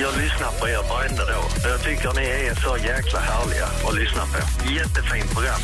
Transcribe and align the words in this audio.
Jag 0.00 0.16
lyssnar 0.22 0.50
på 0.60 0.68
er 0.68 0.88
varenda 0.88 1.24
dag. 1.24 1.44
Jag 1.64 1.82
tycker 1.82 2.12
ni 2.20 2.26
är 2.48 2.54
så 2.54 2.76
jäkla 2.76 3.20
härliga 3.20 3.66
att 3.88 3.94
lyssna 3.94 4.22
på. 4.22 4.38
Jättefint 4.72 5.30
program. 5.34 5.60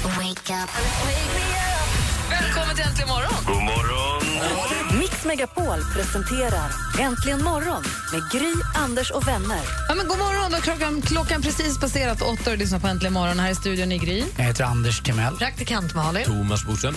Välkommen 2.31 2.75
till 2.77 2.85
Äntligen 2.85 3.09
morgon! 3.09 3.45
God 3.47 3.63
morgon! 3.63 4.99
Mix 4.99 5.25
Megapol 5.25 5.79
presenterar 5.95 6.71
Äntligen 7.01 7.45
morgon 7.45 7.83
med 8.13 8.23
Gry, 8.33 8.53
Anders 8.75 9.11
och 9.11 9.29
vänner. 9.29 9.61
Ja, 9.89 9.95
men 9.95 10.09
god 10.09 10.19
morgon! 10.19 10.53
Då 10.53 10.59
klockan, 10.59 11.03
klockan 11.03 11.43
precis 11.43 11.81
passerat 11.81 12.23
åtta 12.23 12.51
och 12.51 12.59
lyssnar 12.59 12.79
på 12.79 12.87
Äntligen 12.87 13.13
morgon. 13.13 13.39
Här 13.39 13.51
i 13.51 13.55
studion 13.55 13.93
i 13.93 13.99
Gry. 13.99 14.25
Jag 14.37 14.45
heter 14.45 14.65
Anders 14.65 15.01
Timell. 15.01 15.37
Praktikant 15.37 15.95
Malin. 15.95 16.25
Thomas 16.25 16.65
Bodström. 16.65 16.97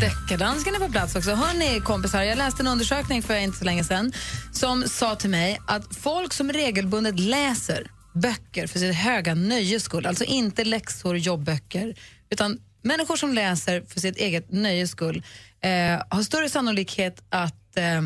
Deckardansken 0.00 0.74
är 0.74 0.78
på 0.78 0.88
plats 0.88 1.16
också. 1.16 1.30
Hörni, 1.30 1.80
kompisar, 1.80 2.22
jag 2.22 2.38
läste 2.38 2.62
en 2.62 2.66
undersökning 2.66 3.22
för 3.22 3.36
inte 3.36 3.58
så 3.58 3.64
länge 3.64 3.84
sedan 3.84 4.12
som 4.52 4.88
sa 4.88 5.14
till 5.14 5.30
mig 5.30 5.58
att 5.66 5.96
folk 5.96 6.32
som 6.32 6.52
regelbundet 6.52 7.20
läser 7.20 7.90
böcker 8.14 8.66
för 8.66 8.78
sitt 8.78 8.94
höga 8.94 9.34
nöjes 9.34 9.82
skull, 9.82 10.06
alltså 10.06 10.24
inte 10.24 10.64
läxor, 10.64 11.16
jobbböcker, 11.16 11.94
utan 12.30 12.58
människor 12.82 13.16
som 13.16 13.34
läser 13.34 13.84
för 13.88 14.00
sitt 14.00 14.16
eget 14.16 14.52
nöjes 14.52 14.90
skull, 14.90 15.22
eh, 15.60 16.02
har 16.08 16.22
större 16.22 16.48
sannolikhet 16.48 17.22
att, 17.28 17.76
eh, 17.76 18.02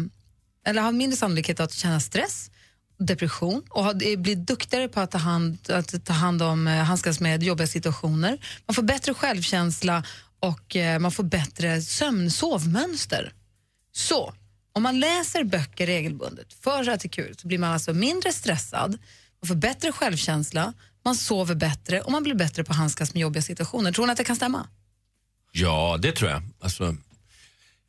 eller 0.66 0.82
har 0.82 0.92
mindre 0.92 1.16
sannolikhet 1.16 1.60
att 1.60 1.72
känna 1.72 2.00
stress, 2.00 2.50
depression 2.98 3.62
och 3.70 3.96
blir 3.96 4.36
duktigare 4.36 4.88
på 4.88 5.00
att 5.00 5.10
ta 5.10 5.18
hand, 5.18 5.58
att 5.70 6.04
ta 6.04 6.12
hand 6.12 6.42
om, 6.42 6.68
eh, 6.68 6.74
handskas 6.74 7.20
med 7.20 7.42
jobbiga 7.42 7.66
situationer. 7.66 8.38
Man 8.66 8.74
får 8.74 8.82
bättre 8.82 9.14
självkänsla 9.14 10.02
och 10.40 10.76
eh, 10.76 10.98
man 10.98 11.12
får 11.12 11.24
bättre 11.24 11.82
sömn, 11.82 12.30
sovmönster. 12.30 13.32
Så, 13.92 14.34
om 14.72 14.82
man 14.82 15.00
läser 15.00 15.44
böcker 15.44 15.86
regelbundet 15.86 16.52
för 16.52 16.88
att 16.88 17.00
det 17.00 17.06
är 17.06 17.10
kul 17.10 17.34
så 17.38 17.48
blir 17.48 17.58
man 17.58 17.72
alltså 17.72 17.92
mindre 17.92 18.32
stressad, 18.32 18.98
man 19.40 19.48
får 19.48 19.54
bättre 19.54 19.92
självkänsla, 19.92 20.72
man 21.04 21.16
sover 21.16 21.54
bättre 21.54 22.00
och 22.00 22.12
man 22.12 22.22
blir 22.22 22.34
bättre 22.34 22.64
på 22.64 22.72
att 22.72 22.78
handskas 22.78 23.14
med 23.14 23.20
jobbiga 23.20 23.42
situationer. 23.42 23.92
Tror 23.92 24.06
ni 24.06 24.12
att 24.12 24.18
det 24.18 24.24
kan 24.24 24.36
stämma? 24.36 24.68
Ja, 25.52 25.98
det 26.02 26.12
tror 26.12 26.30
jag. 26.30 26.42
Alltså, 26.60 26.96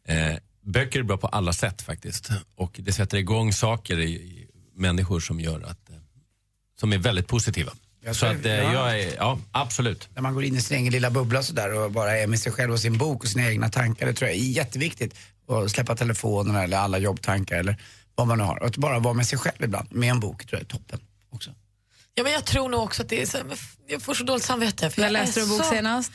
eh, 0.08 0.38
böcker 0.62 1.00
är 1.00 1.04
bra 1.04 1.18
på 1.18 1.28
alla 1.28 1.54
sätt 1.54 1.82
faktiskt. 1.82 2.30
Och 2.56 2.80
det 2.84 2.94
sätter 2.94 3.18
igång 3.18 3.54
saker 3.54 4.00
i, 4.00 4.12
i 4.12 4.48
människor 4.76 5.20
som 5.20 5.40
gör 5.40 5.62
att, 5.62 5.90
eh, 5.90 5.96
som 6.80 6.94
är 6.94 6.98
väldigt 6.98 7.28
positiva. 7.28 7.72
Jag 8.04 8.16
Så 8.16 8.26
att 8.26 8.46
eh, 8.46 8.52
ja. 8.52 8.74
jag 8.74 9.02
är, 9.02 9.16
ja 9.16 9.40
absolut. 9.52 10.10
När 10.16 10.22
man 10.22 10.34
går 10.34 10.44
in 10.44 10.56
i 10.56 10.62
sin 10.62 10.78
egen 10.78 10.94
lilla 10.94 11.10
bubbla 11.12 11.44
sådär 11.44 11.74
och 11.74 11.92
bara 11.92 12.18
är 12.18 12.28
med 12.28 12.40
sig 12.40 12.52
själv 12.52 12.74
och 12.74 12.80
sin 12.80 12.98
bok 12.98 13.24
och 13.24 13.30
sina 13.30 13.50
egna 13.50 13.70
tankar. 13.70 14.06
Det 14.06 14.14
tror 14.14 14.30
jag 14.30 14.38
är 14.38 14.42
jätteviktigt. 14.42 15.16
Att 15.50 15.72
släppa 15.72 15.96
telefonerna 15.96 16.64
eller 16.64 16.78
alla 16.78 16.98
jobbtankar 16.98 17.56
eller 17.60 17.78
vad 18.16 18.28
man 18.28 18.38
nu 18.38 18.44
har. 18.44 18.60
Och 18.60 18.68
att 18.68 18.78
bara 18.78 19.00
vara 19.00 19.14
med 19.14 19.28
sig 19.28 19.40
själv 19.40 19.64
ibland. 19.64 19.88
Med 19.92 20.10
en 20.10 20.20
bok 20.20 20.46
tror 20.46 20.60
jag 20.60 20.62
är 20.62 20.66
toppen 20.66 21.00
också. 21.30 21.52
Ja, 22.14 22.24
men 22.24 22.32
jag 22.32 22.46
tror 22.46 22.70
nog 22.70 22.84
också 22.84 23.02
att 23.02 23.10
det 23.10 23.22
är 23.22 23.26
så, 23.26 23.38
jag 23.88 24.02
får 24.02 24.14
så 24.14 24.24
dåligt 24.24 24.44
samvete. 24.44 24.90
För 24.90 25.02
jag 25.02 25.12
läste 25.12 25.40
du 25.40 25.44
en 25.44 25.50
bok 25.50 25.64
så, 25.64 25.70
senast? 25.70 26.12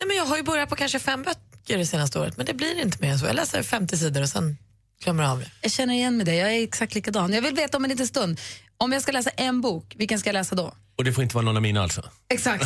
Nej, 0.00 0.08
men 0.08 0.16
jag 0.16 0.24
har 0.24 0.36
ju 0.36 0.42
börjat 0.42 0.68
på 0.68 0.76
kanske 0.76 0.98
fem 0.98 1.22
böcker 1.22 1.78
det 1.78 1.86
senaste 1.86 2.18
året, 2.18 2.36
men 2.36 2.46
det 2.46 2.54
blir 2.54 2.80
inte 2.80 2.98
mer 3.00 3.12
än 3.12 3.18
så. 3.18 3.26
Jag 3.26 3.36
läser 3.36 3.62
50 3.62 3.96
sidor 3.96 4.22
och 4.22 4.28
sen 4.28 4.56
glömmer 5.04 5.24
av 5.24 5.38
det. 5.38 5.50
Jag 5.60 5.72
känner 5.72 5.94
igen 5.94 6.16
mig 6.16 6.26
det, 6.26 6.34
jag 6.34 6.52
är 6.54 6.62
exakt 6.62 6.94
likadan. 6.94 7.32
Jag 7.32 7.42
vill 7.42 7.54
veta 7.54 7.76
om 7.76 7.84
en 7.84 7.90
liten 7.90 8.06
stund, 8.06 8.40
om 8.76 8.92
jag 8.92 9.02
ska 9.02 9.12
läsa 9.12 9.30
en 9.30 9.60
bok, 9.60 9.94
vilken 9.98 10.18
ska 10.18 10.28
jag 10.28 10.34
läsa 10.34 10.54
då? 10.54 10.74
Och 10.98 11.04
det 11.04 11.12
får 11.12 11.22
inte 11.22 11.34
vara 11.34 11.44
någon 11.44 11.56
av 11.56 11.62
mina 11.62 11.82
alltså. 11.82 12.10
Exakt. 12.28 12.64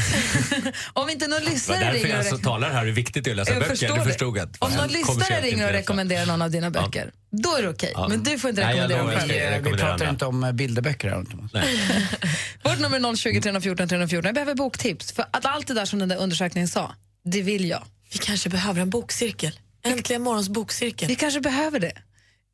om 0.92 1.08
inte 1.10 1.26
någon 1.26 1.38
Det 1.40 1.44
var 1.46 1.52
lyssnare 1.52 1.78
därför 1.78 1.92
ringer 1.94 2.08
jag 2.08 2.18
alltså 2.18 2.38
talar 2.38 2.70
här 2.72 2.84
hur 2.84 2.92
viktigt 2.92 3.24
det 3.24 3.30
är 3.30 3.32
att 3.32 3.36
läsa 3.36 3.50
Jag 3.52 3.60
böcker. 3.60 3.70
förstår 3.74 3.88
Du 3.94 3.94
det. 4.00 4.04
förstod 4.04 4.38
att 4.38 4.56
Om 4.58 4.72
någon 4.72 4.88
lyssnare 4.88 5.40
ringer 5.40 5.66
och 5.66 5.72
rekommenderar 5.72 6.26
någon 6.26 6.42
av 6.42 6.50
dina 6.50 6.70
böcker, 6.70 7.12
då 7.30 7.56
är 7.56 7.62
det 7.62 7.68
okej. 7.68 7.92
Ja. 7.94 8.08
Men 8.08 8.22
du 8.22 8.38
får 8.38 8.50
inte 8.50 8.62
Nej, 8.64 8.74
rekommendera 8.74 8.98
dem 9.02 9.10
själv. 9.20 9.62
Vi, 9.64 9.70
vi 9.70 9.76
pratar 9.76 9.92
andra. 9.92 10.08
inte 10.10 10.26
om 10.26 10.44
eh, 10.44 10.52
bilderböcker 10.52 11.08
här. 11.08 11.16
Vårt 12.64 12.78
nummer 12.80 13.10
är 13.10 13.16
020 13.16 13.40
314 13.40 13.88
314. 13.88 14.24
Jag 14.26 14.34
behöver 14.34 14.54
boktips. 14.54 15.12
För 15.12 15.22
att 15.32 15.44
allt 15.46 15.66
det 15.66 15.74
där 15.74 15.84
som 15.84 15.98
den 15.98 16.08
där 16.08 16.16
undersökningen 16.16 16.68
sa, 16.68 16.94
det 17.24 17.42
vill 17.42 17.68
jag. 17.68 17.82
Vi 18.12 18.18
kanske 18.18 18.48
behöver 18.48 18.80
en 18.80 18.90
bokcirkel. 18.90 19.58
Äntligen 19.84 20.22
morgons 20.22 20.48
bokcirkel. 20.48 21.08
Vi 21.08 21.14
kanske 21.14 21.40
behöver 21.40 21.80
det. 21.80 21.92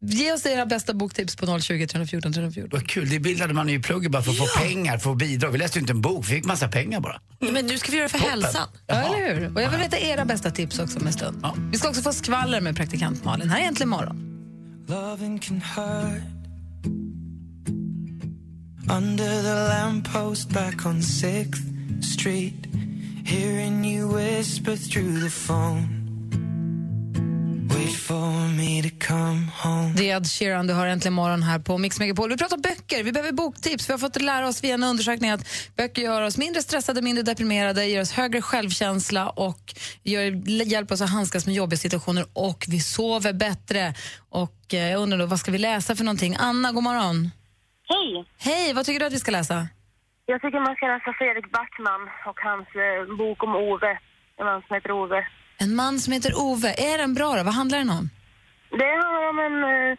Ge 0.04 0.32
oss 0.32 0.46
era 0.46 0.66
bästa 0.66 0.94
boktips 0.94 1.36
på 1.36 1.60
020 1.60 1.86
314 1.86 2.32
314. 2.32 2.70
Vad 2.72 2.88
kul, 2.88 3.08
det 3.08 3.20
bildade 3.20 3.54
man 3.54 3.68
ju 3.68 3.74
i 3.74 3.78
plugget 3.78 4.10
bara 4.10 4.22
för 4.22 4.30
att 4.30 4.36
få 4.36 4.46
pengar, 4.58 4.98
för 4.98 5.12
att 5.12 5.16
bidra. 5.18 5.50
Vi 5.50 5.58
läste 5.58 5.78
ju 5.78 5.80
inte 5.80 5.92
en 5.92 6.00
bok, 6.00 6.24
vi 6.24 6.34
fick 6.34 6.44
massa 6.44 6.68
pengar 6.68 7.00
bara. 7.00 7.20
Men 7.38 7.66
nu 7.66 7.78
ska 7.78 7.90
vi 7.92 7.96
göra 7.96 8.08
det 8.08 8.18
för 8.18 8.30
hälsan. 8.30 8.68
Ja, 8.86 8.94
eller 8.94 9.34
hur? 9.34 9.54
Och 9.54 9.62
jag 9.62 9.70
vill 9.70 9.80
veta 9.80 9.98
era 9.98 10.24
bästa 10.24 10.50
tips 10.50 10.78
också 10.78 10.98
om 10.98 11.06
en 11.06 11.12
stund. 11.12 11.38
Ja. 11.42 11.56
Vi 11.72 11.78
ska 11.78 11.88
också 11.88 12.02
få 12.02 12.12
skvaller 12.12 12.60
med 12.60 12.76
praktikant 12.76 13.24
Malin. 13.24 13.50
Här 13.50 13.60
är 13.60 13.64
Äntligen 13.64 13.88
morgon. 13.88 14.16
Loving 14.88 15.38
can 15.38 15.62
hurt. 15.76 16.22
Under 18.90 19.42
the 19.42 19.74
lamppost 19.74 20.48
back 20.48 20.86
on 20.86 21.00
6th 21.00 22.02
Street, 22.02 22.66
hearing 23.24 23.84
you 23.84 24.16
whisper 24.16 24.76
through 24.76 25.20
the 25.24 25.30
phone. 25.46 26.01
Det 29.96 30.10
är 30.10 30.16
Ed 30.16 30.26
Sheeran, 30.26 30.66
du 30.66 30.74
har 30.74 30.86
Äntligen 30.86 31.12
morgon 31.12 31.42
här 31.42 31.58
på 31.58 31.78
Mix 31.78 31.98
Megapol. 32.00 32.30
Vi 32.30 32.36
pratar 32.36 32.56
böcker, 32.56 33.02
vi 33.02 33.12
behöver 33.12 33.32
boktips. 33.32 33.88
Vi 33.88 33.92
har 33.92 33.98
fått 33.98 34.22
lära 34.22 34.48
oss 34.48 34.64
via 34.64 34.74
en 34.74 34.84
undersökning 34.84 35.30
att 35.30 35.72
böcker 35.76 36.02
gör 36.02 36.22
oss 36.22 36.38
mindre 36.38 36.62
stressade, 36.62 37.02
mindre 37.02 37.22
deprimerade, 37.22 37.86
ger 37.86 38.00
oss 38.00 38.12
högre 38.12 38.42
självkänsla 38.42 39.30
och 39.30 39.74
gör, 40.02 40.48
hjälper 40.48 40.94
oss 40.94 41.00
att 41.00 41.10
handskas 41.10 41.46
med 41.46 41.54
jobbiga 41.54 41.78
situationer 41.78 42.24
och 42.32 42.64
vi 42.68 42.80
sover 42.80 43.32
bättre. 43.32 43.94
Och 44.30 44.74
eh, 44.74 44.90
jag 44.90 45.00
undrar 45.00 45.18
då, 45.18 45.26
vad 45.26 45.38
ska 45.38 45.50
vi 45.52 45.58
läsa 45.58 45.96
för 45.96 46.04
någonting? 46.04 46.36
Anna, 46.38 46.72
god 46.72 46.82
morgon. 46.82 47.30
Hej! 47.88 48.24
Hej, 48.38 48.72
vad 48.74 48.86
tycker 48.86 49.00
du 49.00 49.06
att 49.06 49.12
vi 49.12 49.18
ska 49.18 49.30
läsa? 49.30 49.68
Jag 50.26 50.40
tycker 50.42 50.60
man 50.60 50.76
ska 50.76 50.86
läsa 50.86 51.12
Fredrik 51.18 51.52
Backman 51.52 52.02
och 52.26 52.38
hans 52.48 52.68
eh, 52.84 53.16
bok 53.18 53.42
om 53.42 53.54
Ove. 53.56 53.98
En 54.38 54.46
man 54.46 54.62
som 54.66 54.74
heter 54.74 54.92
Ove. 54.92 55.20
En 55.62 55.74
man 55.74 55.94
som 56.00 56.12
heter 56.12 56.32
Ove. 56.46 56.70
Är 56.90 56.98
den 56.98 57.14
bra 57.14 57.30
då? 57.36 57.42
Vad 57.42 57.54
handlar 57.54 57.78
den 57.78 57.90
om? 57.98 58.04
Det 58.80 58.92
handlar 59.02 59.24
om 59.32 59.38
en 59.48 59.58
eh, 59.72 59.98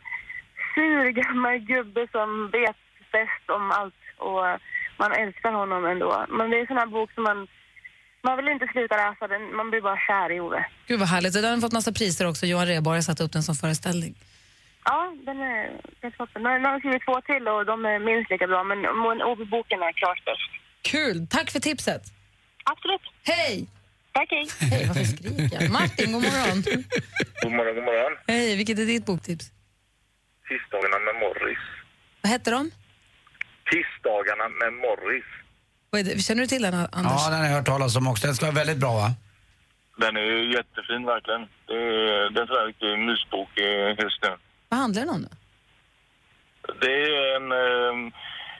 sur 0.73 1.09
gammal 1.21 1.57
gubbe 1.71 2.07
som 2.11 2.29
vet 2.57 2.79
bäst 3.15 3.45
om 3.57 3.71
allt 3.71 4.01
och 4.17 4.43
man 5.01 5.11
älskar 5.21 5.51
honom 5.51 5.85
ändå. 5.85 6.25
Men 6.37 6.49
det 6.49 6.57
är 6.57 6.61
en 6.61 6.67
sån 6.67 6.77
här 6.77 6.91
bok 6.97 7.09
som 7.13 7.23
man... 7.23 7.47
Man 8.25 8.37
vill 8.37 8.47
inte 8.47 8.67
sluta 8.73 8.95
läsa 8.95 9.27
den, 9.27 9.55
man 9.55 9.69
blir 9.69 9.81
bara 9.81 9.99
kär 10.07 10.31
i 10.35 10.39
Ove. 10.39 10.65
Gud 10.87 10.99
vad 10.99 11.09
härligt. 11.09 11.33
Den 11.33 11.53
har 11.53 11.61
fått 11.61 11.79
massa 11.79 11.91
priser 11.91 12.27
också. 12.29 12.45
Johan 12.45 12.65
Rheborg 12.65 12.97
har 12.97 13.01
satt 13.01 13.21
upp 13.21 13.31
den 13.31 13.43
som 13.43 13.55
föreställning. 13.55 14.13
Ja, 14.85 15.13
den 15.25 15.37
är, 15.41 15.81
den 16.01 16.11
toppen. 16.11 16.43
Nu 16.43 16.49
har 16.49 16.79
skrivit 16.79 17.05
två 17.05 17.21
till 17.21 17.47
och 17.47 17.65
de 17.65 17.85
är 17.85 17.99
minst 17.99 18.31
lika 18.31 18.47
bra, 18.47 18.63
men 18.63 18.81
men 18.81 19.21
Ove-boken 19.29 19.81
är 19.81 19.93
klart 20.01 20.25
bäst. 20.25 20.49
Kul! 20.81 21.27
Tack 21.29 21.51
för 21.51 21.59
tipset. 21.59 22.03
Absolut. 22.63 23.01
Hej! 23.23 23.67
Tack, 24.13 24.27
hej. 24.31 24.47
Hej, 24.71 24.85
varför 24.87 25.03
skriker 25.03 25.61
jag? 25.61 25.71
Martin, 25.71 26.11
god 26.13 26.21
morgon. 26.21 26.61
God 27.43 27.51
morgon, 27.51 27.75
god 27.75 27.83
morgon. 27.83 28.17
Hej, 28.27 28.55
vilket 28.57 28.79
är 28.79 28.85
ditt 28.85 29.05
boktips? 29.05 29.45
Tisdagarna 30.47 30.99
med 30.99 31.15
Morris. 31.23 31.63
Vad 32.21 32.31
hette 32.31 32.51
de? 32.51 32.71
Tisdagarna 33.71 34.45
med 34.61 34.73
Morris. 34.73 35.25
Känner 36.27 36.41
du 36.41 36.47
till 36.47 36.61
den, 36.61 36.73
Anders? 36.73 37.21
Ja, 37.25 37.29
den 37.29 37.39
har 37.39 37.45
jag 37.45 37.53
hört 37.55 37.65
talas 37.65 37.95
om 37.95 38.07
också. 38.07 38.27
Den 38.27 38.35
ska 38.35 38.45
vara 38.45 38.55
väldigt 38.55 38.77
bra 38.77 38.93
va? 38.93 39.09
Den 39.97 40.17
är 40.17 40.21
ju 40.21 40.53
jättefin 40.53 41.05
verkligen. 41.05 41.41
Det 41.67 41.73
är, 41.73 42.29
det 42.33 42.41
är 42.41 42.61
en 42.61 42.67
riktig 42.67 42.99
mysbok 43.07 43.51
eh, 43.59 44.03
just 44.05 44.21
nu. 44.23 44.31
Vad 44.69 44.79
handlar 44.79 45.01
den 45.01 45.09
om? 45.09 45.21
Då? 45.21 45.29
Det 46.81 46.93
är 47.03 47.35
en, 47.35 47.51
eh, 47.51 48.13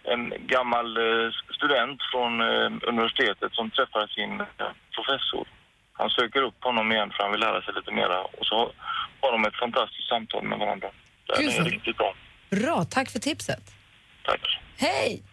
en 0.03 0.33
gammal 0.47 0.97
eh, 0.97 1.31
student 1.57 1.99
från 2.11 2.41
eh, 2.41 2.69
universitetet 2.91 3.51
som 3.53 3.69
träffar 3.71 4.07
sin 4.07 4.33
eh, 4.41 4.71
professor. 4.95 5.47
Han 5.93 6.09
söker 6.09 6.41
upp 6.41 6.63
honom 6.63 6.91
igen 6.91 7.09
för 7.13 7.23
han 7.23 7.31
vill 7.31 7.39
lära 7.41 7.61
sig 7.61 7.73
lite 7.73 7.91
mera 7.91 8.21
och 8.23 8.45
så 8.45 8.71
har 9.21 9.31
de 9.31 9.45
ett 9.45 9.55
fantastiskt 9.55 10.07
samtal 10.09 10.43
med 10.43 10.59
varandra. 10.59 10.89
Den 11.27 11.41
Gud, 11.45 11.53
är 11.59 11.63
riktigt 11.63 11.97
bra. 11.97 12.15
Bra, 12.49 12.83
tack 12.83 13.09
för 13.09 13.19
tipset. 13.19 13.63
Tack. 14.25 14.59
Hej! 14.77 15.23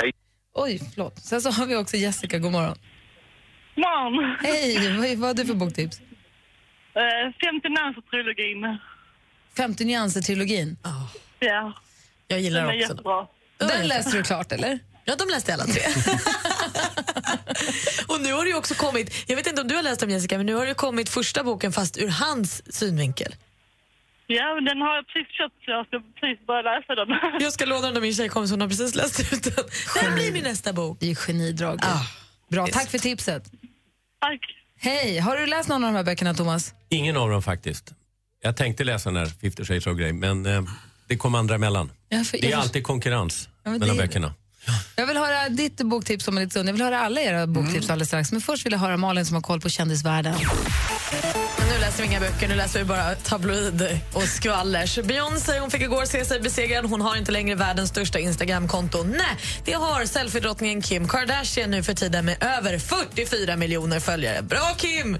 Hej. 0.00 0.12
Oj, 0.54 0.78
förlåt. 0.94 1.18
Sen 1.18 1.40
så 1.40 1.50
har 1.50 1.66
vi 1.66 1.76
också 1.76 1.96
Jessica, 1.96 2.38
god 2.38 2.52
morgon. 2.52 2.76
Morgon! 3.74 4.36
Hej, 4.42 4.96
vad, 4.98 5.18
vad 5.18 5.28
har 5.28 5.34
du 5.34 5.44
för 5.46 5.54
boktips? 5.54 6.00
Uh, 6.00 7.32
50 7.44 7.68
nyanser-trilogin. 7.68 8.78
50 9.56 9.84
nyanser-trilogin. 9.84 10.76
Ja, 11.38 11.72
Jag 12.28 12.40
gillar 12.40 12.60
den 12.60 12.70
är 12.70 12.74
också 12.74 12.88
dem. 12.88 12.96
jättebra. 12.96 13.26
Den 13.58 13.88
läste 13.88 14.16
du 14.16 14.22
klart, 14.22 14.52
eller? 14.52 14.78
Ja, 15.04 15.16
de 15.16 15.28
läste 15.28 15.54
alla 15.54 15.64
tre. 15.64 15.82
och 18.08 18.16
ju 18.56 18.58
också 18.58 18.74
kommit, 18.74 19.24
jag 19.26 19.36
vet 19.36 19.46
inte 19.46 19.62
om 19.62 19.68
du 19.68 19.74
har 19.74 19.82
läst 19.82 20.00
dem 20.00 20.10
Jessica, 20.10 20.36
men 20.36 20.46
nu 20.46 20.54
har 20.54 20.66
det 20.66 20.74
kommit 20.74 21.08
första 21.08 21.44
boken 21.44 21.72
fast 21.72 21.98
ur 21.98 22.08
hans 22.08 22.74
synvinkel. 22.74 23.34
Ja, 24.26 24.54
men 24.54 24.64
den 24.64 24.80
har 24.80 24.96
jag 24.96 25.06
precis 25.06 25.32
köpt 25.32 25.64
så 25.64 25.70
jag 25.70 25.86
ska 25.86 26.00
precis 26.20 26.46
börja 26.46 26.62
läsa 26.62 26.94
den. 26.94 27.08
Jag 27.40 27.52
ska 27.52 27.64
låna 27.64 27.86
den 27.86 27.96
av 27.96 28.02
min 28.02 28.14
tjejkompis, 28.14 28.50
hon 28.50 28.60
har 28.60 28.68
precis 28.68 28.94
läst 28.94 29.20
ut 29.20 29.44
den. 29.44 29.64
Det 29.94 30.00
här 30.00 30.14
blir 30.14 30.32
min 30.32 30.42
nästa 30.42 30.72
bok. 30.72 30.96
Det 31.00 31.06
är 31.06 31.10
ju 31.10 31.14
genidrag. 31.14 31.80
Bra, 32.48 32.66
tack 32.66 32.90
för 32.90 32.98
tipset. 32.98 33.44
Tack. 34.20 34.40
Hej, 34.78 35.18
har 35.18 35.36
du 35.36 35.46
läst 35.46 35.68
någon 35.68 35.84
av 35.84 35.92
de 35.92 35.96
här 35.96 36.04
böckerna 36.04 36.34
Thomas? 36.34 36.74
Ingen 36.88 37.16
av 37.16 37.30
dem 37.30 37.42
faktiskt. 37.42 37.92
Jag 38.42 38.56
tänkte 38.56 38.84
läsa 38.84 39.10
den 39.10 39.16
här 39.16 39.26
50 39.26 39.64
shades 39.64 39.86
of 39.86 39.96
Grey, 39.96 40.12
men 40.12 40.46
eh, 40.46 40.62
det 41.08 41.16
kom 41.16 41.34
andra 41.34 41.54
emellan. 41.54 41.90
Ja, 42.18 42.24
för- 42.24 42.38
det 42.38 42.46
är 42.46 42.50
jag- 42.50 42.60
alltid 42.60 42.84
konkurrens 42.84 43.48
Ja, 43.64 43.70
mellan 43.70 43.96
det- 43.96 44.02
böckerna. 44.02 44.34
Jag 44.96 45.06
vill 45.06 45.16
höra 45.16 45.48
ditt 45.48 45.76
boktips 45.76 46.28
om 46.28 46.36
en 46.36 46.42
liten 46.44 46.50
stund. 46.50 46.68
Jag 46.68 46.72
vill 46.72 46.82
höra 46.82 47.00
alla 47.00 47.20
era 47.20 47.46
boktips 47.46 47.90
alldeles 47.90 48.08
strax. 48.08 48.32
Men 48.32 48.40
först 48.40 48.66
vill 48.66 48.72
jag 48.72 48.80
höra 48.80 48.96
Malin 48.96 49.26
som 49.26 49.34
har 49.34 49.42
koll 49.42 49.60
på 49.60 49.68
kändisvärlden. 49.68 50.34
Men 51.58 51.68
nu 51.68 51.78
läser 51.80 52.02
vi 52.02 52.08
inga 52.08 52.20
böcker, 52.20 52.48
nu 52.48 52.54
läser 52.54 52.78
vi 52.78 52.84
bara 52.84 53.14
tabloid 53.14 54.00
och 54.12 54.22
skvallers. 54.22 54.98
Beyoncé 55.04 55.58
hon 55.58 55.70
fick 55.70 55.82
igår 55.82 56.04
se 56.04 56.24
sig 56.24 56.40
besegrad. 56.40 56.84
Hon 56.84 57.00
har 57.00 57.16
inte 57.16 57.32
längre 57.32 57.54
världens 57.54 57.90
största 57.90 58.18
Instagramkonto. 58.18 59.02
Nej, 59.02 59.36
det 59.64 59.72
har 59.72 60.06
selfiedrottningen 60.06 60.82
Kim 60.82 61.08
Kardashian 61.08 61.70
nu 61.70 61.82
för 61.82 61.94
tiden 61.94 62.24
med 62.24 62.36
över 62.42 62.78
44 62.78 63.56
miljoner 63.56 64.00
följare. 64.00 64.42
Bra 64.42 64.74
Kim! 64.78 65.18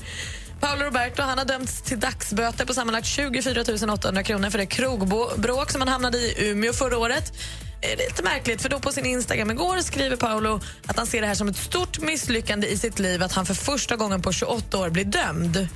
Paolo 0.60 0.84
Roberto 0.84 1.22
han 1.22 1.38
har 1.38 1.44
dömts 1.44 1.82
till 1.82 2.00
dagsböter 2.00 2.66
på 2.66 2.74
sammanlagt 2.74 3.06
24 3.06 3.64
800 3.92 4.22
kronor 4.22 4.50
för 4.50 4.58
det 4.58 4.66
krogbråk 4.66 5.70
som 5.70 5.80
han 5.80 5.88
hamnade 5.88 6.18
i 6.18 6.50
Umeå 6.50 6.72
förra 6.72 6.98
året. 6.98 7.32
Det 7.80 7.92
är 7.92 7.96
lite 7.96 8.22
märkligt, 8.22 8.62
för 8.62 8.68
då 8.68 8.80
på 8.80 8.92
sin 8.92 9.06
Instagram 9.06 9.50
igår 9.50 9.78
skriver 9.80 10.16
Paolo 10.16 10.60
att 10.86 10.96
han 10.96 11.06
ser 11.06 11.20
det 11.20 11.26
här 11.26 11.34
som 11.34 11.48
ett 11.48 11.56
stort 11.56 12.00
misslyckande 12.00 12.66
i 12.66 12.76
sitt 12.76 12.98
liv 12.98 13.22
att 13.22 13.32
han 13.32 13.46
för 13.46 13.54
första 13.54 13.96
gången 13.96 14.22
på 14.22 14.32
28 14.32 14.78
år 14.78 14.90
blir 14.90 15.04
dömd. 15.04 15.68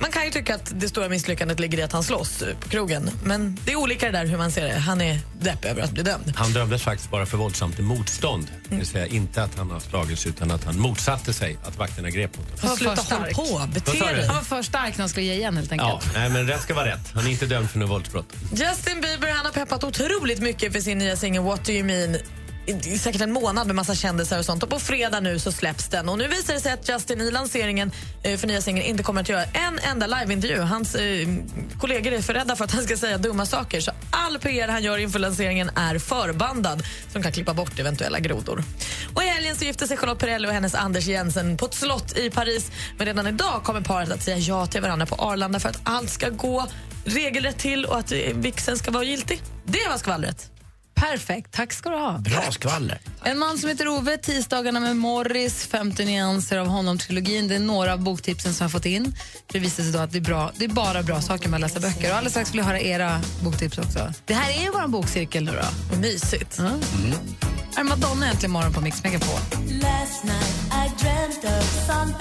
Man 0.00 0.10
kan 0.10 0.24
ju 0.24 0.30
tycka 0.30 0.54
att 0.54 0.80
det 0.80 0.88
stora 0.88 1.08
misslyckandet 1.08 1.60
ligger 1.60 1.78
i 1.78 1.82
att 1.82 1.92
han 1.92 2.02
slåss 2.02 2.42
på 2.60 2.68
krogen. 2.68 3.10
Men 3.24 3.58
det 3.64 3.72
är 3.72 3.76
olika 3.76 4.06
det 4.06 4.12
där 4.12 4.26
hur 4.26 4.38
man 4.38 4.50
ser 4.52 4.64
det. 4.64 4.74
Han 4.78 5.00
är 5.00 5.18
deppig 5.40 5.68
över 5.68 5.82
att 5.82 5.90
bli 5.90 6.02
dömd. 6.02 6.32
Han 6.36 6.52
dömdes 6.52 6.82
faktiskt 6.82 7.10
bara 7.10 7.26
för 7.26 7.36
våldsamt 7.36 7.78
motstånd. 7.78 8.46
Det 8.68 8.76
vill 8.76 8.86
säga 8.86 9.06
inte 9.06 9.42
att 9.42 9.58
han 9.58 9.70
har 9.70 9.80
slagits 9.80 10.26
utan 10.26 10.50
att 10.50 10.64
han 10.64 10.78
motsatte 10.80 11.32
sig 11.32 11.58
att 11.64 11.78
vakterna 11.78 12.10
grep 12.10 12.36
mot 12.36 12.60
honom. 12.60 12.96
Han 13.10 13.24
på, 13.34 13.66
bete 13.74 13.90
Vad 13.90 13.96
sa 13.98 14.08
du? 14.08 14.14
dig. 14.16 14.26
Han 14.26 14.36
var 14.36 14.42
för 14.42 14.62
stark 14.62 14.96
när 14.96 15.02
han 15.02 15.08
skulle 15.08 15.26
ge 15.26 15.34
igen 15.34 15.56
helt 15.56 15.72
enkelt. 15.72 15.88
Ja, 16.04 16.10
nej, 16.14 16.30
men 16.30 16.46
rätt 16.46 16.62
ska 16.62 16.74
vara 16.74 16.86
rätt. 16.86 17.10
Han 17.14 17.26
är 17.26 17.30
inte 17.30 17.46
dömd 17.46 17.70
för 17.70 17.78
något 17.78 17.90
våldsbrott. 17.90 18.32
Justin 18.50 19.00
Bieber 19.00 19.28
han 19.34 19.46
har 19.46 19.52
peppat 19.52 19.84
otroligt 19.84 20.40
mycket 20.40 20.72
för 20.72 20.80
sin 20.80 20.98
nya 20.98 21.16
singel 21.16 21.42
What 21.42 21.64
do 21.64 21.72
you 21.72 21.84
mean? 21.84 22.16
I- 22.66 22.98
säkert 22.98 23.20
en 23.20 23.32
månad 23.32 23.66
med 23.66 23.76
massa 23.76 23.94
kändisar 23.94 24.38
och 24.38 24.44
sånt. 24.44 24.62
Och 24.62 24.70
på 24.70 24.78
fredag 24.80 25.20
nu 25.20 25.38
så 25.38 25.52
släpps 25.52 25.88
den. 25.88 26.08
Och 26.08 26.18
nu 26.18 26.28
visar 26.28 26.54
det 26.54 26.60
sig 26.60 26.72
att 26.72 26.88
Justin 26.88 27.20
i 27.20 27.30
lanseringen 27.30 27.92
eh, 28.22 28.38
för 28.38 28.46
nya 28.46 28.60
singeln 28.60 28.86
inte 28.86 29.02
kommer 29.02 29.20
att 29.20 29.28
göra 29.28 29.44
en 29.44 29.78
enda 29.78 30.06
liveintervju. 30.06 30.60
Hans 30.60 30.94
eh, 30.94 31.28
kollegor 31.80 32.12
är 32.12 32.22
för 32.22 32.34
rädda 32.34 32.56
för 32.56 32.64
att 32.64 32.72
han 32.72 32.84
ska 32.84 32.96
säga 32.96 33.18
dumma 33.18 33.46
saker. 33.46 33.80
Så 33.80 33.90
all 34.10 34.38
PR 34.38 34.68
han 34.68 34.82
gör 34.82 34.98
inför 34.98 35.18
lanseringen 35.18 35.70
är 35.76 35.98
förbandad 35.98 36.78
så 36.82 37.18
de 37.18 37.22
kan 37.22 37.32
klippa 37.32 37.54
bort 37.54 37.78
eventuella 37.78 38.18
grodor. 38.20 38.64
Och 39.14 39.22
i 39.22 39.26
helgen 39.26 39.56
så 39.56 39.64
gifte 39.64 39.88
sig 39.88 39.96
Charlotte 39.96 40.18
Perrelli 40.18 40.48
och 40.48 40.52
hennes 40.52 40.74
Anders 40.74 41.06
Jensen 41.06 41.56
på 41.56 41.66
ett 41.66 41.74
slott 41.74 42.18
i 42.18 42.30
Paris. 42.30 42.70
Men 42.98 43.06
redan 43.06 43.26
idag 43.26 43.60
kommer 43.64 43.80
paret 43.80 44.12
att 44.12 44.22
säga 44.22 44.36
ja 44.38 44.66
till 44.66 44.82
varandra 44.82 45.06
på 45.06 45.14
Arlanda 45.14 45.60
för 45.60 45.68
att 45.68 45.80
allt 45.84 46.10
ska 46.10 46.28
gå 46.28 46.66
regelrätt 47.04 47.58
till 47.58 47.84
och 47.84 47.98
att 47.98 48.12
eh, 48.12 48.18
vigseln 48.34 48.78
ska 48.78 48.90
vara 48.90 49.04
giltig. 49.04 49.42
Det 49.64 49.88
var 49.90 49.98
skvallret. 49.98 50.50
Perfekt, 50.96 51.52
tack 51.52 51.72
ska 51.72 51.90
du 51.90 51.96
ha. 51.96 52.18
Bra 52.18 52.42
skvaller. 52.50 52.98
En 53.24 53.38
man 53.38 53.58
som 53.58 53.68
heter 53.68 53.88
Ove, 53.88 54.16
Tisdagarna 54.16 54.80
med 54.80 54.96
Morris, 54.96 55.66
50 55.66 56.04
nyanser 56.04 56.58
av 56.58 56.66
honom-trilogin. 56.66 57.48
Det 57.48 57.54
är 57.54 57.58
några 57.58 57.92
av 57.92 58.00
boktipsen 58.00 58.54
som 58.54 58.64
jag 58.64 58.68
har 58.68 58.72
fått 58.72 58.86
in. 58.86 59.14
Det 59.46 59.58
visar 59.58 59.82
sig 59.82 59.92
då 59.92 59.98
att 59.98 60.12
det 60.12 60.18
är, 60.18 60.22
bra, 60.22 60.52
det 60.56 60.64
är 60.64 60.68
bara 60.68 61.02
bra 61.02 61.20
saker 61.20 61.48
med 61.48 61.56
att 61.56 61.60
läsa 61.60 61.80
böcker. 61.80 62.10
Och 62.10 62.16
alldeles 62.16 62.32
strax 62.32 62.50
vill 62.50 62.58
jag 62.58 62.64
höra 62.64 62.80
era 62.80 63.20
boktips 63.44 63.78
också. 63.78 64.12
Det 64.24 64.34
här 64.34 64.58
är 64.58 64.64
ju 64.64 64.70
vår 64.70 64.88
bokcirkel 64.88 65.44
nu 65.44 65.52
då. 65.52 65.96
Mysigt. 65.96 66.56
Ja. 66.58 66.64
Här 67.74 67.80
är 67.80 67.84
Madonna 67.84 68.30
äntligen 68.30 68.50
morgon 68.50 68.72
på 68.72 68.80
Mix 68.80 69.04
Megapol. 69.04 69.40
Last 69.82 70.24
night 70.24 70.56
I 70.72 71.02
dreamt 71.02 71.44
of 71.44 71.86
San 71.86 72.14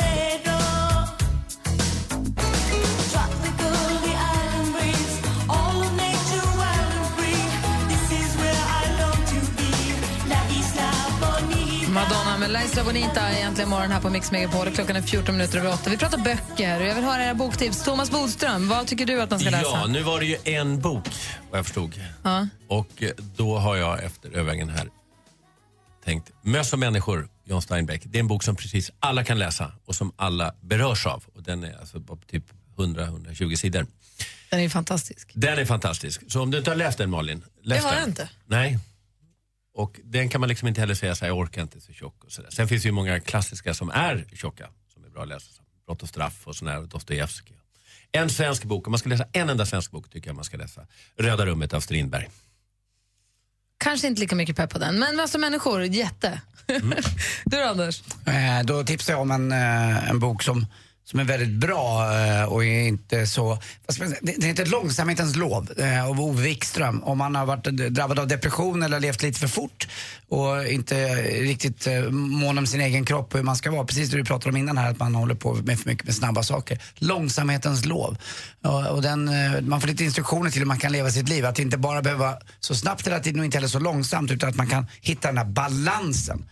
Isla 12.64 12.84
Bonita 12.84 13.22
är 13.22 13.38
egentligen 13.38 13.70
morgon 13.70 13.92
här 13.92 14.02
på 14.02 14.10
Mix 14.10 14.32
Megapol. 14.32 14.72
Klockan 14.72 14.96
är 14.96 15.02
14 15.02 15.38
minuter 15.38 15.58
över 15.60 15.74
8. 15.74 15.90
Vi 15.90 15.98
pratar 15.98 16.18
böcker 16.18 16.82
och 16.82 16.88
jag 16.88 16.96
vill 16.96 17.04
höra 17.04 17.24
era 17.26 17.34
boktips. 17.34 17.84
Thomas 17.84 18.12
Bodström, 18.12 18.68
vad 18.70 18.88
tycker 18.88 19.06
du 19.06 19.22
att 19.22 19.30
man 19.30 19.40
ska 19.40 19.50
läsa? 19.50 19.64
Ja, 19.64 19.88
nu 19.88 20.02
var 20.04 20.20
det 20.20 20.26
ju 20.26 20.38
en 20.44 20.80
bok, 20.82 21.04
vad 21.50 21.60
jag 21.60 21.66
förstod. 21.66 22.02
Ja. 22.24 22.48
Och 22.68 23.04
då 23.36 23.58
har 23.58 23.76
jag 23.76 24.04
efter 24.04 24.30
överväganden 24.30 24.78
här 24.78 24.90
tänkt 26.06 26.32
Möss 26.42 26.74
och 26.74 26.80
människor, 26.80 27.30
John 27.46 27.62
Steinbeck. 27.62 28.02
Det 28.06 28.18
är 28.18 28.20
en 28.20 28.28
bok 28.28 28.44
som 28.44 28.56
precis 28.56 28.92
alla 29.00 29.24
kan 29.24 29.40
läsa 29.40 29.72
och 29.86 29.96
som 29.96 30.12
alla 30.16 30.54
berörs 30.62 31.06
av. 31.06 31.24
Och 31.36 31.44
den 31.44 31.64
är 31.64 31.80
alltså 31.80 32.00
på 32.00 32.18
typ 32.32 32.44
100-120 32.78 33.56
sidor. 33.56 33.88
Den 34.50 34.60
är 34.60 34.70
fantastisk. 34.70 35.32
Den 35.34 35.60
är 35.60 35.66
fantastisk. 35.66 36.22
Så 36.28 36.42
om 36.42 36.52
du 36.52 36.58
inte 36.58 36.72
har 36.72 36.76
läst 36.76 36.98
den 36.98 37.10
Malin, 37.10 37.44
läs 37.64 37.78
Det 37.78 37.84
har 37.88 37.92
den. 37.92 38.00
jag 38.00 38.10
inte. 38.10 38.30
Nej. 38.46 38.80
Och 39.76 40.00
den 40.04 40.30
kan 40.30 40.42
man 40.42 40.50
liksom 40.50 40.68
inte 40.68 40.82
heller 40.82 40.96
säga 40.96 41.16
så 41.16 41.26
här, 41.26 41.30
jag 41.30 41.38
orkar 41.38 41.62
inte 41.62 41.82
så 41.82 41.94
tjock 41.94 42.24
och 42.24 42.32
sådär. 42.32 42.50
Sen 42.52 42.68
finns 42.68 42.84
det 42.84 42.88
ju 42.88 42.92
många 42.92 43.20
klassiska 43.20 43.74
som 43.74 43.90
är 43.90 44.26
tjocka, 44.34 44.70
som 44.94 45.06
är 45.06 45.10
bra 45.10 45.22
att 45.22 45.28
läsa. 45.28 45.62
Brott 45.86 46.04
och 46.04 46.10
straff 46.10 46.48
och 46.48 46.56
sån 46.56 46.68
här, 46.68 46.82
Dostojevskij. 46.82 47.58
En 48.12 48.30
svensk 48.30 48.64
bok, 48.64 48.88
om 48.88 48.92
man 48.92 49.00
ska 49.00 49.10
läsa 49.10 49.26
en 49.34 49.50
enda 49.50 49.66
svensk 49.66 49.92
bok 49.92 50.10
tycker 50.10 50.30
jag 50.30 50.36
man 50.36 50.46
ska 50.46 50.58
läsa 50.58 50.88
Röda 51.18 51.46
rummet 51.46 51.74
av 51.74 51.80
Strindberg. 51.80 52.30
Kanske 53.78 54.08
inte 54.08 54.20
lika 54.22 54.36
mycket 54.36 54.56
pepp 54.56 54.70
på 54.70 54.80
den, 54.80 55.00
men 55.00 55.16
massa 55.16 55.38
människor, 55.38 55.84
jätte. 55.84 56.42
du 57.46 57.58
då, 57.58 57.64
Anders? 57.64 58.04
Eh, 58.28 58.66
Då 58.66 58.84
tipsar 58.84 59.14
jag 59.14 59.22
om 59.22 59.32
en, 59.32 59.52
eh, 59.52 60.10
en 60.10 60.20
bok 60.20 60.44
som, 60.44 60.66
som 61.06 61.20
är 61.20 61.24
väldigt 61.24 61.50
bra 61.50 62.14
eh, 62.18 62.44
och 62.44 62.66
är 62.66 62.88
inte 62.88 63.28
så... 63.28 63.60
vad 63.86 63.96
ska 63.96 64.04
man 64.04 64.16
Det 64.22 64.68
Långsamhetens 64.68 65.36
lov 65.36 65.72
eh, 65.78 66.06
av 66.10 66.22
Ove 66.22 66.44
Wikström. 66.44 67.04
Om 67.04 67.18
man 67.18 67.36
har 67.36 67.46
varit 67.46 67.64
drabbad 67.64 68.20
av 68.20 68.28
depression 68.28 68.84
eller 68.84 69.00
levt 69.00 69.22
lite 69.22 69.40
för 69.40 69.48
fort 69.48 69.88
och 70.30 70.68
inte 70.68 71.16
riktigt 71.24 71.88
eh, 71.88 72.02
mån 72.12 72.58
om 72.58 72.68
sin 72.68 72.82
egen 72.82 73.06
kropp 73.06 73.34
och 73.34 73.40
hur 73.40 73.46
man 73.46 73.56
ska 73.56 73.72
vara. 73.72 73.86
Precis 73.86 74.10
det 74.10 74.18
du 74.18 74.26
pratade 74.26 74.50
om 74.50 74.58
innan 74.58 74.78
här, 74.78 74.92
att 74.92 75.00
man 75.00 75.16
håller 75.16 75.36
på 75.36 75.54
med 75.54 75.80
för 75.80 75.90
mycket 75.90 76.06
med 76.06 76.16
snabba 76.16 76.44
saker. 76.44 76.82
Långsamhetens 76.96 77.86
lov. 77.86 78.18
Och, 78.92 79.02
den, 79.02 79.30
man 79.70 79.82
får 79.82 79.88
lite 79.88 80.04
instruktioner 80.04 80.50
till 80.50 80.60
hur 80.62 80.68
man 80.68 80.80
kan 80.80 80.92
leva 80.92 81.10
sitt 81.10 81.30
liv. 81.30 81.46
Att 81.46 81.60
inte 81.60 81.78
bara 81.78 82.02
behöva 82.02 82.38
så 82.60 82.76
snabbt 82.76 83.08
hela 83.08 83.20
tiden 83.20 83.40
och 83.40 83.46
inte 83.46 83.58
heller 83.58 83.68
så 83.68 83.80
långsamt 83.80 84.32
utan 84.32 84.50
att 84.50 84.56
man 84.56 84.68
kan 84.68 84.88
hitta 85.02 85.28
den 85.28 85.38
här 85.38 85.46
balansen. 85.46 86.46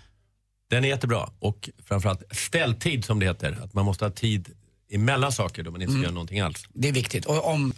Den 0.73 0.83
är 0.85 0.87
jättebra 0.87 1.29
och 1.39 1.69
framförallt 1.85 2.23
ställtid 2.31 3.05
som 3.05 3.19
det 3.19 3.25
heter. 3.25 3.57
Att 3.63 3.73
man 3.73 3.85
måste 3.85 4.05
ha 4.05 4.11
tid 4.11 4.49
emellan 4.91 5.31
saker 5.31 5.63
då 5.63 5.71
man 5.71 5.81
inte 5.81 5.91
ska 5.91 5.97
Mm. 5.97 6.03
göra 6.03 6.13
någonting 6.13 6.39
alls. 6.39 6.65
Det 6.73 6.87
är 6.87 6.91
viktigt. 6.93 7.25
Och, 7.25 7.47
om, 7.47 7.73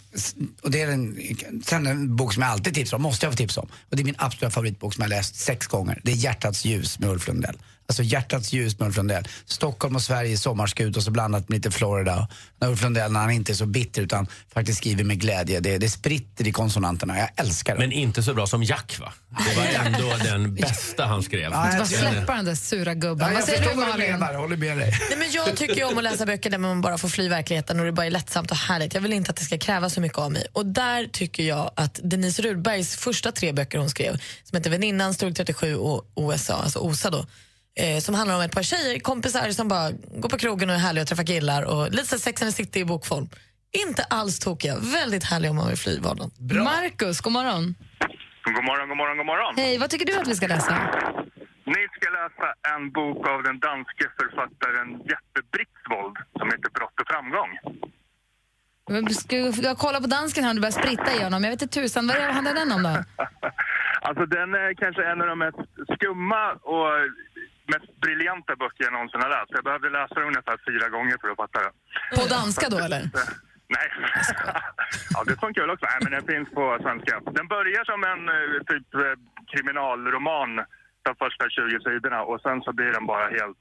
och 0.62 0.70
det 0.70 0.80
är 0.80 0.88
en, 0.92 1.18
sen 1.64 1.86
en 1.86 2.16
bok 2.16 2.34
som 2.34 2.42
jag 2.42 2.52
alltid 2.52 2.74
tipsar 2.74 2.96
om, 2.96 3.02
måste 3.02 3.26
jag 3.26 3.32
få 3.32 3.36
tipsa 3.36 3.60
om. 3.60 3.68
Och 3.90 3.96
det 3.96 4.02
är 4.02 4.04
min 4.04 4.14
absoluta 4.18 4.50
favoritbok 4.50 4.94
som 4.94 5.02
jag 5.02 5.08
läst 5.08 5.34
sex 5.34 5.66
gånger. 5.66 6.00
Det 6.04 6.12
är 6.12 6.16
Hjärtats 6.16 6.64
ljus 6.64 6.98
med 6.98 7.10
Ulf 7.10 7.28
Lundell. 7.28 7.56
Alltså 7.88 8.02
Hjärtats 8.02 8.52
ljus 8.52 8.78
med 8.78 8.86
Ulf 8.86 8.96
Lundell. 8.96 9.28
Stockholm 9.46 9.96
och 9.96 10.02
Sverige 10.02 10.30
i 10.30 10.36
sommarskud 10.36 10.96
och 10.96 11.02
så 11.02 11.10
blandat 11.10 11.48
med 11.48 11.56
lite 11.56 11.70
Florida. 11.70 12.28
När 12.60 12.68
Ulf 12.68 12.82
Lundell, 12.82 13.12
när 13.12 13.20
han 13.20 13.30
inte 13.30 13.52
är 13.52 13.54
så 13.54 13.66
bitter 13.66 14.02
utan 14.02 14.26
faktiskt 14.54 14.78
skriver 14.78 15.04
med 15.04 15.20
glädje. 15.20 15.60
Det, 15.60 15.78
det 15.78 15.88
spritter 15.88 16.46
i 16.48 16.52
konsonanterna. 16.52 17.18
Jag 17.18 17.28
älskar 17.36 17.74
det. 17.74 17.80
Men 17.80 17.92
inte 17.92 18.22
så 18.22 18.34
bra 18.34 18.46
som 18.46 18.62
Jack 18.62 18.98
va? 19.00 19.12
Det 19.38 19.56
var 19.56 19.86
ändå 19.86 20.16
den 20.24 20.54
bästa 20.54 21.04
han 21.06 21.22
skrev. 21.22 21.40
Ja, 21.52 21.68
jag 21.68 21.78
Bara 21.78 21.86
släppa 21.86 22.34
den 22.34 22.44
där 22.44 22.54
sura 22.54 22.94
gubben. 22.94 23.18
Ja, 23.18 23.32
vad 23.32 23.34
jag 23.34 23.44
säger 23.44 23.58
du, 23.58 23.64
förstår 23.64 23.80
vad 23.80 23.86
du 23.88 23.98
Malin? 23.98 24.12
menar, 24.12 24.34
håller 24.34 24.56
med 24.56 24.78
dig. 24.78 24.98
Nej, 25.10 25.18
men 25.18 25.30
jag 25.30 25.56
tycker 25.56 25.74
ju 25.76 25.84
om 25.84 25.98
att 25.98 26.04
läsa 26.04 26.26
böcker 26.26 26.50
där 26.50 26.58
man 26.58 26.80
bara 26.80 26.98
får 26.98 27.08
fly 27.08 27.28
verkligheten 27.28 27.80
och 27.80 27.86
det 27.86 27.92
bara 27.92 28.06
är 28.06 28.10
lättsamt 28.10 28.50
och 28.50 28.56
härligt. 28.56 28.94
Jag 28.94 29.00
vill 29.00 29.12
inte 29.12 29.30
att 29.30 29.36
det 29.36 29.44
ska 29.44 29.58
kräva 29.58 29.90
så 29.90 30.00
mycket 30.00 30.18
av 30.18 30.32
mig. 30.32 30.46
Och 30.52 30.66
där 30.66 31.06
tycker 31.12 31.42
jag 31.42 31.70
att 31.76 32.00
Denise 32.02 32.42
Rudbergs 32.42 32.96
första 32.96 33.32
tre 33.32 33.52
böcker 33.52 33.78
hon 33.78 33.90
skrev, 33.90 34.20
som 34.44 34.56
heter 34.56 34.70
Väninnan, 34.70 35.14
Stug 35.14 35.36
37 35.36 35.76
och 35.76 36.10
OSA, 36.14 36.54
alltså 36.54 36.78
OSA 36.78 37.10
då, 37.10 37.26
eh, 37.76 37.98
som 37.98 38.14
handlar 38.14 38.36
om 38.36 38.42
ett 38.42 38.54
par 38.54 38.62
tjejer, 38.62 38.98
kompisar 38.98 39.50
som 39.50 39.68
bara 39.68 39.90
går 40.16 40.28
på 40.28 40.38
krogen 40.38 40.70
och 40.70 40.76
är 40.76 40.80
härliga 40.80 41.02
och 41.02 41.08
träffar 41.08 41.24
killar 41.24 41.62
och 41.62 41.90
lite 41.90 42.06
så 42.06 42.18
Sex 42.18 42.42
and 42.42 42.50
the 42.50 42.56
City 42.56 42.80
i 42.80 42.84
bokform. 42.84 43.28
Inte 43.86 44.02
alls 44.02 44.38
tokiga, 44.38 44.76
väldigt 44.78 45.24
härliga 45.24 45.50
om 45.50 45.56
man 45.56 45.68
vill 45.68 45.78
fly 45.78 45.98
vardagen. 46.00 46.30
Marcus, 46.64 47.20
god 47.20 47.32
morgon. 47.32 47.74
God 48.44 48.64
morgon, 48.64 48.88
god 48.88 48.96
morgon, 48.96 49.16
god 49.16 49.26
morgon. 49.26 49.54
Hej, 49.56 49.78
vad 49.78 49.90
tycker 49.90 50.06
du 50.06 50.18
att 50.20 50.28
vi 50.28 50.34
ska 50.34 50.46
läsa? 50.46 50.72
Ni 51.74 51.82
ska 51.96 52.06
läsa 52.20 52.46
en 52.74 52.90
bok 52.92 53.28
av 53.28 53.42
den 53.42 53.58
danske 53.58 54.04
författaren 54.20 54.88
Jeppe 55.10 55.40
Britsvold 55.52 56.16
som 56.38 56.46
heter 56.52 56.70
Brott 56.76 57.00
och 57.00 57.08
framgång. 57.12 57.50
Ska 59.14 59.36
jag 59.68 59.78
kolla 59.78 60.00
på 60.00 60.06
dansken 60.06 60.44
här 60.44 60.50
om 60.50 60.56
det 60.56 60.60
börjar 60.60 60.80
spritta 60.82 61.14
i 61.14 61.22
honom? 61.22 61.44
Jag 61.44 61.50
vet 61.50 61.62
inte 61.62 61.80
tusan, 61.80 62.06
vad 62.06 62.16
handlar 62.16 62.54
den 62.54 62.72
om 62.72 62.82
då? 62.82 62.94
Alltså 64.08 64.26
den 64.26 64.54
är 64.54 64.74
kanske 64.74 65.02
en 65.10 65.20
av 65.20 65.26
de 65.26 65.38
mest 65.38 65.58
skumma 65.94 66.52
och 66.52 66.90
mest 67.74 67.90
briljanta 68.04 68.52
böcker 68.62 68.84
jag 68.86 68.92
någonsin 68.92 69.20
har 69.24 69.30
läst. 69.36 69.50
Jag 69.58 69.64
behövde 69.68 69.88
läsa 69.98 70.14
det 70.14 70.26
ungefär 70.32 70.56
fyra 70.68 70.86
gånger 70.96 71.16
för 71.20 71.28
att 71.32 71.40
fatta 71.42 71.58
det. 71.64 71.72
På 72.18 72.24
danska 72.36 72.66
då 72.74 72.78
eller? 72.86 73.02
Nej. 73.76 73.88
ja, 75.14 75.18
det 75.28 75.36
funkar 75.42 75.60
väl 75.62 75.74
också. 75.74 75.86
Nej, 75.92 76.00
men 76.04 76.12
den 76.16 76.24
finns 76.32 76.48
på 76.58 76.64
svenska. 76.84 77.14
Den 77.38 77.48
börjar 77.56 77.82
som 77.92 78.00
en 78.12 78.22
eh, 78.36 78.62
typ 78.70 78.88
eh, 78.94 79.16
kriminalroman 79.52 80.50
de 81.06 81.10
första 81.24 81.44
20 81.48 81.80
sidorna 81.86 82.20
och 82.30 82.40
sen 82.40 82.58
så 82.64 82.70
blir 82.78 82.92
den 82.96 83.06
bara 83.06 83.26
helt 83.38 83.58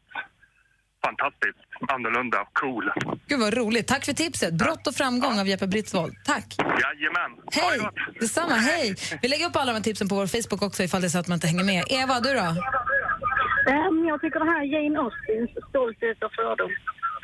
fantastiskt 1.06 1.62
annorlunda, 1.94 2.48
cool. 2.54 2.92
Gud 3.28 3.40
vad 3.40 3.54
roligt. 3.54 3.88
Tack 3.88 4.06
för 4.06 4.14
tipset. 4.14 4.54
Brott 4.54 4.88
och 4.88 4.96
framgång 4.96 5.40
av 5.40 5.48
Jeppe 5.48 5.68
Britsvold. 5.68 6.14
Tack. 6.26 6.56
Jajamän. 6.58 7.32
Hej! 7.52 7.80
Detsamma, 8.20 8.54
hej! 8.54 8.96
Vi 9.22 9.28
lägger 9.28 9.46
upp 9.50 9.56
alla 9.56 9.72
de 9.72 9.78
här 9.78 9.84
tipsen 9.84 10.08
på 10.08 10.16
vår 10.16 10.28
Facebook 10.28 10.62
också 10.62 10.84
ifall 10.84 11.02
det 11.02 11.08
är 11.08 11.10
så 11.10 11.20
att 11.20 11.28
man 11.28 11.36
inte 11.36 11.48
hänger 11.48 11.64
med. 11.64 11.84
Eva, 11.90 12.20
du 12.20 12.34
då? 12.34 12.56
Ehm, 13.74 13.98
jag 14.12 14.22
tycker 14.22 14.40
det 14.40 14.52
här 14.52 14.62
är 14.62 14.68
Jane 14.74 15.00
Austens 15.00 15.52
Stolthet 15.70 16.24
och 16.24 16.34
fördom. 16.34 16.72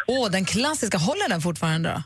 Åh, 0.08 0.26
den 0.36 0.46
klassiska. 0.46 0.98
Håller 0.98 1.30
den 1.30 1.42
fortfarande 1.42 1.90
då? 1.90 2.00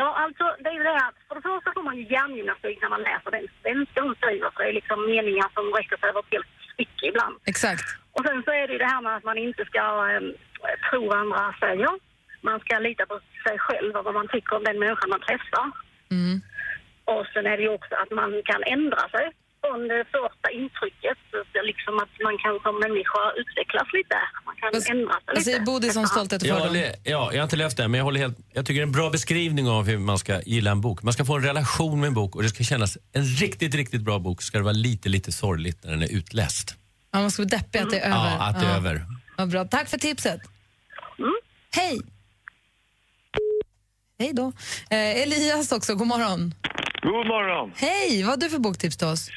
Ja, 0.00 0.08
alltså 0.24 0.44
det 0.62 0.68
är 0.72 0.76
ju 0.80 0.82
det 0.82 0.96
att 1.08 1.18
för 1.28 1.34
det 1.38 1.44
första 1.50 1.68
får 1.76 1.84
man 1.88 1.96
ju 1.98 2.04
hjärngymnastik 2.14 2.78
när 2.82 2.92
man 2.94 3.02
läser 3.08 3.30
den 3.30 3.46
svenska 3.62 3.98
hon 4.04 4.14
skriver 4.20 4.50
för 4.50 4.60
det 4.62 4.70
är 4.70 4.80
liksom 4.80 4.98
meningar 5.14 5.48
som 5.56 5.64
räcker 5.78 5.96
sig 5.98 6.08
över 6.08 6.20
ett 6.24 6.34
helt 6.34 6.50
stycke 6.72 7.04
ibland. 7.10 7.34
Exakt. 7.52 7.86
Och 8.16 8.24
sen 8.26 8.38
så 8.44 8.50
är 8.60 8.64
det 8.66 8.72
ju 8.72 8.82
det 8.84 8.92
här 8.94 9.02
med 9.02 9.16
att 9.16 9.28
man 9.30 9.38
inte 9.46 9.62
ska 9.70 9.82
um, 10.16 10.26
tro 10.86 11.00
vad 11.10 11.18
andra 11.24 11.54
säger. 11.64 11.92
Man 12.48 12.60
ska 12.60 12.72
lita 12.78 13.04
på 13.06 13.16
sig 13.46 13.56
själv 13.66 13.90
och 13.96 14.04
vad 14.04 14.14
man 14.20 14.28
tycker 14.28 14.56
om 14.56 14.64
den 14.64 14.78
människan 14.78 15.10
man 15.14 15.24
träffar. 15.28 15.66
Mm. 16.16 16.36
Och 17.12 17.24
sen 17.32 17.46
är 17.50 17.56
det 17.56 17.62
ju 17.66 17.72
också 17.78 17.94
att 18.02 18.10
man 18.20 18.30
kan 18.50 18.62
ändra 18.76 19.02
sig 19.14 19.26
från 19.74 19.88
det 19.88 20.04
första 20.16 20.48
intrycket. 20.50 21.18
Liksom 21.70 21.94
att 22.02 22.12
man 22.26 22.34
kan 22.44 22.54
som 22.64 22.74
människa 22.84 23.22
utvecklas 23.40 23.88
lite. 23.98 24.16
Man 24.48 24.54
kan 24.60 24.68
ändra 24.96 25.14
sig 25.14 25.24
Vad 25.26 25.36
lite. 25.36 25.44
säger 25.44 25.60
Bodil 25.60 25.92
som 25.92 26.06
stolthet 26.06 26.42
och 26.42 26.48
Jag, 26.48 26.56
fördom? 26.56 26.68
håller, 26.68 26.94
ja, 27.04 27.30
jag 27.32 27.38
har 27.40 27.44
inte 27.44 27.56
läst 27.56 27.76
den, 27.76 27.90
men 27.90 27.98
jag, 27.98 28.04
håller 28.04 28.20
helt, 28.20 28.38
jag 28.52 28.66
tycker 28.66 28.80
det 28.80 28.84
är 28.84 28.86
en 28.86 28.92
bra 28.92 29.10
beskrivning 29.10 29.68
av 29.68 29.86
hur 29.86 29.98
man 29.98 30.18
ska 30.18 30.40
gilla 30.42 30.70
en 30.70 30.80
bok. 30.80 31.02
Man 31.02 31.12
ska 31.12 31.24
få 31.24 31.36
en 31.36 31.42
relation 31.44 32.00
med 32.00 32.06
en 32.06 32.14
bok 32.14 32.36
och 32.36 32.42
det 32.42 32.48
ska 32.48 32.64
kännas 32.64 32.98
en 33.12 33.24
riktigt, 33.24 33.74
riktigt 33.74 34.02
bra 34.02 34.18
bok. 34.18 34.42
Ska 34.42 34.58
det 34.58 34.64
vara 34.64 34.72
lite, 34.88 35.08
lite 35.08 35.32
sorgligt 35.32 35.84
när 35.84 35.90
den 35.90 36.02
är 36.02 36.12
utläst. 36.12 36.74
Ja, 37.12 37.20
man 37.20 37.30
ska 37.30 37.42
vara 37.42 37.48
deppig 37.58 37.78
att 37.78 37.90
det 37.90 37.98
är 37.98 38.06
över. 38.06 38.36
Ja, 38.38 38.48
att 38.48 38.60
det 38.60 38.66
är 38.66 38.76
över. 38.76 39.06
Vad 39.36 39.50
bra. 39.50 39.64
Tack 39.64 39.88
för 39.88 39.98
tipset. 39.98 40.40
Hej! 41.76 42.00
Hej 44.18 44.32
då. 44.32 44.52
Eh, 44.90 45.22
Elias 45.22 45.72
också, 45.72 45.94
god 45.94 46.06
morgon. 46.06 46.54
God 47.02 47.26
morgon! 47.26 47.72
Hej! 47.76 48.22
Vad 48.22 48.30
har 48.30 48.36
du 48.36 48.50
för 48.50 48.58
boktips 48.58 48.96
till 48.96 49.06
oss? 49.06 49.28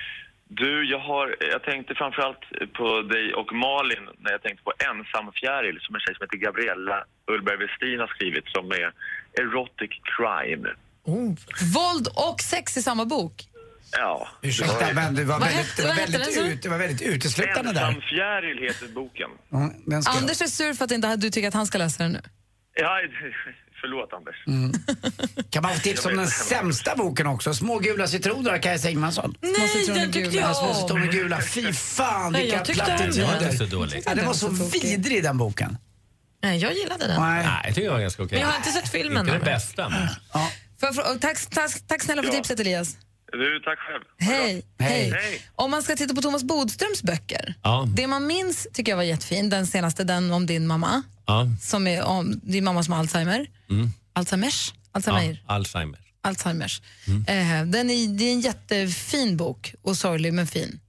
Du, 0.49 0.85
jag, 0.89 0.99
har, 0.99 1.35
jag 1.51 1.63
tänkte 1.63 1.95
framförallt 1.95 2.39
på 2.77 3.01
dig 3.01 3.33
och 3.33 3.53
Malin 3.53 4.03
när 4.19 4.31
jag 4.31 4.41
tänkte 4.41 4.63
på 4.63 4.73
Ensam 4.89 5.31
fjäril 5.41 5.77
som 5.81 5.95
en 5.95 6.01
tjej 6.01 6.15
som 6.15 6.23
heter 6.25 6.37
Gabriella 6.37 7.03
Ullberg 7.31 7.57
Westin 7.57 7.99
har 7.99 8.07
skrivit 8.07 8.45
som 8.47 8.71
är 8.71 8.91
erotic 9.41 9.91
crime. 10.17 10.69
Våld 11.75 12.07
och 12.15 12.41
sex 12.41 12.77
i 12.77 12.81
samma 12.81 13.05
bok. 13.05 13.33
Ja. 13.91 14.27
Ursäkta, 14.41 14.93
men 14.93 15.15
det 15.15 15.23
var 15.23 15.39
Vad 15.39 15.47
väldigt, 15.47 15.67
hette- 15.67 15.87
var 15.87 15.95
väldigt, 15.95 16.37
ut, 16.37 16.65
var 16.65 16.77
väldigt 16.77 17.01
uteslutande 17.01 17.73
där. 17.73 17.87
Ensam 17.87 18.01
fjäril 18.01 18.57
heter 18.67 18.87
boken. 18.87 19.29
Jag- 19.49 20.03
Anders 20.17 20.41
är 20.41 20.45
sur 20.47 20.73
för 20.73 20.85
att 20.85 20.91
inte 20.91 21.15
du 21.15 21.29
tycker 21.29 21.47
att 21.47 21.53
han 21.53 21.65
ska 21.67 21.77
läsa 21.77 22.03
den 22.03 22.11
nu. 22.11 22.21
Ja, 22.73 22.99
förlåt 23.81 24.13
Anders. 24.13 24.35
Mm. 24.47 24.71
Kan 25.49 25.63
man 25.63 25.73
få 25.73 25.79
tips 25.79 26.05
om 26.05 26.15
den 26.17 26.27
sämsta 26.27 26.95
boken 26.95 27.27
också? 27.27 27.53
Små 27.53 27.79
gula 27.79 28.07
citroner 28.07 28.51
av 28.53 28.57
Kajsa 28.57 28.89
Ingmansson. 28.89 29.35
Nej, 29.41 29.85
den 29.87 30.11
tyckte 30.11 30.37
jag 30.37 30.55
Små 30.55 30.67
om. 30.67 30.75
citroner 30.75 31.11
gula. 31.11 31.41
Fy 31.41 31.73
fan 31.73 32.31
Nej, 32.31 32.41
vilka 32.41 32.57
jag 32.57 32.65
tyckte 32.65 32.81
om 32.81 32.97
plattityder. 32.97 33.27
den. 33.31 33.39
Det 33.39 33.45
är 33.45 33.57
så 33.57 33.65
dåligt. 33.65 34.03
Ja, 34.05 34.15
den 34.15 34.25
var 34.25 34.33
så 34.33 34.47
vidrig 34.49 35.23
den 35.23 35.37
boken. 35.37 35.77
Nej, 36.43 36.57
jag 36.59 36.73
gillade 36.73 37.07
den. 37.07 37.21
Nej. 37.21 37.47
Jag 37.65 37.75
tycker 37.75 37.87
det 37.87 37.93
var 37.93 37.99
ganska 38.01 38.23
okej. 38.23 38.35
Men 38.37 38.41
jag 38.41 38.47
har 38.53 38.57
inte 38.57 38.69
sett 38.71 38.89
filmen. 38.91 39.17
Inte 39.19 39.31
det 39.31 39.35
ännu. 39.35 39.45
bästa. 39.45 39.89
men- 39.89 40.07
Får 40.79 40.89
jag 40.89 40.95
frå- 40.95 41.19
tack, 41.19 41.49
tack, 41.49 41.71
tack 41.87 42.03
snälla 42.03 42.21
för 42.23 42.29
Ja. 42.29 42.35
tipset 42.35 42.59
Elias. 42.59 42.97
Du, 43.31 43.59
tack 43.65 43.79
själv. 43.79 44.03
Hej. 44.31 44.65
Hej. 44.79 45.11
Hej. 45.11 45.41
Om 45.55 45.71
man 45.71 45.83
ska 45.83 45.95
titta 45.95 46.15
på 46.15 46.21
Thomas 46.21 46.43
Bodströms 46.43 47.03
böcker. 47.03 47.55
Ja. 47.63 47.87
Det 47.95 48.07
man 48.07 48.27
minns 48.27 48.67
tycker 48.73 48.91
jag 48.91 48.97
var 48.97 49.03
jättefin, 49.03 49.49
den 49.49 49.67
senaste, 49.67 50.03
den 50.03 50.31
om 50.31 50.45
din 50.45 50.67
mamma. 50.67 51.03
Ja. 51.27 51.47
Som 51.61 51.87
är 51.87 52.03
om 52.03 52.39
din 52.43 52.63
mamma 52.63 52.83
som 52.83 52.93
har 52.93 52.99
Alzheimer. 52.99 53.49
Mm. 53.69 53.91
Alzheimers? 54.13 54.73
ja, 54.73 54.89
Alzheimer? 54.91 55.43
Alzheimer. 55.45 55.99
Alzheimers. 56.21 56.81
Eh, 57.07 57.65
den 57.65 57.89
är, 57.89 58.17
det 58.17 58.23
är 58.23 58.31
en 58.33 58.41
jättefin 58.41 59.37
bok 59.37 59.73
och 59.81 59.97
sorglig 59.97 60.33
men 60.33 60.47
fin. 60.47 60.79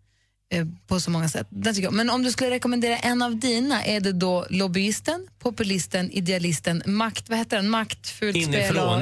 Eh, 0.50 0.66
på 0.86 1.00
så 1.00 1.10
många 1.10 1.28
sätt. 1.28 1.46
Den 1.50 1.74
tycker 1.74 1.86
jag. 1.86 1.92
Men 1.94 2.10
om 2.10 2.22
du 2.22 2.32
skulle 2.32 2.50
rekommendera 2.50 2.96
en 2.98 3.22
av 3.22 3.36
dina, 3.36 3.84
är 3.84 4.00
det 4.00 4.12
då 4.12 4.46
lobbyisten, 4.50 5.28
populisten, 5.38 6.10
idealisten, 6.10 6.82
makt, 6.86 7.28
vad 7.28 7.38
heter 7.38 7.56
den? 7.56 7.68
Makt, 7.70 8.08
fult 8.08 8.44
spel 8.46 8.78
och... 8.78 9.00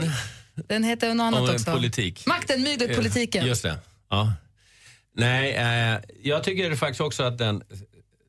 Den 0.68 0.84
heter 0.84 1.14
något 1.14 1.24
annat 1.24 1.48
Och 1.48 1.54
också. 1.54 1.72
politik. 1.72 2.26
Makten, 2.26 2.62
myglet, 2.62 2.90
Eh, 2.90 2.96
politiken. 2.96 3.46
Just 3.46 3.62
det. 3.62 3.78
Ja. 4.10 4.32
Nej, 5.16 5.52
eh, 5.52 6.00
jag 6.22 6.44
tycker 6.44 6.76
faktiskt 6.76 7.00
också 7.00 7.22
att 7.22 7.38
den 7.38 7.62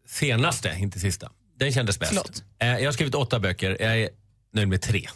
senaste, 0.07 0.75
inte 0.79 0.99
sista, 0.99 1.31
den 1.57 1.71
kändes 1.71 1.99
bäst. 1.99 2.09
Förlåt. 2.09 2.43
Eh, 2.59 2.67
jag 2.67 2.85
har 2.85 2.91
skrivit 2.91 3.15
åtta 3.15 3.39
böcker, 3.39 3.77
jag 3.79 3.99
är 3.99 4.09
nöjd 4.53 4.67
med 4.67 4.81
tre. 4.81 5.07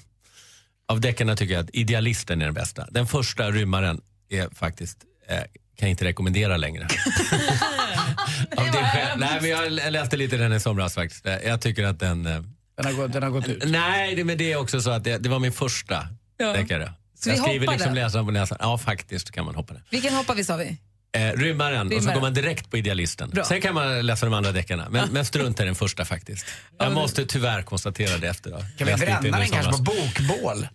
Av 0.88 1.02
deckarna 1.02 1.36
tycker 1.36 1.54
jag 1.54 1.64
att 1.64 1.70
Idealisten 1.74 2.42
är 2.42 2.46
den 2.46 2.54
bästa. 2.54 2.88
Den 2.92 3.08
första, 3.08 3.52
Rymmaren, 3.52 4.02
är 4.30 4.50
faktiskt, 4.56 4.98
eh, 5.28 5.36
kan 5.38 5.46
jag 5.80 5.90
inte 5.90 6.06
rekommendera 6.06 6.58
längre. 6.58 6.84
Av 8.58 8.66
det 8.66 8.72
skäl- 8.84 9.18
Nej, 9.20 9.42
men 9.42 9.50
jag 9.50 9.92
läste 9.94 10.18
lite 10.18 10.38
den 10.38 10.54
i 10.54 10.60
somras 10.60 10.94
faktiskt. 10.96 11.26
Eh, 11.26 11.34
Jag 11.38 11.62
tycker 11.62 11.84
att 11.86 12.00
den... 12.00 12.24
Den 12.24 12.86
har 12.86 12.94
gått, 12.94 13.14
den 13.14 13.24
har 13.24 13.30
gått 13.30 13.48
ut. 13.48 13.64
Nej, 13.66 14.16
det, 14.16 14.24
men 14.24 14.38
det 14.38 14.52
är 14.52 14.56
också 14.58 14.82
så 14.82 14.90
att 14.92 15.04
det, 15.04 15.18
det 15.18 15.30
var 15.30 15.40
min 15.40 15.52
första 15.52 16.08
Ja. 16.38 16.54
deckare. 16.54 16.94
Så 17.20 17.30
vi 17.30 17.36
jag 17.36 17.44
skriver 17.46 17.60
hoppar 17.60 17.74
liksom 17.74 17.94
den? 17.96 18.04
läsaren 18.04 18.26
på 18.26 18.32
näsan. 18.32 18.58
Ja, 18.62 18.78
faktiskt 18.78 19.32
kan 19.32 19.46
man 19.46 19.56
hoppa 19.56 19.74
det. 19.74 19.82
Vilken 19.90 20.14
hoppar 20.14 20.36
vi 20.36 20.44
sa 20.44 20.56
vi? 20.56 20.78
Eh, 21.14 21.32
rymmaren, 21.32 21.94
och 21.96 22.04
så 22.04 22.12
går 22.12 22.22
man 22.22 22.34
direkt 22.34 22.72
på 22.72 22.78
idealisten. 22.78 23.30
Bra. 23.30 23.44
Sen 23.44 23.62
kan 23.62 23.74
man 23.74 24.06
läsa 24.06 24.26
de 24.26 24.34
andra 24.34 24.52
deckarna, 24.52 24.90
men, 24.90 25.10
men 25.12 25.26
strunta 25.26 25.64
i 25.64 25.66
den 25.66 25.76
första 25.76 26.06
faktiskt. 26.06 26.46
Jag 26.80 26.94
måste 26.94 27.26
tyvärr 27.26 27.62
konstatera 27.62 28.18
det 28.18 28.28
efter. 28.28 28.52
Då. 28.52 28.58
Kan 28.78 28.88
vi 28.88 28.96
bränna 28.96 29.40
den 29.40 29.48
kanske 29.48 29.72
på 29.72 29.78
bokbål? 29.78 30.68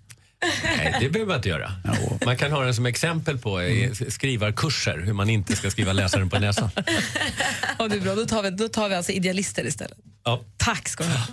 Nej, 0.65 0.97
det 1.01 1.09
behöver 1.09 1.29
man 1.29 1.37
inte 1.37 1.49
göra. 1.49 1.73
Man 2.25 2.37
kan 2.37 2.53
ha 2.53 2.65
den 2.65 2.75
som 2.75 2.87
exempel 2.87 3.39
på 3.39 3.63
i 3.63 3.95
skrivarkurser, 4.09 4.99
hur 4.99 5.13
man 5.13 5.31
inte 5.31 5.57
ska 5.57 5.71
skriva 5.71 5.93
läsaren 5.93 6.31
på 6.31 6.39
näsan. 6.39 6.71
Ja, 7.79 7.89
det 7.89 7.97
är 7.97 8.01
bra. 8.01 8.15
Då 8.15 8.27
tar 8.27 8.43
vi, 8.43 8.51
då 8.51 8.69
tar 8.69 8.89
vi 8.89 8.95
alltså 8.95 9.13
idealister 9.13 9.67
istället. 9.67 9.99
Ja. 10.25 10.45
Tack 10.57 10.89
ska 10.89 11.05
du 11.05 11.11
ha. 11.11 11.27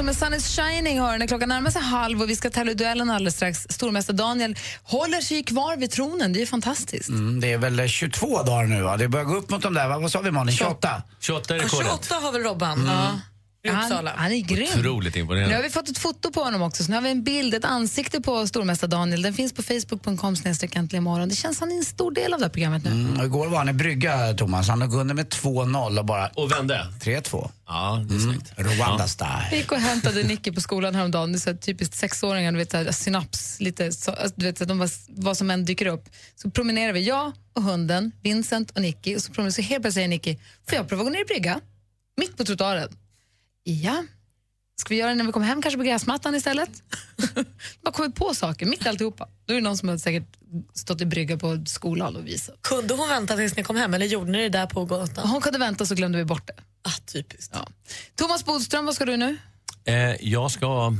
Och 0.00 0.04
Ingrosso 0.04 0.24
med 0.24 0.30
Sun 0.30 0.34
is 0.34 0.56
shining 0.56 1.00
hör 1.00 1.18
när 1.18 1.26
klockan 1.26 1.48
närmar 1.48 1.70
sig 1.70 1.82
halv 1.82 2.22
och 2.22 2.30
vi 2.30 2.36
ska 2.36 2.50
tävla 2.50 2.72
i 2.72 2.74
duellen 2.74 3.10
alldeles 3.10 3.34
strax. 3.34 3.66
Stormästare 3.70 4.16
Daniel 4.16 4.56
håller 4.82 5.20
sig 5.20 5.42
kvar 5.42 5.76
vid 5.76 5.90
tronen, 5.90 6.32
det 6.32 6.38
är 6.38 6.40
ju 6.40 6.46
fantastiskt. 6.46 7.08
Mm, 7.08 7.40
det 7.40 7.52
är 7.52 7.58
väl 7.58 7.88
22 7.88 8.42
dagar 8.42 8.66
nu 8.66 8.82
va? 8.82 8.96
Det 8.96 9.08
börjar 9.08 9.24
gå 9.24 9.36
upp 9.36 9.50
mot 9.50 9.62
de 9.62 9.74
där, 9.74 9.88
vad, 9.88 10.02
vad 10.02 10.12
sa 10.12 10.20
vi 10.20 10.30
Malin? 10.30 10.56
28? 10.56 11.02
28 11.20 11.54
är 11.54 11.58
Ja, 11.58 11.64
rekordet. 11.64 11.86
28 11.86 12.14
har 12.14 12.32
väl 12.32 12.42
Robban? 12.42 12.86
Ja. 12.86 13.20
Han, 13.68 14.06
han 14.06 14.32
är 14.32 14.40
grym. 14.40 14.68
Otroligt 14.78 15.14
Nu 15.14 15.20
har 15.20 15.22
imponerande. 15.22 15.62
vi 15.62 15.70
fått 15.70 15.88
ett 15.88 15.98
foto 15.98 16.32
på 16.32 16.40
honom 16.44 16.62
också, 16.62 16.84
så 16.84 16.90
nu 16.90 16.96
har 16.96 17.02
vi 17.02 17.10
en 17.10 17.24
bild, 17.24 17.54
ett 17.54 17.64
ansikte 17.64 18.20
på 18.20 18.46
stormästare 18.46 18.90
Daniel. 18.90 19.22
Den 19.22 19.34
finns 19.34 19.52
på 19.52 19.62
facebook.com 19.62 20.36
snedstreck 20.36 20.76
äntligen 20.76 21.02
morgon. 21.04 21.28
Det 21.28 21.34
känns 21.34 21.58
som 21.58 21.68
han 21.68 21.76
är 21.76 21.78
en 21.78 21.84
stor 21.84 22.12
del 22.12 22.32
av 22.34 22.38
det 22.38 22.44
här 22.44 22.50
programmet 22.50 22.84
nu. 22.84 22.90
Mm, 22.90 23.26
igår 23.26 23.48
var 23.48 23.58
han 23.58 23.68
i 23.68 23.72
brygga, 23.72 24.34
Thomas. 24.34 24.68
Han 24.68 24.78
låg 24.78 24.94
under 24.94 25.14
med 25.14 25.28
2-0 25.28 25.98
och 25.98 26.04
bara 26.04 26.28
Och 26.28 26.52
vände. 26.52 26.86
3-2. 27.00 27.50
Ja, 27.66 28.04
det 28.08 28.14
är 28.14 28.18
snyggt. 28.18 28.52
Rwanda 28.56 29.06
Vi 29.50 29.56
gick 29.56 29.72
och 29.72 29.78
hämtade 29.78 30.22
Nicky 30.22 30.52
på 30.52 30.60
skolan 30.60 30.94
häromdagen. 30.94 31.32
Det 31.32 31.38
är 31.38 31.40
så 31.40 31.50
här 31.50 31.56
typiskt 31.56 31.94
sexåringar, 31.94 32.52
du 32.52 32.58
vet, 32.58 32.70
så 32.70 32.76
här, 32.76 32.92
synaps, 32.92 33.60
lite 33.60 33.92
så, 33.92 34.10
alltså, 34.10 34.34
du 34.36 34.46
vet, 34.46 34.58
så 34.58 34.64
att 34.64 34.68
de 34.68 34.78
var, 34.78 34.90
vad 35.08 35.36
som 35.36 35.50
än 35.50 35.64
dyker 35.64 35.86
upp. 35.86 36.08
Så 36.36 36.50
promenerar 36.50 36.92
vi, 36.92 37.00
jag 37.00 37.32
och 37.52 37.62
hunden, 37.62 38.12
Vincent 38.22 38.70
och 38.70 38.82
Nicky. 38.82 39.16
Och 39.16 39.22
så 39.22 39.32
promenerar 39.32 39.52
så 39.52 39.62
helt 39.62 39.82
plötsligt 39.82 39.94
säger 39.94 40.08
Nicky, 40.08 40.36
får 40.68 40.76
jag 40.76 40.88
prova 40.88 41.02
att 41.02 41.06
gå 41.06 41.12
ner 41.12 41.20
i 41.20 41.24
brygga? 41.24 41.60
Mitt 42.16 42.36
på 42.36 42.44
trottoaren. 42.44 42.88
Ja. 43.70 44.04
Ska 44.80 44.94
vi 44.94 45.00
göra 45.00 45.10
det 45.10 45.14
när 45.16 45.24
vi 45.24 45.32
kommer 45.32 45.46
hem, 45.46 45.62
kanske 45.62 45.78
på 45.78 45.84
gräsmattan 45.84 46.34
istället? 46.34 46.70
Bara 47.82 47.92
kommer 47.92 48.08
på 48.08 48.34
saker, 48.34 48.66
mitt 48.66 48.86
i 48.86 48.88
alltihopa. 48.88 49.28
Då 49.44 49.52
är 49.52 49.56
det 49.56 49.62
någon 49.62 49.76
som 49.76 49.88
har 49.88 49.98
säkert 49.98 50.36
stått 50.74 51.00
i 51.00 51.06
brygga 51.06 51.36
på 51.36 51.64
skolan 51.66 52.16
och 52.16 52.26
visat. 52.26 52.62
Kunde 52.62 52.94
hon 52.94 53.08
vänta 53.08 53.36
tills 53.36 53.56
ni 53.56 53.62
kom 53.62 53.76
hem 53.76 53.94
eller 53.94 54.06
gjorde 54.06 54.30
ni 54.30 54.38
det 54.38 54.48
där 54.48 54.66
på 54.66 54.84
gatan? 54.84 55.28
Hon 55.28 55.40
kunde 55.40 55.58
vänta 55.58 55.86
så 55.86 55.94
glömde 55.94 56.18
vi 56.18 56.24
bort 56.24 56.46
det. 56.46 56.62
Ah, 56.82 56.92
typiskt. 57.06 57.54
Ja. 57.54 57.68
Thomas 58.14 58.44
Bodström, 58.44 58.86
vad 58.86 58.94
ska 58.94 59.04
du 59.04 59.16
nu? 59.16 59.36
Eh, 59.84 59.94
jag 60.20 60.50
ska 60.50 60.94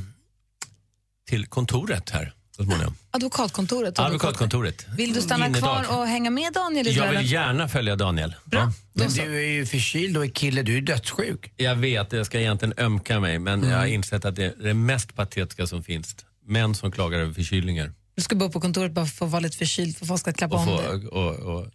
till 1.28 1.46
kontoret 1.46 2.10
här 2.10 2.34
så 2.64 2.70
småningom. 2.70 2.94
Advokatkontoret. 3.10 3.98
Advokatkontoret. 3.98 4.86
Vill 4.96 5.12
du 5.14 5.20
stanna 5.20 5.46
Innedag. 5.46 5.84
kvar 5.84 5.98
och 5.98 6.06
hänga 6.06 6.30
med 6.30 6.52
Daniel 6.52 6.86
i 6.86 6.90
Jag 6.90 7.04
duellen? 7.04 7.22
vill 7.22 7.32
gärna 7.32 7.68
följa 7.68 7.96
Daniel. 7.96 8.34
Ja. 8.50 8.72
Men 8.92 9.10
du 9.12 9.36
är 9.44 9.48
ju 9.52 9.66
förkyld 9.66 10.16
och 10.16 10.24
är 10.24 10.28
kille, 10.28 10.62
du 10.62 10.76
är 10.76 10.80
dödssjuk. 10.80 11.52
Jag 11.56 11.76
vet, 11.76 12.12
jag 12.12 12.26
ska 12.26 12.40
egentligen 12.40 12.74
ömka 12.78 13.20
mig, 13.20 13.38
men 13.38 13.62
jag 13.68 13.78
har 13.78 13.86
insett 13.86 14.24
att 14.24 14.36
det 14.36 14.44
är 14.44 14.54
det 14.62 14.74
mest 14.74 15.14
patetiska 15.14 15.66
som 15.66 15.82
finns. 15.82 16.16
Män 16.46 16.74
som 16.74 16.92
klagar 16.92 17.18
över 17.18 17.32
förkylningar. 17.34 17.92
Du 18.16 18.22
ska 18.22 18.36
bo 18.36 18.50
på 18.50 18.60
kontoret 18.60 18.92
bara 18.92 19.06
för 19.06 19.26
att 19.26 19.32
vara 19.32 19.40
lite 19.40 19.56
förkyld 19.56 19.96
för 19.96 20.06
folk 20.06 20.20
ska 20.20 20.32
klappa 20.32 20.54
Och 20.54 20.60
om 20.60 20.66
få, 20.66 20.82
dig. 20.82 21.06
och, 21.08 21.34
och, 21.34 21.66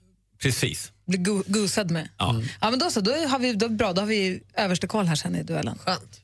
precis. 0.42 0.92
Bli 1.08 1.18
go- 1.18 1.44
gosad 1.48 1.92
med. 1.92 2.10
Ja. 2.18 2.42
Ja, 2.62 2.70
men 2.70 2.80
då 2.80 2.90
så, 2.90 3.02
då 3.02 3.12
har 3.12 3.40
vi, 3.40 3.54
då, 3.54 3.70
bra, 3.70 3.94
då 3.94 4.02
har 4.02 4.08
vi 4.08 4.42
överste 4.54 4.88
koll 4.88 5.06
här 5.06 5.16
sen 5.16 5.36
i 5.36 5.44
duellen. 5.44 5.78
Skönt. 5.86 6.22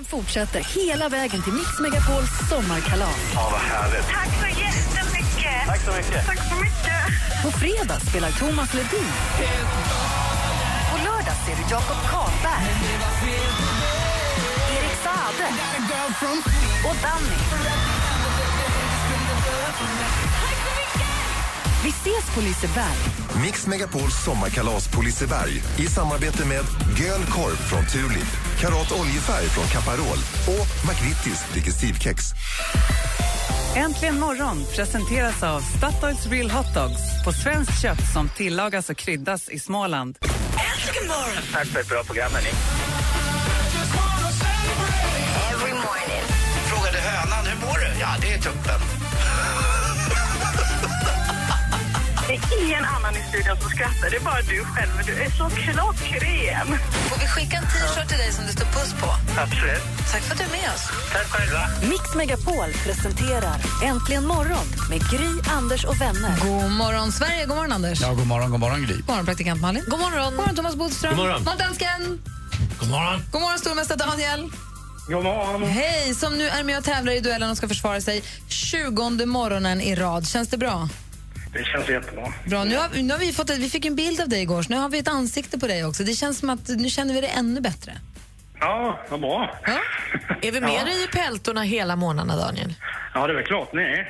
Sommaren 0.00 0.04
fortsätter 0.04 0.60
hela 0.60 1.08
vägen 1.08 1.42
till 1.42 1.52
Mix 1.52 1.78
Megapols 1.80 2.30
sommarkalas. 2.48 3.16
Ja, 3.34 3.48
vad 3.52 3.60
härligt. 3.60 4.06
Tack 4.08 4.28
så 4.40 4.48
jättemycket. 4.48 5.66
Tack 5.66 5.80
så 5.80 5.92
mycket. 5.92 6.26
Tack 6.26 6.38
så 6.48 6.54
mycket. 6.54 7.42
På 7.42 7.50
fredag 7.50 8.00
spelar 8.00 8.30
Thomas 8.30 8.74
Ledin. 8.74 9.12
På 10.90 10.96
lördag 10.96 11.36
ser 11.46 11.56
du 11.56 11.62
Jakob 11.70 12.00
Karlberg. 12.10 12.66
Erik 14.76 14.96
Saade. 15.04 15.48
Och 16.88 16.96
Danny. 17.02 17.36
Vi 21.84 21.88
ses 21.90 22.34
på 22.34 22.40
Liseberg. 22.40 22.96
Mix 23.42 23.66
Megapols 23.66 24.24
sommarkalas 24.24 24.88
på 24.88 25.02
Liseberg 25.02 25.62
i 25.78 25.86
samarbete 25.86 26.44
med 26.46 26.64
Göl 26.98 27.24
Korp 27.24 27.58
från 27.58 27.86
Tulip, 27.86 28.30
Karat 28.60 28.92
Oljefärg 28.92 29.46
från 29.46 29.64
Caparol 29.64 30.18
och 30.46 30.88
McVittys 30.88 31.44
Digestivkex. 31.54 32.24
Äntligen 33.76 34.20
morgon 34.20 34.64
presenteras 34.76 35.42
av 35.42 35.60
Statoils 35.60 36.26
Real 36.26 36.50
Hot 36.50 36.74
Dogs 36.74 37.24
på 37.24 37.32
svenskt 37.32 37.82
kött 37.82 38.12
som 38.12 38.28
tillagas 38.28 38.90
och 38.90 38.96
kryddas 38.96 39.48
i 39.48 39.58
Småland. 39.58 40.18
Äntligen 40.22 41.08
morgon! 41.08 41.42
Tack 41.52 41.66
för 41.66 41.80
ett 41.80 41.88
bra 41.88 42.04
program, 42.04 42.32
hörni. 42.32 42.50
Frågade 46.66 46.98
hönan, 46.98 47.46
hur 47.46 47.66
mår 47.66 47.78
du? 47.78 48.00
Ja, 48.00 48.08
det 48.20 48.32
är 48.32 48.38
tuppen. 48.38 48.89
Det 52.30 52.36
är 52.36 52.64
ingen 52.64 52.84
annan 52.84 53.16
i 53.16 53.22
studion 53.28 53.56
som 53.60 53.70
skrattar. 53.70 54.10
Det 54.10 54.16
är 54.16 54.20
bara 54.20 54.42
du 54.42 54.64
själv. 54.64 54.92
Du 55.06 55.12
är 55.24 55.30
så 55.30 55.46
klockren. 55.62 56.66
Får 57.08 57.18
vi 57.20 57.26
skicka 57.26 57.56
en 57.56 57.62
t-shirt 57.62 58.08
till 58.08 58.18
dig 58.18 58.32
som 58.32 58.46
det 58.46 58.52
står 58.52 58.64
puss 58.64 58.92
på? 59.02 59.08
Absolut. 59.44 59.84
Tack 60.12 60.22
för 60.22 60.32
att 60.32 60.38
du 60.38 60.44
är 60.44 60.54
med 60.60 60.68
oss. 60.74 60.84
Tack 61.12 61.26
själva. 61.34 61.62
Mix 61.92 62.14
Megapol 62.14 62.70
presenterar 62.84 63.58
Äntligen 63.84 64.26
morgon 64.26 64.66
med 64.90 65.00
Gry, 65.10 65.30
Anders 65.58 65.84
och 65.84 66.00
vänner. 66.00 66.34
God 66.40 66.70
morgon, 66.70 67.12
Sverige. 67.12 67.46
God 67.46 67.56
morgon, 67.56 67.72
Anders. 67.72 68.00
Ja, 68.00 68.12
god 68.12 68.26
morgon, 68.26 68.50
god 68.50 68.60
morgon 68.60 68.82
Gry. 68.86 68.96
God 68.96 69.08
morgon, 69.08 69.26
praktikant 69.26 69.60
Malin. 69.60 69.84
God 69.88 70.00
morgon. 70.00 70.24
God 70.24 70.36
morgon, 70.36 70.56
Thomas 70.56 70.76
Bodström. 70.76 71.16
God 71.16 71.26
morgon. 71.26 71.44
God 71.44 71.58
dansken. 71.58 72.00
God 72.80 72.90
morgon. 72.90 73.22
God 73.32 73.40
morgon, 73.40 73.58
stormästare 73.58 73.98
Daniel. 73.98 74.50
God 75.08 75.24
morgon. 75.24 75.62
Hej, 75.64 76.14
som 76.14 76.38
nu 76.38 76.48
är 76.48 76.62
med 76.62 76.78
och 76.78 76.84
tävlar 76.84 77.12
i 77.12 77.20
duellen 77.20 77.50
och 77.50 77.56
ska 77.56 77.68
försvara 77.68 78.00
sig 78.00 78.22
20 78.48 79.26
morgonen 79.26 79.80
i 79.80 79.94
rad. 79.94 80.28
Känns 80.28 80.48
det 80.48 80.58
bra? 80.58 80.88
Det 81.52 81.64
känns 81.64 81.88
jättebra. 81.88 82.32
Bra, 82.46 82.64
nu 82.64 82.76
har, 82.76 82.88
vi- 82.88 83.02
nu 83.02 83.12
har 83.12 83.20
vi, 83.20 83.32
fått 83.32 83.50
ett, 83.50 83.58
vi 83.58 83.70
fick 83.70 83.84
en 83.84 83.94
bild 83.96 84.20
av 84.20 84.28
dig 84.28 84.42
igår, 84.42 84.62
så 84.62 84.72
nu 84.72 84.78
har 84.78 84.88
vi 84.88 84.98
ett 84.98 85.08
ansikte 85.08 85.58
på 85.58 85.66
dig 85.66 85.84
också. 85.84 86.02
Det 86.04 86.12
känns 86.14 86.38
som 86.38 86.50
att 86.50 86.68
nu 86.68 86.88
känner 86.90 87.14
vi 87.14 87.20
det 87.20 87.26
ännu 87.26 87.60
bättre. 87.60 87.92
Ja, 88.60 89.00
vad 89.10 89.20
bra. 89.20 89.54
Är 90.42 90.52
vi 90.52 90.60
med 90.60 90.86
dig 90.86 91.04
i 91.04 91.06
peltorna 91.06 91.62
hela 91.62 91.96
månaderna, 91.96 92.36
Daniel? 92.36 92.74
Ja, 93.14 93.26
det 93.26 93.32
är 93.32 93.36
väl 93.36 93.44
klart 93.44 93.72
ni 93.72 93.82
är. 93.82 94.08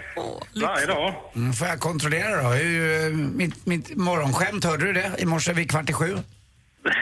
Varje 0.62 0.86
dag. 0.86 1.14
Mm, 1.36 1.52
får 1.52 1.66
jag 1.68 1.80
kontrollera 1.80 2.42
då? 2.42 2.48
Hur, 2.48 3.06
eh, 3.06 3.10
mitt, 3.16 3.66
mitt 3.66 3.96
morgonskämt, 3.96 4.64
hörde 4.64 4.84
du 4.84 4.92
det? 4.92 5.10
I 5.18 5.24
morse 5.24 5.52
vid 5.52 5.70
kvart 5.70 5.90
i 5.90 5.92
sju. 5.92 6.16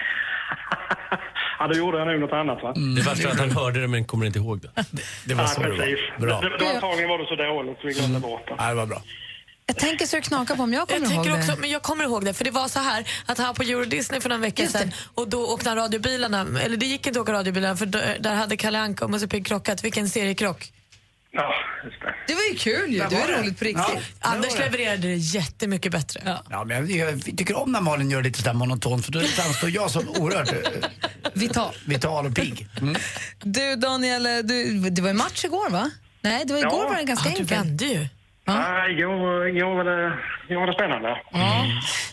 Ja, 1.60 1.66
då 1.68 1.74
gjorde 1.74 1.98
jag 1.98 2.06
nog 2.08 2.20
något 2.20 2.32
annat 2.32 2.62
va? 2.62 2.72
Det 2.96 3.02
värsta 3.02 3.28
är 3.28 3.32
att 3.32 3.38
han 3.40 3.50
hörde 3.50 3.80
det 3.80 3.88
men 3.88 4.04
kommer 4.04 4.26
inte 4.26 4.38
ihåg 4.38 4.60
det. 4.60 4.70
Det 5.24 5.34
var 5.34 5.42
ja, 5.42 5.48
så 5.48 5.60
det 5.62 5.68
precis. 5.68 5.98
var. 6.18 6.26
Bra. 6.26 6.40
Det, 6.40 6.58
det, 6.58 6.74
antagligen 6.74 7.08
var 7.08 7.18
det 7.18 7.26
så 7.26 7.34
dåligt 7.36 7.78
så 7.80 7.86
vi 7.86 7.92
glömde 7.94 8.20
bort 8.20 8.46
det. 8.48 8.54
Ja, 8.58 8.68
det 8.68 8.74
var 8.74 8.86
bra. 8.86 9.02
Jag 9.70 9.76
tänker 9.76 10.06
så 10.06 10.16
det 10.16 10.22
knakar 10.22 10.56
på 10.56 10.62
om 10.62 10.72
jag 10.72 10.88
kommer 10.88 11.00
Jag 11.00 11.12
ihåg 11.12 11.24
tänker 11.24 11.38
det. 11.38 11.44
också, 11.52 11.60
men 11.60 11.70
jag 11.70 11.82
kommer 11.82 12.04
ihåg 12.04 12.24
det, 12.24 12.34
för 12.34 12.44
det 12.44 12.50
var 12.50 12.68
så 12.68 12.78
här 12.78 13.08
att 13.26 13.38
här 13.38 13.52
på 13.52 13.62
Euro 13.62 13.84
Disney 13.84 14.20
för 14.20 14.28
några 14.28 14.40
veckor 14.42 14.66
sedan 14.66 14.92
och 15.14 15.28
då 15.28 15.46
åkte 15.46 15.76
radiobilarna, 15.76 16.46
eller 16.62 16.76
det 16.76 16.86
gick 16.86 17.06
inte 17.06 17.18
att 17.20 17.22
åka 17.22 17.32
radiobilarna 17.32 17.76
för 17.76 17.86
då, 17.86 17.98
där 18.20 18.34
hade 18.34 18.56
Kalle 18.56 18.78
Anka 18.78 19.04
och 19.04 19.10
Musse 19.10 19.28
Pigg 19.28 19.46
krockat. 19.46 19.84
Vilken 19.84 20.08
seriekrock. 20.08 20.72
Ja, 21.32 21.54
just 21.84 22.00
det. 22.00 22.14
Det 22.26 22.34
var 22.34 22.42
ju 22.52 22.54
kul 22.58 22.92
ju. 22.92 22.98
Det 22.98 23.04
var 23.04 23.10
var 23.20 23.26
det. 23.28 23.38
roligt 23.42 23.58
på 23.58 23.64
riktigt. 23.64 23.84
Ja. 23.94 24.00
Anders 24.20 24.54
det. 24.54 24.64
levererade 24.64 25.08
det 25.08 25.14
jättemycket 25.14 25.92
bättre. 25.92 26.38
Ja, 26.50 26.64
men 26.64 26.90
jag, 26.96 27.10
jag 27.10 27.22
tycker 27.24 27.56
om 27.58 27.72
när 27.72 27.80
Malin 27.80 28.10
gör 28.10 28.22
lite 28.22 28.38
sådär 28.38 28.52
monotont 28.54 29.04
för 29.04 29.12
då 29.12 29.20
framstår 29.20 29.70
jag 29.70 29.90
som 29.90 30.08
oerhört 30.08 30.52
eh, 30.52 30.58
Vital. 31.32 31.74
vital 31.86 32.26
och 32.26 32.34
pigg. 32.34 32.68
Mm. 32.80 32.96
Du 33.42 33.76
Daniel, 33.76 34.22
du, 34.22 34.80
det 34.90 35.02
var 35.02 35.10
en 35.10 35.16
match 35.16 35.44
igår 35.44 35.70
va? 35.70 35.90
Nej, 36.20 36.44
det 36.46 36.52
var 36.52 36.60
igår 36.60 36.80
Ja. 36.82 36.88
var 36.88 36.96
det 36.96 37.02
ganska 37.04 37.28
Ja, 37.28 37.34
du 37.36 37.40
enkelt. 37.42 37.60
vände 37.60 37.84
ju. 37.84 38.06
Ja, 38.48 38.88
igår, 38.88 39.48
igår, 39.48 39.74
var 39.76 39.84
det, 39.84 40.56
var 40.56 40.66
det 40.66 40.72
spännande. 40.72 41.08
Ja. 41.32 41.64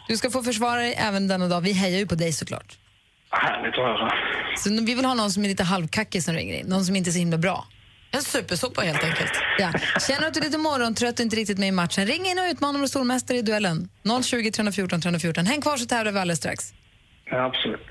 Du 0.07 0.17
ska 0.17 0.29
få 0.29 0.43
försvara 0.43 0.79
dig 0.79 0.93
även 0.97 1.27
denna 1.27 1.47
dag. 1.47 1.61
Vi 1.61 1.71
hejar 1.73 1.99
ju 1.99 2.07
på 2.07 2.15
dig 2.15 2.33
såklart. 2.33 2.77
Härligt 3.31 3.73
att 3.73 3.79
höra. 3.79 4.11
Så 4.57 4.69
vi 4.69 4.95
vill 4.95 5.05
ha 5.05 5.13
någon 5.13 5.31
som 5.31 5.43
är 5.43 5.47
lite 5.47 5.63
halvkackig 5.63 6.23
som 6.23 6.33
ringer 6.33 6.59
in. 6.59 6.67
Någon 6.67 6.85
som 6.85 6.95
inte 6.95 7.09
är 7.09 7.11
så 7.11 7.19
himla 7.19 7.37
bra. 7.37 7.65
En 8.11 8.21
supersopa 8.21 8.81
helt 8.81 9.03
enkelt. 9.03 9.31
Ja. 9.57 9.71
Känner 10.07 10.21
du 10.21 10.27
att 10.27 10.33
du 10.33 10.39
är 10.39 10.43
lite 10.43 10.57
morgontrött 10.57 11.19
och 11.19 11.23
inte 11.23 11.35
riktigt 11.35 11.57
med 11.57 11.67
i 11.67 11.71
matchen, 11.71 12.05
ring 12.05 12.25
in 12.25 12.39
och 12.39 12.45
utmana 12.51 12.79
vår 12.79 12.87
stormästare 12.87 13.37
i 13.37 13.41
duellen. 13.41 13.89
020 14.23 14.51
314 14.51 15.01
314. 15.01 15.45
Häng 15.45 15.61
kvar 15.61 15.77
så 15.77 15.85
tävlar 15.85 16.11
vi 16.11 16.19
alldeles 16.19 16.39
strax. 16.39 16.73
Ja, 17.25 17.45
absolut. 17.45 17.87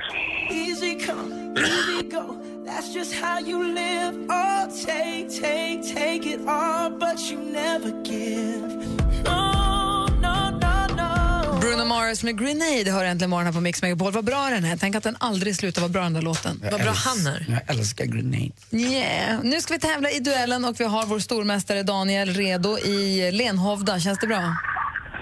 Easy 0.50 1.06
come, 1.06 1.60
easy 1.60 2.10
go. 2.10 2.53
That's 2.66 2.94
just 2.94 3.14
how 3.14 3.40
you 3.40 3.62
live. 3.62 4.14
Oh, 4.28 4.66
take, 4.86 5.28
take, 5.28 5.82
take 5.94 6.26
it 6.26 6.40
all, 6.48 6.90
but 6.90 7.30
you 7.30 7.38
never 7.38 7.90
give. 8.02 8.86
No, 9.24 10.06
no, 10.06 10.50
no, 10.50 10.86
no. 10.96 11.60
Bruno 11.60 11.84
Mars 11.84 12.22
med 12.22 12.38
Grenade 12.38 12.90
hör 12.90 13.04
äntligen 13.04 13.30
morgon 13.30 13.46
här 13.46 13.52
på 13.52 13.60
Mix 13.60 13.82
Megapol. 13.82 14.12
Vad 14.12 14.24
bra 14.24 14.50
den 14.50 14.64
är. 14.64 14.76
Tänk 14.76 14.96
att 14.96 15.02
den 15.02 15.16
aldrig 15.20 15.56
slutar 15.56 15.80
vara 15.80 15.88
bra 15.88 16.02
den 16.02 16.12
där 16.12 16.22
låten. 16.22 16.60
Vad 16.70 16.80
bra 16.80 16.92
han 16.92 17.26
är. 17.26 17.46
Jag 17.48 17.76
älskar 17.76 18.04
grenade. 18.04 18.50
Yeah. 18.70 19.40
Nu 19.42 19.60
ska 19.60 19.74
vi 19.74 19.80
tävla 19.80 20.10
i 20.10 20.20
duellen 20.20 20.64
och 20.64 20.80
vi 20.80 20.84
har 20.84 21.06
vår 21.06 21.18
stormästare 21.18 21.82
Daniel 21.82 22.28
redo 22.28 22.78
i 22.78 23.30
Lenhovda. 23.32 24.00
Känns 24.00 24.18
det 24.18 24.26
bra? 24.26 24.56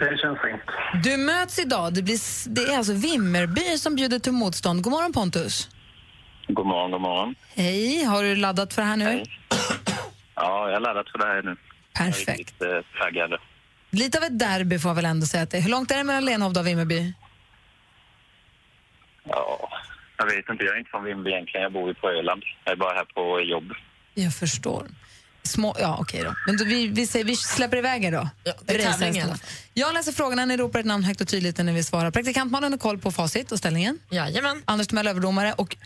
Det 0.00 0.18
känns 0.18 0.38
fint. 0.40 1.04
Du 1.04 1.16
möts 1.16 1.58
idag. 1.58 1.94
Det, 1.94 2.02
blir, 2.02 2.48
det 2.48 2.72
är 2.72 2.78
alltså 2.78 2.92
Vimmerby 2.92 3.78
som 3.78 3.94
bjuder 3.94 4.18
till 4.18 4.32
motstånd. 4.32 4.82
God 4.82 4.92
morgon 4.92 5.12
Pontus. 5.12 5.68
God 6.54 6.66
morgon, 6.66 6.90
god 6.90 7.00
morgon. 7.00 7.34
Hej, 7.54 8.04
har 8.04 8.22
du 8.22 8.36
laddat 8.36 8.74
för 8.74 8.82
det 8.82 8.88
här 8.88 8.96
nu? 8.96 9.24
Ja, 10.34 10.66
jag 10.68 10.72
har 10.74 10.80
laddat 10.80 11.10
för 11.10 11.18
det 11.18 11.24
här 11.26 11.42
nu. 11.42 11.56
Perfekt. 11.94 12.54
Jag 12.58 12.68
är 12.70 12.76
lite 12.76 12.88
taggad. 12.98 13.40
Lite 13.90 14.18
av 14.18 14.24
ett 14.24 14.38
derby 14.38 14.78
får 14.78 14.88
jag 14.88 14.94
väl 14.96 15.04
ändå 15.04 15.26
säga 15.26 15.42
att 15.42 15.50
det 15.50 15.56
är. 15.56 15.60
Hur 15.62 15.70
långt 15.70 15.90
är 15.90 15.96
det 15.98 16.04
mellan 16.04 16.24
Lenhovda 16.24 16.60
och 16.60 16.66
Vimmerby? 16.66 17.12
Ja, 19.24 19.68
jag 20.18 20.26
vet 20.26 20.48
inte. 20.50 20.64
Jag 20.64 20.74
är 20.74 20.78
inte 20.78 20.90
från 20.90 21.04
Vimmerby 21.04 21.30
egentligen. 21.30 21.62
Jag 21.62 21.72
bor 21.72 21.88
ju 21.88 21.94
på 21.94 22.08
Öland. 22.08 22.42
Jag 22.64 22.72
är 22.72 22.76
bara 22.76 22.94
här 22.94 23.04
på 23.04 23.40
jobb. 23.40 23.72
Jag 24.14 24.34
förstår. 24.34 24.86
Små, 25.44 25.76
ja, 25.80 25.96
okej 26.00 26.22
då. 26.22 26.34
Men 26.46 26.56
då, 26.56 26.64
vi, 26.64 26.86
vi, 26.88 27.06
säger, 27.06 27.24
vi 27.24 27.36
släpper 27.36 27.76
iväg 27.76 28.04
er 28.04 28.12
då. 28.12 28.28
Ja, 28.44 28.52
det 28.64 28.74
är 28.74 28.78
Race 28.78 28.90
tävling 28.90 29.08
i 29.08 29.12
hästen. 29.12 29.22
alla 29.30 29.38
fall. 29.38 29.48
Jag 29.74 29.94
läser 29.94 30.12
frågorna, 30.12 30.44
ni 30.44 30.56
ropar 30.56 30.80
ett 30.80 30.86
namn 30.86 31.04
högt 31.04 31.20
och 31.20 31.28
tydligt 31.28 31.58
när 31.58 31.72
vi 31.72 31.82
svarar. 31.82 32.10
Praktikantmannen 32.10 32.72
har 32.72 32.78
koll 32.78 32.98
på 32.98 33.12
facit 33.12 33.52
och 33.52 33.58
ställningen. 33.58 33.98
Jajamän. 34.10 34.62
Anders 34.64 34.86
Timell 34.86 35.08
överdomare 35.08 35.52
och 35.52 35.76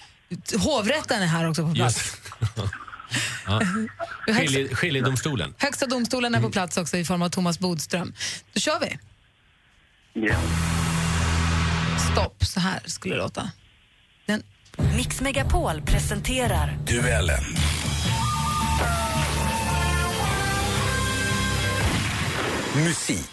hovrätten 0.59 1.23
är 1.23 1.27
här 1.27 1.49
också 1.49 1.69
på 1.69 1.75
plats. 1.75 2.17
Ja. 3.47 3.61
Skilje, 4.27 4.75
skiljedomstolen. 4.75 5.55
Högsta 5.59 5.87
domstolen 5.87 6.35
är 6.35 6.41
på 6.41 6.51
plats 6.51 6.77
också 6.77 6.97
i 6.97 7.05
form 7.05 7.23
av 7.23 7.29
Thomas 7.29 7.59
Bodström. 7.59 8.13
Då 8.53 8.61
kör 8.61 8.81
vi. 8.81 8.99
Ja. 10.13 10.37
Stopp, 12.13 12.45
så 12.45 12.61
här 12.61 12.81
skulle 12.87 13.15
det 13.15 13.21
låta. 13.21 13.51
Den, 14.27 14.43
Mix 14.97 15.21
Megapol 15.21 15.83
presenterar 15.83 16.79
Duellen. 16.87 17.45
Musik. 22.75 23.31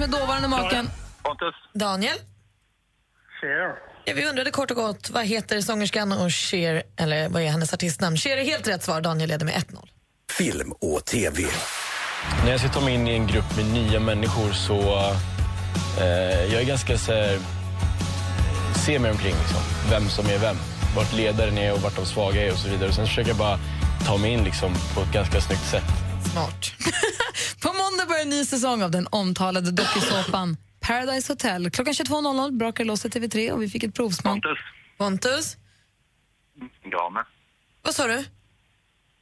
Med 0.00 0.10
dåvarande 0.10 0.48
maken. 0.48 0.90
Pontus? 1.22 1.54
Daniel? 1.74 2.16
Cher. 3.40 3.74
Ja, 4.04 4.12
vi 4.16 4.26
undrade 4.28 4.50
kort 4.50 4.70
och 4.70 4.76
gott, 4.76 5.10
vad 5.10 5.24
heter 5.24 5.60
sångerskan 5.60 6.12
och 6.12 6.32
Cher, 6.32 6.82
eller 6.96 7.28
vad 7.28 7.42
är 7.42 7.46
hennes 7.46 7.74
artistnamn? 7.74 8.16
Cher 8.16 8.36
är 8.36 8.44
helt 8.44 8.68
rätt 8.68 8.82
svar. 8.82 9.00
Daniel 9.00 9.28
leder 9.28 9.46
med 9.46 9.54
1-0. 9.54 9.88
Film 10.38 10.72
och 10.72 11.04
TV. 11.04 11.42
När 12.44 12.50
jag 12.50 12.60
ska 12.60 12.68
ta 12.68 12.80
mig 12.80 12.94
in 12.94 13.08
i 13.08 13.14
en 13.14 13.26
grupp 13.26 13.56
med 13.56 13.66
nya 13.66 14.00
människor 14.00 14.52
så 14.52 14.80
eh, 16.00 16.52
jag 16.52 16.62
är 16.62 16.66
ganska 16.66 16.98
så 16.98 17.12
här, 17.12 17.38
ser 18.86 18.98
mig 18.98 19.10
omkring 19.10 19.34
liksom, 19.38 19.60
vem 19.90 20.08
som 20.08 20.26
är 20.26 20.38
vem. 20.38 20.56
Vart 20.96 21.12
ledaren 21.12 21.58
är 21.58 21.72
och 21.72 21.80
vart 21.80 21.96
de 21.96 22.06
svaga 22.06 22.46
är 22.46 22.52
och 22.52 22.58
så 22.58 22.68
vidare. 22.68 22.92
Sen 22.92 23.06
försöker 23.06 23.30
jag 23.30 23.38
bara 23.38 23.58
ta 24.06 24.16
mig 24.16 24.30
in 24.30 24.44
liksom, 24.44 24.74
på 24.94 25.00
ett 25.00 25.12
ganska 25.12 25.40
snyggt 25.40 25.64
sätt. 25.70 26.09
Smart. 26.31 26.71
På 27.61 27.67
måndag 27.67 28.05
börjar 28.07 28.21
en 28.21 28.29
ny 28.29 28.45
säsong 28.45 28.83
av 28.83 28.91
den 28.91 29.07
omtalade 29.11 29.71
dokusåpan 29.71 30.57
Paradise 30.79 31.33
Hotel. 31.33 31.69
Klockan 31.69 31.93
22.00 31.93 32.57
brakar 32.57 32.83
låset 32.83 33.15
TV3 33.15 33.51
och 33.51 33.61
vi 33.61 33.69
fick 33.69 33.83
ett 33.83 33.93
provsmak. 33.93 34.33
Pontus. 34.33 34.59
Pontus? 34.97 35.57
Grame. 36.83 37.23
Vad 37.81 37.95
sa 37.95 38.07
du? 38.07 38.23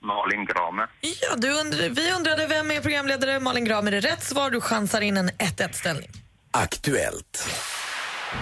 Malin 0.02 0.46
Grame. 0.46 0.88
Ja, 1.02 1.36
du 1.38 1.60
undr 1.60 1.90
vi 1.90 2.12
undrade 2.12 2.48
vem 2.48 2.72
är 2.72 2.82
programledare. 2.82 3.40
Malin 3.40 3.66
Gramer 3.66 3.92
är 3.92 4.02
rätt 4.02 4.24
svar. 4.24 4.52
Du 4.52 4.62
chansar 4.62 5.02
in 5.02 5.18
en 5.18 5.30
1-1-ställning. 5.30 6.10
Aktuellt. 6.52 7.48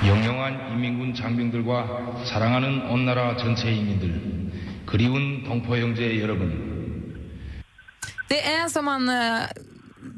영영한 0.05 0.71
인민군 0.71 1.13
장병들과 1.13 2.23
사랑하는 2.25 2.89
온 2.89 3.05
나라 3.05 3.35
전체 3.37 3.69
인민들, 3.69 4.51
그리운 4.85 5.43
동포 5.43 5.75
형제 5.77 6.19
여러분. 6.21 6.74
Det 8.28 8.42
är 8.46 8.68
som 8.68 8.84
man... 8.84 9.08
eh, 9.08 9.40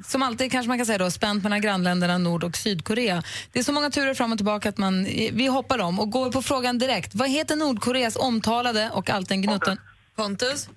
Som 0.07 0.23
alltid 0.23 0.53
kanske 0.53 0.69
man 0.69 0.79
kan 0.79 0.87
säga 0.87 0.99
då, 0.99 1.11
spänt 1.11 1.43
mellan 1.43 1.61
grannländerna 1.61 2.19
Nord 2.19 2.45
och 2.45 2.57
Sydkorea. 2.57 3.23
Det 3.53 3.59
är 3.59 3.63
så 3.63 3.73
många 3.73 3.91
turer 3.91 4.15
fram 4.15 4.33
och 4.33 4.39
tillbaka 4.39 4.69
att 4.69 4.79
man, 4.79 5.05
vi 5.33 5.47
hoppar 5.47 5.79
om 5.79 6.01
och 6.01 6.11
går 6.11 6.33
på 6.33 6.43
frågan 6.43 6.79
direkt. 6.79 7.15
Vad 7.15 7.29
heter 7.31 7.57
Nordkoreas 7.57 8.17
omtalade 8.17 8.91
och 8.93 9.11
alltid 9.11 9.33
en 9.35 9.43
gnutten... 9.43 9.79
Pontus? 10.17 10.69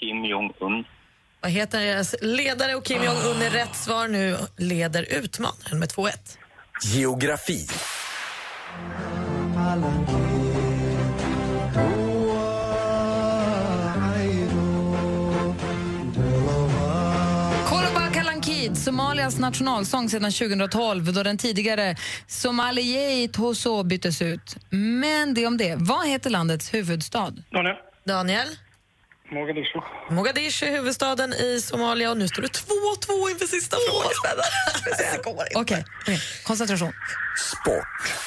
Kim 0.00 0.24
Jong-Un. 0.24 0.84
Vad 1.40 1.50
heter 1.50 1.80
deras 1.80 2.14
ledare? 2.22 2.74
Och 2.74 2.84
Kim 2.84 3.02
Jong-Un 3.04 3.42
är 3.42 3.50
rätt 3.50 3.76
svar. 3.76 4.08
Nu 4.08 4.36
leder 4.56 5.02
utmanaren 5.10 5.78
med 5.78 5.88
2-1. 5.88 6.10
Geografi. 6.82 7.66
Somalias 18.86 19.38
nationalsång 19.38 20.10
sedan 20.10 20.32
2012 20.32 21.12
då 21.12 21.22
den 21.22 21.38
tidigare 21.38 21.96
Somaliei 22.26 23.28
Toso 23.28 23.82
byttes 23.82 24.22
ut. 24.22 24.56
Men 24.70 25.34
det 25.34 25.46
om 25.46 25.56
det. 25.56 25.76
Vad 25.78 26.08
heter 26.08 26.30
landets 26.30 26.74
huvudstad? 26.74 27.34
Daniel. 27.50 27.76
Daniel? 28.04 28.48
Mogadishu. 29.30 29.80
Mogadishu 30.10 30.66
är 30.66 30.70
huvudstaden 30.70 31.32
i 31.32 31.60
Somalia 31.60 32.10
och 32.10 32.16
nu 32.16 32.28
står 32.28 32.42
det 32.42 32.48
2-2 32.48 33.30
inför 33.30 33.46
sista 33.46 33.76
frågan. 33.88 34.10
Okej, 35.54 35.84
okej. 36.02 36.20
koncentration. 36.44 36.92
Sport. 37.52 38.26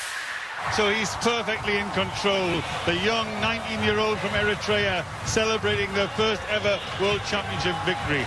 So 0.76 0.82
he's 0.82 1.16
perfectly 1.24 1.78
in 1.78 1.90
control. 1.90 2.62
The 2.86 2.96
young 3.10 3.28
19-year-old 3.42 4.18
from 4.20 4.32
Eritrea 4.36 5.04
celebrating 5.26 5.90
their 5.94 6.08
first 6.08 6.42
ever 6.52 6.80
World 7.02 7.22
Championship 7.32 7.76
victory. 7.86 8.26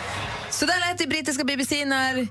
Så 0.52 0.66
där 0.66 0.80
lät 0.80 0.98
det 0.98 1.06
brittiska 1.06 1.44
BBC 1.44 1.84
när 1.84 2.28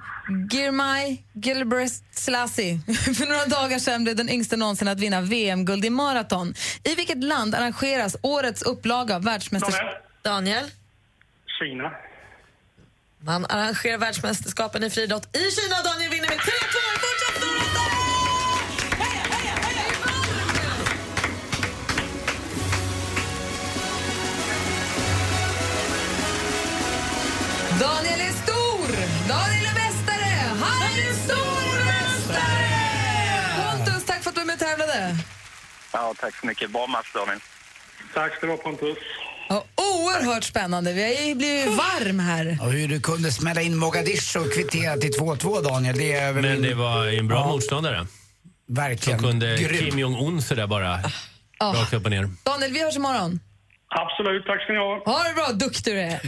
Girmay 0.52 1.18
Gilbreth 1.34 1.94
Selassie 2.12 2.80
för 3.18 3.26
några 3.26 3.46
dagar 3.46 3.80
sedan 3.80 4.04
blev 4.04 4.16
den 4.16 4.30
yngsta 4.30 4.56
någonsin 4.56 4.88
att 4.88 5.00
vinna 5.00 5.22
VM-guld 5.22 5.86
i 5.86 5.90
maraton. 5.90 6.54
I 6.84 6.96
vilket 6.96 7.24
land 7.24 7.56
arrangeras 7.56 8.16
årets 8.22 8.62
upplaga 8.62 9.16
av 9.16 9.24
världsmästerskapet? 9.24 10.04
Daniel? 10.22 10.66
Kina. 11.60 11.92
Man 13.24 13.46
arrangerar 13.46 13.98
världsmästerskapen 13.98 14.84
i 14.84 14.90
friidrott 14.90 15.36
i 15.36 15.52
Kina. 15.52 15.82
Daniel 15.84 16.12
vinner 16.12 16.30
med 16.30 16.38
3-2. 16.38 16.42
Ja, 35.94 36.14
tack 36.20 36.36
så 36.40 36.46
mycket. 36.48 36.72
Bra 36.72 36.88
match, 36.88 37.08
Daniel. 37.14 37.40
Tack 38.14 38.36
ska 38.36 38.46
du 38.46 38.52
ha, 38.52 38.58
Pontus. 38.58 38.98
Ja, 39.50 39.64
oerhört 39.76 40.44
spännande. 40.44 40.94
Vi 40.94 41.04
har 41.04 41.24
ju 41.28 41.36
blivit 41.36 41.68
varm 41.68 42.20
här. 42.20 42.58
Och 42.62 42.72
hur 42.72 42.88
du 42.88 43.00
kunde 43.02 43.32
smälla 43.32 43.62
in 43.62 43.78
Mogadishu 43.78 44.40
och 44.40 44.54
kvittera 44.54 44.98
till 44.98 45.12
2-2 45.12 45.62
Daniel, 45.64 45.98
det 45.98 46.14
är 46.14 46.34
väl... 46.34 46.44
Men 46.44 46.62
det 46.62 46.74
var 46.74 47.08
en 47.08 47.28
bra 47.28 47.38
Ja. 47.38 47.48
motståndare. 47.48 48.08
Verkligen. 48.70 49.20
Som 49.20 49.30
kunde 49.30 49.58
Grym. 49.58 49.86
Kim 49.90 50.00
Jong-Un 50.00 50.42
sådär 50.42 50.68
bara 50.68 51.00
Ja. 51.60 51.74
rakt 51.78 51.94
upp 51.94 52.06
och 52.06 52.12
ner. 52.12 52.30
Daniel, 52.44 52.72
vi 52.74 52.84
hörs 52.84 52.96
imorgon. 52.96 53.40
Absolut, 53.96 54.46
tack 54.46 54.62
ska 54.64 54.74
ni 54.74 54.80
ha. 54.80 55.02
Ha 55.06 55.24
det 55.24 55.34
bra, 55.34 55.48
duktig 55.68 55.94
du 55.94 56.00
är. 56.00 56.20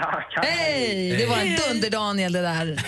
Tack. 0.00 0.34
Hej! 0.46 1.16
Det 1.18 1.26
var 1.26 1.36
en 1.36 1.56
dunder-Daniel 1.56 2.32
det 2.32 2.40
där. 2.42 2.84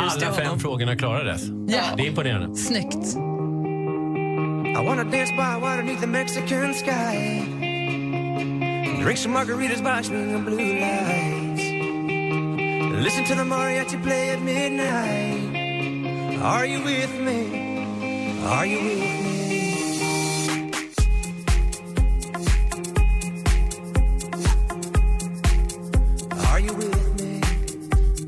Alla 0.00 0.34
fem 0.34 0.60
frågorna 0.60 0.96
klarades. 0.96 1.42
Ja. 1.68 1.82
Det 1.96 2.02
är 2.02 2.06
imponerande. 2.06 2.56
Snyggt. 2.58 3.16
I 4.74 4.80
wanna 4.80 5.04
dance 5.04 5.30
by 5.32 5.56
water 5.56 5.82
beneath 5.82 6.00
the 6.00 6.06
Mexican 6.06 6.72
sky. 6.72 7.44
Drink 9.00 9.18
some 9.18 9.34
margaritas 9.34 9.82
by 9.82 10.00
swinging 10.02 10.44
blue 10.44 10.80
lights. 10.80 11.62
Listen 13.04 13.24
to 13.24 13.34
the 13.34 13.42
mariachi 13.42 14.02
play 14.02 14.30
at 14.30 14.40
midnight. 14.40 16.40
Are 16.42 16.64
you 16.64 16.82
with 16.82 17.14
me? 17.20 18.40
Are 18.46 18.64
you 18.64 18.80
with 18.82 19.26
me? 19.26 19.31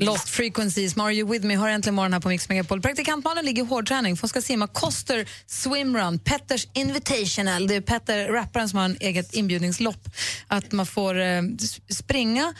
Lost 0.05 0.29
Frequencies, 0.29 0.97
You 0.97 1.31
With 1.31 1.45
Me 1.45 1.55
har 1.55 1.69
äntligen 1.69 1.95
morgon 1.95 2.13
här 2.13 2.19
på 2.19 2.29
Mix 2.29 2.49
Megapol. 2.49 2.81
Praktikantmannen 2.81 3.45
ligger 3.45 3.63
i 3.63 3.65
hårdträning 3.65 4.17
för 4.17 4.21
hon 4.21 4.29
ska 4.29 4.41
simma 4.41 4.67
Koster 4.67 5.29
Swimrun, 5.47 6.19
Petters 6.19 6.67
Invitational. 6.73 7.67
Det 7.67 7.75
är 7.75 7.81
Petter, 7.81 8.27
rapparen, 8.27 8.69
som 8.69 8.79
har 8.79 8.85
en 8.85 8.97
eget 8.99 9.33
inbjudningslopp. 9.33 10.09
Att 10.47 10.71
man 10.71 10.85
får 10.85 11.21
eh, 11.21 11.41
springa 11.89 12.53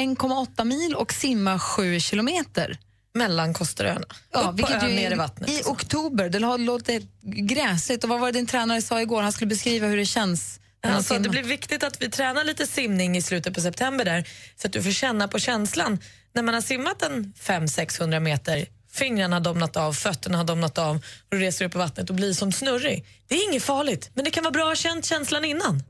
1,8 0.00 0.64
mil 0.64 0.94
och 0.94 1.12
simma 1.12 1.58
7 1.58 2.00
kilometer. 2.00 2.78
Mellan 3.14 3.54
Kosteröarna. 3.54 4.06
Ja, 4.32 4.40
Upp 4.40 4.46
på 4.46 4.52
vilket 4.52 4.82
ön, 4.82 4.88
ju 4.88 4.96
ner 4.96 5.12
i 5.12 5.14
vattnet. 5.14 5.50
i 5.50 5.62
oktober. 5.66 6.28
Det 6.28 6.46
har 6.46 6.58
låtit 6.58 7.20
gräsligt. 7.22 8.04
Och 8.04 8.10
vad 8.10 8.20
var 8.20 8.26
det 8.26 8.38
din 8.38 8.46
tränare 8.46 8.82
sa 8.82 9.00
igår? 9.02 9.22
Han 9.22 9.32
skulle 9.32 9.48
beskriva 9.48 9.86
hur 9.86 9.96
det 9.96 10.06
känns 10.06 10.58
Alltså, 10.86 11.18
det 11.18 11.28
blir 11.28 11.42
viktigt 11.42 11.82
att 11.82 12.02
vi 12.02 12.10
tränar 12.10 12.44
lite 12.44 12.66
simning 12.66 13.16
i 13.16 13.22
slutet 13.22 13.54
på 13.54 13.60
september 13.60 14.04
där 14.04 14.28
så 14.56 14.66
att 14.66 14.72
du 14.72 14.82
får 14.82 14.90
känna 14.90 15.28
på 15.28 15.38
känslan 15.38 15.98
när 16.32 16.42
man 16.42 16.54
har 16.54 16.60
simmat 16.60 17.02
en 17.02 17.32
500-600 17.38 18.20
meter 18.20 18.66
fingrarna 18.92 19.36
har 19.36 19.40
domnat 19.40 19.76
av, 19.76 19.92
fötterna 19.92 20.36
har 20.38 20.44
domnat 20.44 20.78
av 20.78 20.96
och 20.96 21.02
du 21.28 21.38
reser 21.38 21.64
upp 21.64 21.74
i 21.74 21.78
vattnet 21.78 22.10
och 22.10 22.16
blir 22.16 22.32
som 22.32 22.52
snurrig. 22.52 23.04
Det 23.26 23.34
är 23.34 23.50
inget 23.50 23.62
farligt, 23.62 24.10
men 24.14 24.24
det 24.24 24.30
kan 24.30 24.44
vara 24.44 24.52
bra 24.52 24.62
att 24.62 24.68
ha 24.68 24.74
känt 24.74 25.04
känslan 25.04 25.44
innan. 25.44 25.82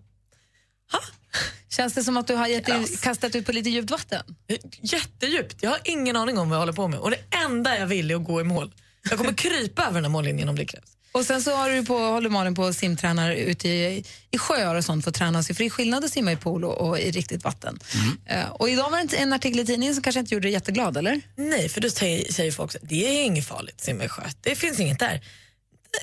Känns 1.69 1.95
det 1.95 2.05
som 2.05 2.17
att 2.17 2.27
du 2.27 2.35
har 2.35 2.47
gett 2.47 2.67
dig, 2.67 2.97
kastat 3.03 3.35
ut 3.35 3.47
på 3.47 3.53
lite 3.53 3.71
djupt 3.71 3.91
vatten? 3.91 4.37
Jättedjupt. 4.81 5.63
Jag 5.63 5.71
har 5.71 5.81
ingen 5.85 6.17
aning 6.17 6.39
om 6.39 6.49
vad 6.49 6.57
jag 6.57 6.61
håller 6.61 6.73
på 6.73 6.89
med 6.89 6.99
och 7.01 7.11
det 7.11 7.21
enda 7.47 7.79
jag 7.79 7.87
vill 7.87 8.11
är 8.11 8.15
att 8.15 8.25
gå 8.25 8.41
i 8.41 8.45
mål. 8.45 8.73
Jag 9.11 9.19
kommer 9.19 9.33
krypa 9.37 9.83
över 9.83 9.95
den 9.95 10.05
här 10.05 10.11
mållinjen 10.11 10.49
om 10.49 10.57
det 10.57 10.65
krävs. 10.65 10.97
Och 11.13 11.25
sen 11.25 11.43
så 11.43 11.57
har 11.57 11.71
du 11.71 11.85
på, 11.85 11.99
håller 11.99 12.31
Malin 12.31 12.55
på 12.55 12.63
och 12.63 12.75
simtränar 12.75 13.33
ute 13.33 13.69
i, 13.69 14.05
i 14.31 14.39
sjöar 14.39 14.75
och 14.75 14.85
sånt 14.85 15.05
för 15.05 15.11
att 15.11 15.15
träna 15.15 15.43
sig. 15.43 15.57
För 15.57 15.65
det 15.65 15.69
är 15.69 15.71
skillnad 15.71 16.05
att 16.05 16.11
simma 16.11 16.33
i 16.33 16.37
pool 16.37 16.65
och, 16.65 16.89
och 16.89 16.99
i 16.99 17.11
riktigt 17.11 17.45
vatten. 17.45 17.79
Eh, 18.27 18.51
och 18.51 18.71
idag 18.71 18.91
var 18.91 19.05
det 19.05 19.17
en 19.17 19.33
artikel 19.33 19.61
i 19.61 19.67
tidningen 19.67 19.95
som 19.95 20.03
kanske 20.03 20.21
inte 20.21 20.35
gjorde 20.35 20.47
dig 20.47 20.53
jätteglad, 20.53 20.97
eller? 20.97 21.21
Nej, 21.37 21.69
för 21.69 21.81
då 21.81 21.91
säger, 21.91 22.33
säger 22.33 22.53
folk 22.53 22.75
att 22.75 22.81
det 22.83 23.21
är 23.21 23.25
inget 23.25 23.47
farligt 23.47 23.75
att 23.75 23.85
simma 23.85 24.05
i 24.05 24.09
sjö. 24.09 24.23
Det 24.41 24.57
finns 24.57 24.81
inget 24.81 24.99
där. 24.99 25.21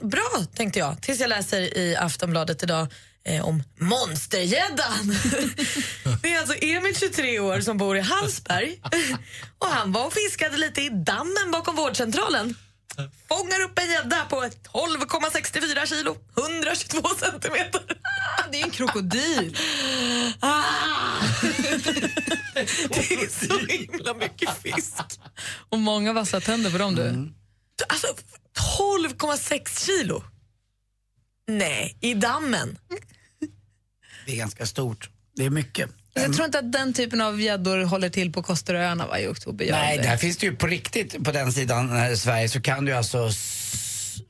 Bra, 0.02 0.46
tänkte 0.56 0.80
jag, 0.80 1.02
tills 1.02 1.20
jag 1.20 1.30
läser 1.30 1.78
i 1.78 1.96
Aftonbladet 1.96 2.64
idag 2.64 2.88
eh, 3.26 3.46
om 3.48 3.64
monstergäddan. 3.80 5.16
det 6.22 6.34
är 6.34 6.40
alltså 6.40 6.56
Emil, 6.62 6.96
23 6.96 7.40
år, 7.40 7.62
som 7.62 7.78
bor 7.78 7.98
i 7.98 8.02
Hallsberg. 8.02 8.80
och 9.58 9.68
han 9.68 9.92
var 9.92 10.06
och 10.06 10.14
fiskade 10.14 10.58
lite 10.58 10.82
i 10.82 10.90
dammen 10.90 11.52
bakom 11.52 11.76
vårdcentralen. 11.76 12.56
Fångar 13.28 13.62
upp 13.62 13.80
en 13.80 13.90
gädda 13.90 14.26
på 14.26 14.36
12,64 14.36 15.86
kilo, 15.86 16.18
122 16.38 17.08
centimeter. 17.20 17.82
det 18.52 18.62
är 18.62 18.64
en 18.64 18.72
krokodil. 18.72 19.58
Ah. 20.40 20.64
det 22.90 23.14
är 23.14 23.48
så 23.48 23.58
himla 23.60 24.14
mycket 24.14 24.62
fisk. 24.62 24.96
Och 25.70 25.80
många 25.80 26.14
vassa 26.14 26.42
tänder 26.42 26.72
på 26.72 26.78
dem 26.78 26.96
du. 26.96 27.34
Alltså 27.88 28.08
12,6 28.80 29.86
kilo? 29.86 30.24
Nej, 31.48 31.98
i 32.02 32.14
dammen. 32.14 32.78
Det 34.26 34.32
är 34.32 34.38
ganska 34.38 34.66
stort. 34.66 35.10
Det 35.36 35.46
är 35.46 35.50
mycket. 35.50 35.90
Jag 36.22 36.34
tror 36.34 36.46
inte 36.46 36.60
att 36.60 36.72
den 36.72 36.94
typen 36.94 37.22
av 37.22 37.42
gäddor 37.42 37.84
håller 37.84 38.10
till 38.10 38.32
på 38.32 38.44
Kosteröarna 38.44 39.20
i 39.20 39.28
oktober. 39.28 39.68
Nej, 39.72 39.98
där 39.98 40.18
finns 40.18 40.38
det 40.38 40.46
ju 40.46 40.56
på 40.56 40.68
riktigt 40.68 41.24
på 41.24 41.32
den 41.32 41.54
sidan 41.54 41.98
eh, 41.98 42.14
Sverige 42.14 42.50
så 42.50 42.62
kan 42.62 42.86
du 42.86 42.94
alltså 42.94 43.30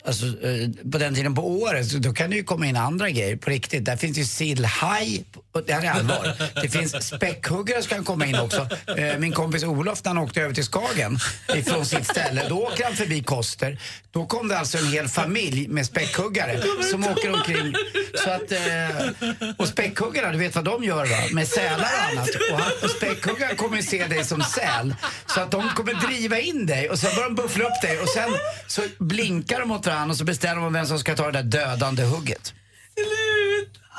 Alltså, 0.05 0.25
eh, 0.25 0.69
på 0.91 0.97
den 0.97 1.15
tiden 1.15 1.35
på 1.35 1.47
året, 1.47 1.87
så 1.87 1.97
då 1.97 2.13
kan 2.13 2.29
det 2.29 2.35
ju 2.35 2.43
komma 2.43 2.65
in 2.65 2.75
andra 2.75 3.09
grejer 3.09 3.35
på 3.35 3.49
riktigt. 3.49 3.85
Där 3.85 3.97
finns 3.97 4.17
ju 4.17 4.25
sillhaj, 4.25 5.23
det 5.65 5.73
här 5.73 5.83
är 5.83 5.89
allvar. 5.89 6.33
Det 6.61 6.69
finns 6.69 7.07
späckhuggare 7.07 7.81
som 7.81 7.89
kan 7.89 8.03
komma 8.03 8.25
in 8.25 8.39
också. 8.39 8.67
Eh, 8.97 9.17
min 9.17 9.31
kompis 9.31 9.63
Olof, 9.63 10.03
när 10.03 10.13
han 10.13 10.23
åkte 10.23 10.41
över 10.41 10.53
till 10.53 10.63
Skagen 10.63 11.19
ifrån 11.55 11.85
sitt 11.85 12.05
ställe, 12.05 12.45
då 12.49 12.63
åker 12.63 12.83
han 12.83 12.95
förbi 12.95 13.23
Koster. 13.23 13.79
Då 14.11 14.25
kom 14.25 14.47
det 14.47 14.59
alltså 14.59 14.77
en 14.77 14.87
hel 14.87 15.07
familj 15.07 15.67
med 15.67 15.85
späckhuggare 15.85 16.61
som 16.91 17.03
åker 17.07 17.33
omkring. 17.33 17.73
Så 18.23 18.29
att, 18.29 18.51
eh, 18.51 19.53
och 19.57 19.67
späckhuggarna, 19.67 20.31
du 20.31 20.37
vet 20.37 20.55
vad 20.55 20.65
de 20.65 20.83
gör 20.83 21.05
va? 21.05 21.17
Med 21.31 21.47
sälar 21.47 21.79
och 21.79 22.11
annat. 22.11 22.29
Och, 22.51 22.59
han, 22.59 22.71
och 22.83 22.89
späckhuggaren 22.89 23.55
kommer 23.55 23.81
se 23.81 24.07
dig 24.07 24.23
som 24.23 24.41
säl. 24.41 24.95
Så 25.27 25.41
att 25.41 25.51
de 25.51 25.69
kommer 25.75 25.93
driva 26.07 26.39
in 26.39 26.65
dig 26.65 26.89
och 26.89 26.99
sen 26.99 27.15
börjar 27.15 27.29
de 27.29 27.35
buffla 27.35 27.65
upp 27.65 27.81
dig 27.81 27.99
och 27.99 28.09
sen 28.09 28.29
så 28.67 28.81
blinkar 28.97 29.59
de 29.59 29.71
åt 29.71 29.78
varandra 29.85 30.11
och 30.11 30.17
så 30.17 30.23
bestämmer 30.23 30.61
de 30.61 30.73
vem 30.73 30.85
som 30.85 30.99
ska 30.99 31.15
ta 31.15 31.31
det 31.31 31.41
där 31.41 31.43
dödande 31.43 32.03
hugget. 32.03 32.53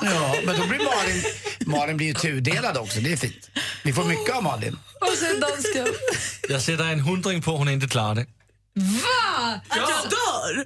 Ja, 0.03 0.35
men 0.47 0.57
då 0.61 0.67
blir 0.67 0.79
Malin, 0.79 1.25
Malin 1.67 1.97
blir 1.97 2.07
ju 2.07 2.15
tudelad 2.15 2.77
också, 2.77 3.01
det 3.01 3.13
är 3.13 3.17
fint. 3.17 3.51
Vi 3.85 3.93
får 3.93 4.05
mycket 4.05 4.35
av 4.37 4.43
Malin. 4.43 4.79
Och 5.01 5.19
sen 5.19 5.41
dansken. 5.41 5.87
Jag 6.49 6.63
sätter 6.63 6.85
en 6.85 7.01
hundring 7.01 7.43
på 7.43 7.57
hon 7.57 7.69
inte 7.69 7.89
klarar 7.89 8.15
det. 8.15 8.27
Va? 8.75 9.61
Att 9.69 9.77
jag 9.79 10.11
dör? 10.11 10.65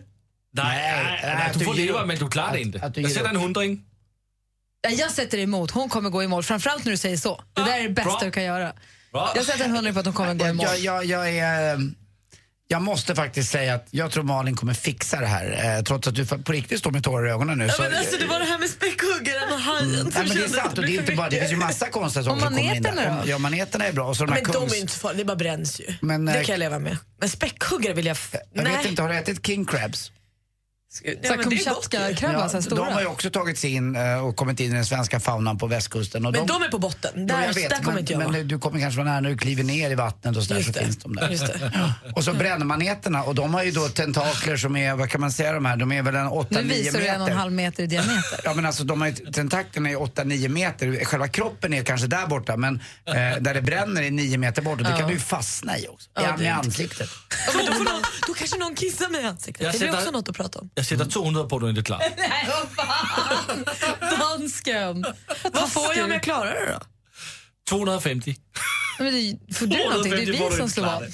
Nej, 0.53 1.19
nej, 1.23 1.47
att 1.47 1.53
du 1.53 1.59
du 1.59 1.65
får 1.65 1.75
leva 1.75 2.01
upp. 2.01 2.07
men 2.07 2.19
du 2.19 2.29
klarar 2.29 2.53
det 2.53 2.61
inte. 2.61 2.93
Jag 2.95 3.11
sätter 3.11 3.29
en 3.29 3.37
hundring. 3.37 3.83
Nej, 4.87 4.95
Jag 4.95 5.11
sätter 5.11 5.39
emot. 5.39 5.71
Hon 5.71 5.89
kommer 5.89 6.11
gå 6.11 6.23
i 6.23 6.27
mål. 6.29 6.43
Framförallt 6.43 6.85
när 6.85 6.93
du 6.93 6.97
säger 6.97 7.17
så. 7.17 7.43
Det 7.55 7.63
där 7.63 7.79
är 7.79 7.83
det 7.83 7.89
bästa 7.89 8.11
Bra. 8.11 8.21
du 8.25 8.31
kan 8.31 8.45
göra. 8.45 8.73
Bra. 9.13 9.33
Jag 9.37 9.45
sätter 9.45 9.65
en 9.65 9.71
hundring 9.71 9.95
på 9.95 10.01
att 10.01 10.07
hon 10.07 10.15
kommer 10.15 10.35
gå 10.35 10.47
i 10.47 10.53
mål. 10.53 10.67
Jag, 10.67 11.05
jag, 11.05 11.05
jag 11.07 11.29
är... 11.37 11.79
Jag 12.75 12.83
måste 12.83 13.15
faktiskt 13.15 13.51
säga 13.51 13.75
att 13.75 13.87
jag 13.91 14.11
tror 14.11 14.25
Malin 14.25 14.57
kommer 14.57 14.75
fixa 14.75 15.21
det 15.21 15.27
här. 15.27 15.77
Eh, 15.77 15.83
trots 15.83 16.09
att 16.09 16.15
du 16.15 16.27
på 16.27 16.53
riktigt 16.53 16.79
står 16.79 16.91
med 16.91 17.05
tårar 17.05 17.29
i 17.29 17.31
ögonen 17.31 17.59
nu. 17.59 17.67
Ja, 17.67 17.73
så, 17.73 17.83
men 17.83 17.95
alltså, 17.95 18.17
det 18.19 18.27
var 18.27 18.39
det 18.39 18.45
här 18.45 18.59
med 18.59 18.69
späckhuggaren 18.69 19.53
och 19.53 19.59
hajen 19.61 19.95
som 19.95 20.11
Nej, 20.15 20.29
men 20.29 20.37
det 20.37 20.45
är 20.45 20.49
sant 20.49 20.79
och 20.79 20.85
det 20.85 20.97
är 20.97 21.01
inte 21.01 21.15
bara, 21.15 21.29
det 21.29 21.39
finns 21.39 21.53
ju 21.53 21.57
massa 21.57 21.89
konstiga 21.89 22.25
saker 22.25 22.41
som 22.41 22.49
kommer 22.49 22.75
in 22.75 22.83
där. 22.83 23.23
Ja, 23.27 23.39
maneterna 23.39 23.87
är 23.87 23.93
bra. 23.93 24.09
Och 24.09 24.17
så 24.17 24.25
de 24.25 24.31
Men 24.31 24.45
de 24.45 24.53
kungs... 24.53 24.73
är 24.73 24.81
inte 24.81 24.93
farliga, 24.93 25.19
det 25.19 25.25
bara 25.25 25.37
bränns 25.37 25.81
ju. 25.81 25.95
Men, 26.01 26.25
det 26.25 26.33
eh, 26.33 26.45
kan 26.45 26.53
jag 26.53 26.59
leva 26.59 26.79
med. 26.79 26.97
Men 27.21 27.29
späckhuggare 27.29 27.95
vill 27.95 28.07
jag... 28.07 28.17
Jag 28.53 28.65
Nej. 28.65 28.77
vet 28.77 28.87
inte, 28.87 29.03
har 29.03 29.09
du 29.09 29.17
ätit 29.17 29.47
king 29.47 29.65
crabs? 29.65 30.13
Ja, 31.05 31.11
är. 31.35 31.43
Kamchatka-krabbar, 31.43 32.49
så 32.49 32.57
här 32.57 32.71
de 32.71 32.79
har 32.79 32.87
stora. 32.91 33.01
ju 33.01 33.07
också 33.07 33.31
tagit 33.31 33.59
sig 33.59 33.71
in 33.75 33.97
eh, 33.97 34.27
och 34.27 34.37
kommit 34.37 34.61
in 34.61 34.71
i 34.73 34.75
den 34.75 34.87
svenska 34.87 35.21
faunan 35.21 35.59
på 35.59 35.67
västkusten. 35.67 36.27
Och 36.27 36.33
Men 36.33 36.47
de, 36.47 36.53
de 36.53 36.63
är 36.63 36.69
på 36.69 36.79
botten. 36.79 37.11
Ja, 37.15 37.21
Där, 37.37 37.47
jag 37.47 37.55
vet, 37.55 37.71
där 37.71 37.77
kommer 37.77 37.93
men, 37.93 37.99
inte 37.99 38.13
jag 38.13 38.19
men 38.19 38.33
vara. 38.33 38.43
du 38.43 38.59
kommer 38.59 38.81
kanske 38.81 38.99
vara 38.99 39.09
nära 39.11 39.21
när 39.21 39.31
du 39.31 39.39
kliver 39.39 39.65
ner 39.65 39.91
i 39.91 39.95
vattnet 39.95 40.37
och 40.37 40.43
så, 40.45 40.55
där, 40.55 40.63
så 40.63 40.71
det. 40.73 40.79
finns 40.85 40.97
de 40.97 41.17
där. 41.17 41.29
Just 41.31 41.47
det. 41.47 41.73
Och 42.17 42.25
så 42.25 42.33
brännmaneterna 42.33 43.23
och 43.23 43.35
de 43.35 43.55
har 43.55 43.63
ju 43.63 43.71
då 43.71 43.89
tentakler 43.89 44.57
som 44.57 44.77
är, 44.77 44.95
vad 44.95 45.11
kan 45.11 45.21
man 45.21 45.33
säga 45.33 45.53
de 45.53 45.65
här, 45.65 45.77
de 45.77 45.93
är 45.93 46.03
väl 46.03 46.15
en 46.15 46.27
8-9 46.29 46.47
Nu 46.51 46.63
meter. 46.63 46.83
visar 46.83 46.99
du 46.99 47.07
en 47.07 47.21
och 47.23 47.29
en 47.29 47.37
halv 47.37 47.53
meter 47.53 47.83
i 47.83 47.87
diameter. 47.87 48.41
Ja 48.45 48.55
men 48.55 48.67
alltså 48.67 48.85
de 48.85 49.01
har 49.01 49.09
ju, 49.09 49.15
tentaklerna 49.15 49.91
är 49.91 49.97
8-9 49.97 50.49
meter, 50.49 51.05
själva 51.05 51.29
kroppen 51.29 51.75
är 51.75 51.83
kanske 51.85 52.07
där 52.07 52.27
borta 52.27 52.57
men 52.57 52.75
eh, 53.07 53.15
där 53.41 53.55
det 53.55 53.63
bränner 53.63 54.03
är 54.03 54.11
9 54.11 54.39
meter 54.39 54.63
bort 54.63 54.79
och 54.79 54.85
det 54.85 54.91
Ja. 54.91 54.97
kan 54.99 55.09
du 55.09 55.15
ju 55.15 55.21
fastna 55.21 55.79
i 55.79 55.87
också. 55.89 56.11
Ja, 56.15 56.23
Ja, 56.23 56.29
är 56.29 56.33
inte- 56.35 56.53
ansiktet. 56.53 57.09
Ja, 57.47 57.53
men 57.57 57.67
då, 57.67 57.73
får 57.73 57.85
någon, 57.85 58.03
då 58.27 58.35
kanske 58.35 58.59
någon 58.59 58.75
kissar 58.75 59.09
mig 59.09 59.23
i 59.23 59.27
ansiktet. 59.27 59.65
Jag 59.65 59.73
det 59.73 59.79
sätter- 59.79 59.95
också 59.99 60.11
något 60.11 60.29
att 60.29 60.37
prata 60.37 60.59
om. 60.59 60.71
Jag 60.91 60.99
sätter 60.99 61.11
200 61.11 61.45
på 61.45 61.57
att 61.57 61.63
du 61.63 61.71
inte 61.71 61.83
klarar 61.83 62.01
det. 62.01 62.15
Nej, 62.17 62.49
vad 62.49 62.87
fan! 62.87 63.65
Dansken. 64.19 65.05
Vad 65.53 65.73
får 65.73 65.95
jag 65.97 66.05
om 66.05 66.11
jag 66.11 66.23
klarar 66.23 66.55
det 66.55 66.73
då? 66.73 66.81
250. 67.69 68.37
Men 68.99 69.15
det, 69.15 69.55
får 69.55 69.67
du 69.67 69.89
någonting? 69.89 70.11
Det 70.13 70.23
är 70.23 70.27
250 70.27 70.49
vi 70.51 70.57
som 70.57 70.69
slår 70.69 70.85
vad. 70.85 71.13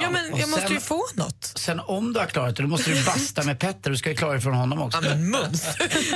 Ja, 0.00 0.10
men 0.10 0.36
jag 0.36 0.48
måste 0.48 0.72
ju 0.72 0.80
få 0.80 1.02
något. 1.14 1.52
Sen 1.56 1.80
om 1.80 2.12
du 2.12 2.20
har 2.20 2.26
klarat 2.26 2.56
det, 2.56 2.62
då 2.62 2.68
måste 2.68 2.90
du 2.90 3.04
basta 3.04 3.42
med 3.42 3.58
Petter. 3.58 3.90
Du 3.90 3.96
ska 3.96 4.10
ju 4.10 4.16
klara 4.16 4.34
det 4.34 4.40
från 4.40 4.54
honom 4.54 4.82
också. 4.82 4.98
Ja, 5.02 5.10
men 5.10 5.30
mums. 5.30 5.66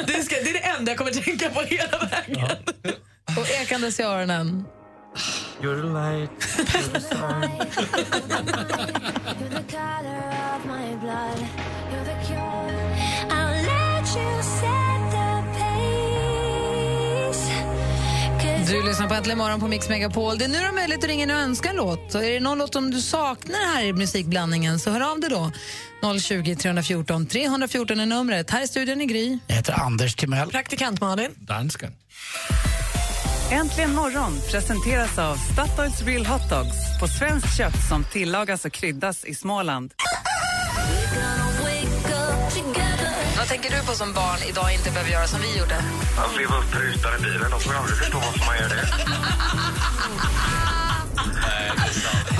Det, 0.07 0.23
ska, 0.25 0.35
det 0.35 0.51
är 0.51 0.53
det 0.53 0.59
enda 0.79 0.93
jag 0.93 0.99
kommer 0.99 1.11
tänka 1.11 1.51
på 1.51 1.61
hela 1.63 1.99
vägen. 1.99 2.57
Och 3.39 3.51
ekandes 3.51 4.01
i 4.01 4.03
öronen. 4.03 4.65
You're 5.61 5.83
the 5.83 5.89
light. 5.89 6.31
Du 18.71 18.83
lyssnar 18.83 19.09
på 19.09 19.15
Äntligen 19.15 19.39
morgon 19.39 19.61
på 19.61 19.69
Mix 19.69 19.89
Megapol. 19.89 20.39
Det 20.39 20.45
är 20.45 20.49
nu 20.49 20.59
du 20.59 20.65
har 20.65 20.73
möjlighet 20.73 21.05
att 21.05 21.11
ringa 21.11 21.23
in 21.23 21.31
och 21.31 21.37
önska 21.37 21.71
en 21.71 21.77
låt. 21.77 22.13
Så 22.13 22.19
är 22.23 22.31
det 22.31 22.41
någon 22.41 22.59
låt 22.59 22.73
som 22.73 22.91
du 22.91 23.01
saknar 23.01 23.75
här 23.75 23.85
i 23.85 23.93
musikblandningen 23.93 24.79
så 24.79 24.91
hör 24.91 25.13
av 25.13 25.21
dig 25.21 25.31
då. 25.31 25.53
020 26.21 26.57
314 26.57 27.27
314 27.27 28.01
är 28.01 28.07
numret. 28.07 28.51
Här 28.51 28.65
i 28.65 28.69
studion 28.69 29.01
är 29.01 29.05
Gry. 29.05 29.39
Jag 29.47 29.57
heter 29.57 29.73
Anders 29.81 30.15
Timell. 30.15 30.51
Praktikant 30.51 31.01
Malin. 31.01 31.31
Dansken. 31.37 31.93
Äntligen 33.51 33.95
morgon 33.95 34.33
presenteras 34.51 35.19
av 35.19 35.37
Statoils 35.37 36.03
Real 36.03 36.27
Hot 36.27 36.51
Dogs 36.51 37.01
på 37.01 37.09
svenskt 37.09 37.57
kött 37.57 37.89
som 37.89 38.05
tillagas 38.13 38.65
och 38.65 38.73
kryddas 38.73 39.25
i 39.25 39.35
Småland. 39.35 39.93
Tänker 43.57 43.77
du 43.77 43.87
på 43.87 43.93
som 43.93 44.13
barn 44.13 44.39
idag 44.49 44.73
inte 44.73 44.91
behöver 44.91 45.11
göra 45.11 45.27
som 45.27 45.41
vi 45.41 45.59
gjorde? 45.59 45.77
Att 46.19 46.37
leva 46.39 46.57
upp 46.59 46.75
rutan 46.75 47.13
i 47.19 47.23
bilen, 47.23 47.51
de 47.51 47.61
kommer 47.61 47.77
aldrig 47.79 47.99
förstå 47.99 48.19
varför 48.19 48.47
man 48.47 48.57
gör 48.57 48.69
det. 48.69 48.89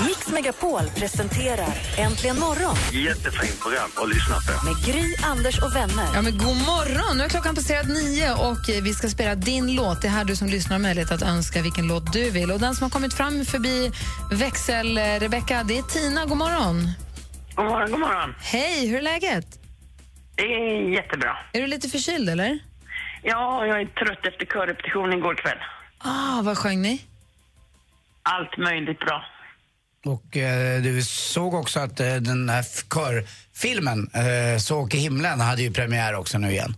Mix 0.07 0.27
Megapol 0.27 0.81
presenterar 0.95 1.73
Äntligen 1.97 2.39
morgon 2.39 2.75
Jättefint 2.91 3.61
program 3.61 3.89
att 3.95 4.09
lyssna 4.09 4.35
på. 4.35 4.65
med 4.65 4.85
Gry, 4.85 5.15
Anders 5.23 5.59
och 5.59 5.75
vänner. 5.75 6.07
Ja, 6.13 6.21
men 6.21 6.37
god 6.37 6.57
morgon! 6.57 7.17
Nu 7.17 7.23
är 7.23 7.29
klockan 7.29 7.55
passerat 7.55 7.87
nio 7.87 8.33
och 8.33 8.69
vi 8.83 8.93
ska 8.93 9.09
spela 9.09 9.35
din 9.35 9.75
låt. 9.75 10.01
Det 10.01 10.07
är 10.07 10.11
här 10.11 10.25
du 10.25 10.35
som 10.35 10.47
lyssnar 10.47 10.73
har 10.73 10.79
möjlighet 10.79 11.11
att 11.11 11.21
önska 11.21 11.61
vilken 11.61 11.87
låt 11.87 12.13
du 12.13 12.29
vill. 12.29 12.51
Och 12.51 12.59
den 12.59 12.75
som 12.75 12.83
har 12.83 12.89
kommit 12.89 13.13
fram 13.13 13.45
förbi 13.45 13.91
växel, 14.31 14.97
Rebecca, 14.97 15.63
det 15.63 15.77
är 15.77 15.83
Tina. 15.83 16.25
God 16.25 16.37
morgon! 16.37 16.91
God 17.55 17.65
morgon, 17.65 17.91
god 17.91 17.99
morgon. 17.99 18.35
Hej, 18.39 18.87
hur 18.87 18.97
är 18.97 19.01
läget? 19.01 19.66
Det 20.37 20.43
är 20.43 20.89
jättebra. 20.89 21.37
Är 21.53 21.61
du 21.61 21.67
lite 21.67 21.89
förkyld 21.89 22.29
eller? 22.29 22.59
Ja, 23.23 23.65
jag 23.65 23.81
är 23.81 23.85
trött 23.85 24.25
efter 24.25 24.45
körrepetition 24.45 25.13
igår 25.13 25.35
kväll. 25.35 25.57
Ah, 25.97 26.41
vad 26.41 26.57
sjöng 26.57 26.81
ni? 26.81 27.01
Allt 28.23 28.57
möjligt 28.57 28.99
bra. 28.99 29.25
Och 30.05 30.37
eh, 30.37 30.81
du 30.81 31.01
såg 31.03 31.53
också 31.53 31.79
att 31.79 31.99
eh, 31.99 32.15
den 32.15 32.49
här 32.49 32.63
körfilmen, 32.93 34.09
eh, 34.13 34.59
Så 34.59 34.77
åker 34.79 34.97
himlen, 34.97 35.39
hade 35.39 35.61
ju 35.61 35.71
premiär 35.73 36.15
också 36.15 36.37
nu 36.37 36.51
igen. 36.51 36.75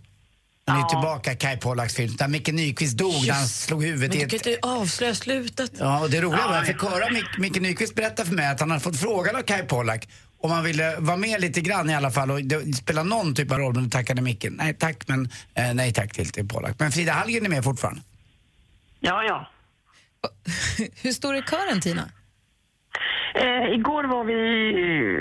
Den 0.64 0.76
är 0.76 0.80
ju 0.80 0.88
tillbaka, 0.88 1.34
Kai 1.36 1.56
Pollaks 1.56 1.94
film, 1.94 2.16
där 2.16 2.28
Micke 2.28 2.48
Nyqvist 2.52 2.98
dog 2.98 3.26
när 3.26 3.34
han 3.34 3.46
slog 3.48 3.80
Men 3.80 3.88
huvudet 3.90 4.12
du 4.12 4.18
i 4.18 4.20
kan 4.20 4.26
ett... 4.40 4.46
inte 4.46 4.58
avslöja 4.68 5.14
slutet. 5.14 5.72
Ja, 5.78 6.00
och 6.00 6.10
det 6.10 6.20
roliga 6.20 6.46
var, 6.46 6.52
Ja, 6.52 6.56
jag 6.56 6.66
fick 6.66 6.82
höra 6.82 7.04
Mic- 7.08 7.38
Micke 7.38 7.60
Nyqvist 7.60 7.94
berätta 7.94 8.24
för 8.24 8.34
mig 8.34 8.46
att 8.46 8.60
han 8.60 8.70
hade 8.70 8.82
fått 8.82 9.00
frågan 9.00 9.36
av 9.36 9.42
Kai 9.42 9.62
Pollak 9.62 10.08
om 10.42 10.50
han 10.50 10.64
ville 10.64 10.96
vara 10.98 11.16
med 11.16 11.40
lite 11.40 11.60
grann 11.60 11.90
i 11.90 11.94
alla 11.94 12.10
fall 12.10 12.30
och 12.30 12.40
spela 12.76 13.02
någon 13.02 13.34
typ 13.34 13.52
av 13.52 13.58
roll, 13.58 13.74
men 13.74 13.84
då 13.84 13.90
tackade 13.90 14.22
Micke 14.22 14.46
nej 14.50 14.74
tack, 14.74 15.08
men 15.08 15.28
eh, 15.54 15.74
nej 15.74 15.92
tack 15.92 16.12
till, 16.12 16.30
till 16.30 16.48
Pollak. 16.48 16.76
Men 16.78 16.92
Frida 16.92 17.12
Hallgren 17.12 17.44
är 17.44 17.50
med 17.50 17.64
fortfarande. 17.64 18.00
Ja, 19.00 19.22
ja. 19.22 19.50
Hur 21.02 21.12
stor 21.12 21.34
är 21.34 21.42
kören, 21.42 21.80
Tina? 21.80 22.10
Eh, 23.34 23.74
igår 23.74 24.04
var 24.04 24.24
vi 24.24 24.34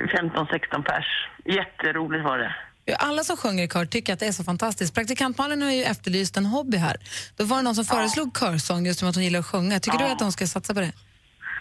15-16 0.08 0.84
pers. 0.84 1.06
Jätteroligt 1.46 2.24
var 2.26 2.38
det. 2.38 2.56
Alla 3.00 3.24
som 3.24 3.38
sjunger 3.38 3.64
i 3.64 3.68
kör 3.68 3.86
tycker 3.86 4.14
att 4.14 4.20
det 4.20 4.26
är 4.28 4.32
så 4.32 4.44
fantastiskt. 4.44 4.94
Praktikantmalen 4.96 5.62
har 5.62 5.72
ju 5.72 5.84
efterlyst 5.84 6.38
en 6.38 6.46
hobby 6.46 6.78
här. 6.78 6.98
Då 7.36 7.44
var 7.44 7.58
det 7.58 7.64
någon 7.64 7.76
som 7.76 7.86
föreslog 7.86 8.38
körsång 8.40 8.86
just 8.86 9.00
som 9.00 9.10
att 9.10 9.16
hon 9.16 9.24
gillar 9.24 9.40
att 9.40 9.46
sjunga. 9.46 9.80
Tycker 9.80 9.98
du 9.98 10.04
Ja. 10.04 10.12
att 10.12 10.22
hon 10.22 10.32
ska 10.32 10.48
satsa 10.48 10.74
på 10.74 10.80
det? 10.80 10.92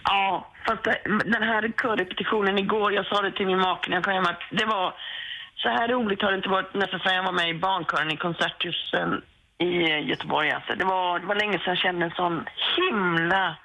Ja, 0.03 0.47
fast 0.67 0.83
den 1.25 1.43
här 1.43 1.71
körrepetitionen 1.81 2.57
igår, 2.57 2.93
jag 2.93 3.05
sa 3.05 3.21
det 3.21 3.31
till 3.31 3.45
min 3.45 3.59
make 3.59 3.89
när 3.89 3.97
jag 3.97 4.03
kom 4.03 4.13
hem 4.13 4.25
att 4.25 4.41
det 4.51 4.65
var 4.65 4.93
så 5.55 5.69
här 5.69 5.87
roligt 5.87 6.21
har 6.21 6.31
det 6.31 6.37
inte 6.37 6.49
varit 6.49 6.73
nästan 6.73 6.99
sedan 6.99 7.15
jag 7.15 7.23
var 7.23 7.31
med 7.31 7.49
i 7.49 7.53
barnkören 7.53 8.11
i 8.11 8.17
Konserthusen 8.17 9.21
i 9.57 9.69
Göteborg. 10.09 10.51
Alltså. 10.51 10.75
Det, 10.75 10.85
var, 10.85 11.19
det 11.19 11.25
var 11.25 11.35
länge 11.35 11.53
sedan 11.59 11.63
jag 11.65 11.77
kände 11.77 12.05
en 12.05 12.11
sån 12.11 12.45
himla 12.77 13.55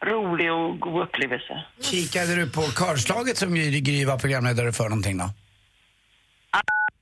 rolig 0.00 0.52
och 0.52 0.80
god 0.80 1.02
upplevelse. 1.02 1.64
Kikade 1.80 2.34
du 2.36 2.50
på 2.50 2.60
körslaget 2.62 3.36
som 3.36 3.54
Gry 3.54 3.80
Gry 3.80 4.04
var 4.04 4.18
programledare 4.18 4.72
för 4.72 4.84
någonting 4.84 5.18
då? 5.18 5.24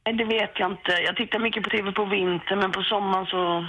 Nej, 0.05 0.15
Det 0.17 0.25
vet 0.25 0.51
jag 0.59 0.71
inte. 0.71 0.93
Jag 0.93 1.17
tittar 1.17 1.39
mycket 1.39 1.63
på 1.65 1.71
TV 1.71 1.93
på 1.93 2.05
vintern 2.05 2.59
men 2.59 2.73
på 2.73 2.83
sommaren 2.83 3.27
så 3.27 3.67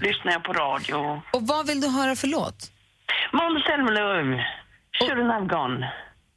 lyssnar 0.00 0.32
jag 0.32 0.44
på 0.44 0.52
radio. 0.52 1.22
Och 1.32 1.46
vad 1.46 1.66
vill 1.66 1.80
du 1.80 1.88
höra 1.88 2.16
för 2.16 2.26
låt? 2.28 2.71
Måns 3.32 3.64
Zelmerlöw, 3.66 4.38
Shouldn't 5.00 5.32
have 5.32 5.46
gone. 5.48 5.86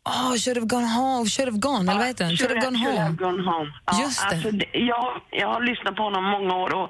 Oh, 0.10 0.36
should 0.38 0.58
have 0.58 0.68
gone 0.68 0.86
home, 1.02 1.26
should 1.30 1.48
have 1.52 1.60
gone, 1.60 1.84
eller 1.92 2.00
vad 2.00 2.08
heter 2.08 2.26
den? 2.26 2.38
Should 2.38 2.52
have 2.52 2.66
gone 2.66 2.78
Should 2.78 2.98
have 2.98 3.08
home. 3.08 3.18
gone 3.26 3.44
home. 3.52 3.70
Ja, 3.86 4.02
Just 4.02 4.30
det. 4.30 4.36
Alltså, 4.36 4.52
det 4.52 4.66
jag, 4.74 5.22
jag 5.32 5.48
har 5.48 5.62
lyssnat 5.62 5.96
på 5.96 6.04
honom 6.04 6.24
många 6.24 6.54
år 6.64 6.74
och 6.76 6.90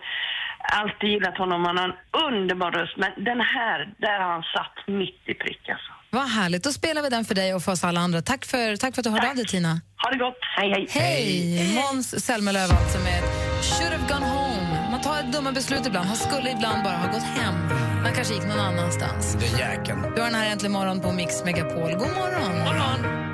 alltid 0.82 1.10
gillat 1.10 1.38
honom. 1.38 1.65
Han 1.65 1.78
har 1.78 1.86
en 1.86 1.95
underbar 2.32 2.71
röst. 2.71 2.98
Men 2.98 3.12
den 3.30 3.39
här, 3.41 3.78
där 3.98 4.19
har 4.24 4.32
han 4.32 4.43
satt 4.56 4.88
mitt 4.88 5.21
i 5.26 5.34
prick 5.34 5.69
alltså. 5.69 5.91
Vad 6.10 6.30
härligt. 6.30 6.63
Då 6.63 6.71
spelar 6.71 7.02
vi 7.02 7.10
den 7.10 7.26
för 7.26 7.36
dig 7.36 7.54
och 7.54 7.62
för 7.63 7.71
oss 7.71 7.84
alla 7.84 8.00
andra. 8.00 8.21
Tack 8.21 8.45
för, 8.45 8.76
tack 8.76 8.95
för 8.95 9.02
att 9.02 9.04
du 9.04 9.10
hörde 9.10 9.30
av 9.30 9.36
dig, 9.36 9.45
Tina. 9.45 9.82
Ha 10.04 10.10
det 10.12 10.17
gott. 10.17 10.38
Hej, 10.58 10.69
hej. 10.71 10.88
Hej! 10.89 11.76
Måns 11.76 12.26
Zelmerlöw 12.26 12.63
alltså 12.76 13.00
med 13.00 13.21
Should 13.63 13.93
have 13.93 14.08
gone 14.13 14.26
home. 14.26 14.75
Tar 15.06 15.24
dumma 15.24 15.52
beslut 15.52 15.88
ibland. 15.88 16.08
Han 16.08 16.18
skulle 16.18 16.52
ibland 16.52 16.84
bara 16.84 16.98
ha 16.98 17.12
gått 17.12 17.24
hem. 17.24 17.54
Man 18.04 18.13
kanske 18.15 18.34
gick 18.34 18.44
någon 18.44 18.60
annanstans. 18.60 19.34
Den 19.34 19.60
jäkeln. 19.60 20.02
Du 20.02 20.22
har 20.22 20.30
den 20.30 20.36
här 20.36 20.52
Äntligen 20.52 20.72
morgon 20.72 21.00
på 21.00 21.12
Mix 21.12 21.44
Megapol. 21.46 21.91
God 21.91 22.00
morgon! 22.00 22.60
morgon. 22.65 23.25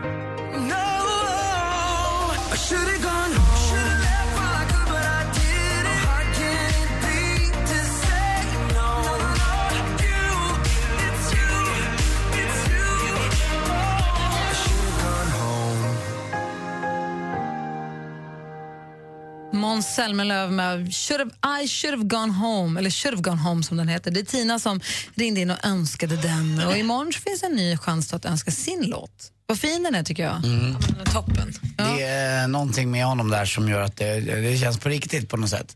Måns 19.61 19.95
Zelmerlöw 19.95 20.51
med 20.51 20.93
should 20.93 21.19
have, 21.41 21.63
I 21.63 21.67
should 21.67 21.93
have 21.97 22.07
gone 22.07 22.33
home, 22.33 22.79
eller 22.79 22.89
should 22.89 23.13
have 23.15 23.21
gone 23.21 23.41
home 23.41 23.63
som 23.63 23.77
den 23.77 23.87
heter. 23.87 24.11
Det 24.11 24.19
är 24.19 24.23
Tina 24.25 24.59
som 24.59 24.81
ringde 25.15 25.39
in 25.41 25.51
och 25.51 25.65
önskade 25.65 26.17
den. 26.17 26.61
Och 26.67 26.77
imorgon 26.77 27.11
finns 27.13 27.43
en 27.43 27.51
ny 27.51 27.77
chans 27.77 28.13
att 28.13 28.25
önska 28.25 28.51
sin 28.51 28.83
låt. 28.87 29.31
Vad 29.45 29.59
fin 29.59 29.83
den 29.83 29.95
är 29.95 30.03
tycker 30.03 30.23
jag. 30.23 30.45
Mm. 30.45 30.75
Toppen. 31.13 31.53
Det 31.77 32.03
är 32.03 32.47
någonting 32.47 32.91
med 32.91 33.05
honom 33.05 33.29
där 33.29 33.45
som 33.45 33.69
gör 33.69 33.81
att 33.81 33.97
det, 33.97 34.19
det 34.19 34.57
känns 34.57 34.77
på 34.79 34.89
riktigt 34.89 35.29
på 35.29 35.37
något 35.37 35.49
sätt. 35.49 35.75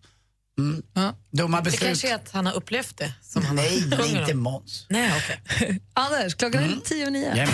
Mm. 0.60 0.82
Dumma 1.32 1.58
Det 1.58 1.64
beslut. 1.64 1.82
kanske 1.88 2.10
är 2.10 2.16
att 2.16 2.32
han 2.32 2.46
har 2.46 2.54
upplevt 2.54 2.98
det. 2.98 3.14
Som 3.22 3.46
han 3.46 3.56
Nej, 3.56 3.82
det 3.88 3.96
är 3.96 4.22
inte. 4.22 4.34
Måns. 4.34 4.86
Nej, 4.90 5.12
okej. 5.18 5.82
Anders, 5.94 6.36
klockan 6.36 6.64
är 6.64 6.78
tio 6.86 7.06
och 7.06 7.12
nio. 7.12 7.36
Jajamän. 7.36 7.54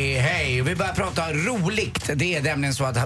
hej. 0.21 0.61
Vi 0.61 0.75
börjar 0.75 0.93
prata 0.93 1.33
roligt. 1.33 2.09
Det 2.15 2.35
är 2.35 2.41
nämligen 2.41 2.73
så 2.73 2.83
att 2.85 2.97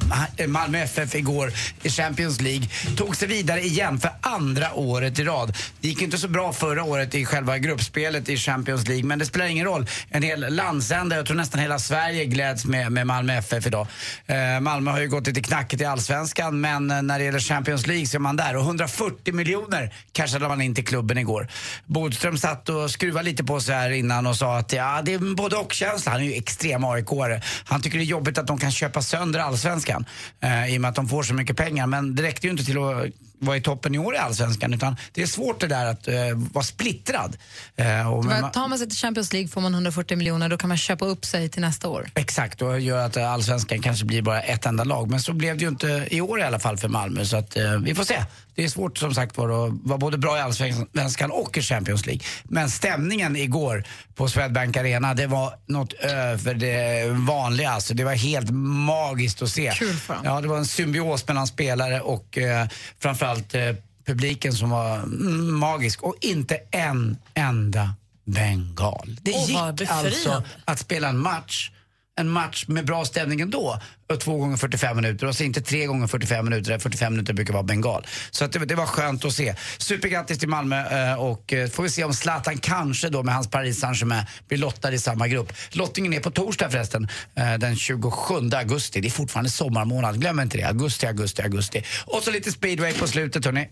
Malmö 0.48 0.80
FF 0.80 1.16
igår 1.16 1.54
i 1.84 1.90
Champions 1.90 2.42
League 2.42 2.68
tog 2.98 3.16
sig 3.16 3.28
vidare 3.28 3.62
igen 3.62 4.00
för 4.00 4.12
andra 4.22 4.74
året 4.74 5.20
i 5.20 5.24
rad. 5.24 5.58
Det 5.82 5.88
gick 5.88 6.02
inte 6.02 6.18
så 6.18 6.28
bra 6.28 6.54
förra 6.54 6.84
året 6.84 7.16
i 7.16 7.26
själva 7.26 7.58
gruppspelet 7.58 8.30
i 8.30 8.38
Champions 8.38 8.88
League, 8.88 9.06
men 9.06 9.20
det 9.20 9.26
spelar 9.26 9.46
ingen 9.46 9.66
roll. 9.66 9.86
En 10.10 10.24
hel 10.24 10.56
landsända, 10.56 11.16
jag 11.16 11.26
tror 11.26 11.38
nästan 11.38 11.62
hela 11.62 11.80
Sverige 11.80 12.26
gläds 12.26 12.66
med, 12.66 12.92
med 12.92 13.08
Malmö 13.08 13.34
FF 13.34 13.68
idag. 13.68 13.88
Eh, 14.26 14.60
Malmö 14.60 14.92
har 14.92 15.00
ju 15.00 15.10
gått 15.10 15.28
lite 15.28 15.42
knackigt 15.42 15.82
i 15.82 15.86
allsvenskan, 15.86 16.62
men 16.62 16.92
eh, 16.92 17.02
när 17.02 17.20
det 17.20 17.26
gäller 17.26 17.40
Champions 17.40 17.88
League 17.88 18.06
så 18.06 18.18
är 18.18 18.20
man 18.20 18.36
där. 18.36 18.56
Och 18.56 18.64
140 18.64 19.34
miljoner 19.34 19.94
cashade 20.12 20.48
man 20.48 20.62
in 20.62 20.76
till 20.76 20.86
klubben 20.86 21.18
igår. 21.18 21.48
Bodström 21.86 22.38
satt 22.38 22.70
och 22.70 22.92
skruvade 22.92 23.26
lite 23.26 23.44
på 23.44 23.60
sig 23.60 23.76
här 23.76 23.90
innan 23.90 24.28
och 24.28 24.36
sa 24.36 24.58
att 24.58 24.74
ja, 24.74 25.02
det 25.06 25.14
är 25.14 25.36
både 25.36 25.56
och-känsla. 25.56 26.12
Han 26.12 26.22
är 26.22 26.26
ju 26.26 26.34
extrem 26.34 26.84
AIK-are. 27.06 27.42
Han 27.66 27.82
tycker 27.82 27.98
det 27.98 28.04
är 28.04 28.06
jobbigt 28.06 28.38
att 28.38 28.48
de 28.48 28.58
kan 28.58 28.72
köpa 28.72 29.02
sönder 29.02 29.40
allsvenskan 29.40 30.06
eh, 30.40 30.74
i 30.74 30.78
och 30.78 30.82
med 30.82 30.90
att 30.90 30.96
de 30.96 31.08
får 31.08 31.24
så 31.24 31.34
mycket 31.34 31.58
pengar. 31.58 31.88
Men 31.88 32.16
det 32.16 32.24
räckte 32.24 32.48
ju 32.48 32.52
inte 32.52 32.66
till 32.66 32.78
att 32.78 33.06
vara 33.40 33.58
i 33.58 33.62
toppen 33.62 33.96
i 33.96 33.98
år 33.98 34.16
i 34.16 34.18
allsvenskan 34.18 34.74
utan 34.74 34.96
det 35.14 35.22
är 35.22 35.28
svårt 35.28 35.60
det 35.62 35.68
där 35.68 35.86
att 35.86 36.08
eh, 36.08 36.16
vara 36.54 36.64
splittrad. 36.66 37.38
Eh, 37.76 38.12
och 38.14 38.26
man- 38.26 38.52
Tar 38.52 38.68
man 38.68 38.78
sig 38.78 38.90
till 38.90 38.98
Champions 38.98 39.34
League 39.34 39.48
får 39.50 39.62
man 39.62 39.74
140 39.74 40.18
miljoner, 40.18 40.50
då 40.50 40.58
kan 40.58 40.68
man 40.68 40.78
köpa 40.78 41.06
upp 41.06 41.26
sig 41.26 41.50
till 41.50 41.62
nästa 41.62 41.88
år. 41.90 42.10
Exakt, 42.16 42.62
och 42.62 42.80
gör 42.80 43.06
att 43.06 43.18
eh, 43.18 43.32
allsvenskan 43.32 43.82
kanske 43.82 44.06
blir 44.06 44.22
bara 44.22 44.42
ett 44.42 44.66
enda 44.66 44.84
lag. 44.84 45.10
Men 45.10 45.22
så 45.22 45.34
blev 45.34 45.58
det 45.58 45.62
ju 45.64 45.70
inte 45.70 46.08
i 46.12 46.22
år 46.22 46.40
i 46.40 46.44
alla 46.44 46.60
fall 46.60 46.78
för 46.78 46.88
Malmö. 46.88 47.26
Så 47.26 47.38
att, 47.38 47.58
eh, 47.58 47.72
vi 47.72 47.96
får 47.96 48.04
se. 48.04 48.24
Det 48.56 48.64
är 48.64 48.70
svårt 48.70 48.98
som 48.98 49.14
sagt 49.14 49.38
var 49.38 49.68
att 49.68 49.74
vara 49.84 49.98
både 49.98 50.18
bra 50.18 50.38
i 50.38 50.42
allsvenskan 50.42 51.32
och 51.32 51.58
i 51.58 51.62
Champions 51.62 52.06
League. 52.06 52.22
Men 52.44 52.70
stämningen 52.70 53.36
igår 53.36 53.84
på 54.16 54.28
Swedbank 54.28 54.78
Arena, 54.78 55.14
det 55.14 55.28
var 55.28 55.54
något 55.68 55.94
över 55.94 56.54
det 56.54 57.10
vanliga. 57.12 57.70
Alltså, 57.72 57.94
det 57.94 58.04
var 58.04 58.14
helt 58.14 58.50
magiskt 58.52 59.42
att 59.42 59.50
se. 59.50 59.72
Kul 59.76 59.96
för 59.96 60.14
dem. 60.14 60.22
Ja, 60.26 60.42
det 60.42 60.48
var 60.48 60.58
en 60.58 60.66
symbios 60.66 61.28
mellan 61.28 61.48
spelare 61.48 62.02
och 62.02 62.38
eh, 62.38 62.68
framförallt 63.00 63.25
eh, 63.56 63.76
publiken 64.06 64.54
som 64.54 64.70
var 64.70 65.06
magisk. 65.52 66.04
Och 66.04 66.16
inte 66.22 66.60
en 66.72 67.18
enda 67.34 67.94
bengal. 68.26 69.18
Det 69.22 69.32
vad 69.32 69.80
gick 69.80 69.90
alltså 69.90 70.44
att 70.66 70.80
spela 70.80 71.10
en 71.10 71.18
match 71.18 71.72
en 72.16 72.30
match 72.30 72.66
med 72.68 72.86
bra 72.86 73.06
stämning 73.06 73.42
ändå. 73.42 73.80
Två 74.20 74.38
gånger 74.38 74.58
45 74.58 74.96
minuter 74.96 75.28
och 75.28 75.36
så 75.36 75.44
inte 75.44 75.62
tre 75.62 75.86
gånger 75.86 76.08
45 76.08 76.46
minuter, 76.46 76.72
där 76.72 76.80
45 76.80 77.14
minuter 77.14 77.34
brukar 77.34 77.54
vara 77.54 77.64
bengal. 77.64 78.08
Så 78.32 78.46
att 78.46 78.52
det, 78.52 78.60
det 78.60 78.76
var 78.76 78.86
skönt 78.86 79.26
att 79.26 79.34
se. 79.34 79.56
Supergrattis 79.78 80.40
till 80.40 80.50
Malmö 80.50 81.10
eh, 81.12 81.20
och 81.20 81.54
eh, 81.54 81.70
får 81.70 81.84
vi 81.84 81.90
se 81.90 82.04
om 82.04 82.14
Zlatan 82.14 82.58
kanske 82.58 83.10
då 83.10 83.24
med 83.24 83.34
hans 83.34 83.48
Paris 83.48 83.80
Saint-Germain 83.80 84.26
blir 84.48 84.58
lottad 84.58 84.92
i 84.92 85.00
samma 85.00 85.28
grupp. 85.28 85.54
Lottningen 85.72 86.14
är 86.14 86.20
på 86.20 86.32
torsdag 86.32 86.70
förresten, 86.70 87.08
eh, 87.36 87.54
den 87.54 87.76
27 87.76 88.10
augusti. 88.54 89.02
Det 89.02 89.08
är 89.08 89.12
fortfarande 89.12 89.50
sommarmånad, 89.50 90.20
glöm 90.22 90.40
inte 90.40 90.58
det. 90.58 90.64
Augusti, 90.64 91.08
augusti, 91.08 91.42
augusti. 91.42 91.84
Och 92.06 92.24
så 92.24 92.32
lite 92.32 92.52
speedway 92.52 92.94
på 92.94 93.08
slutet 93.08 93.46
hörni. 93.46 93.70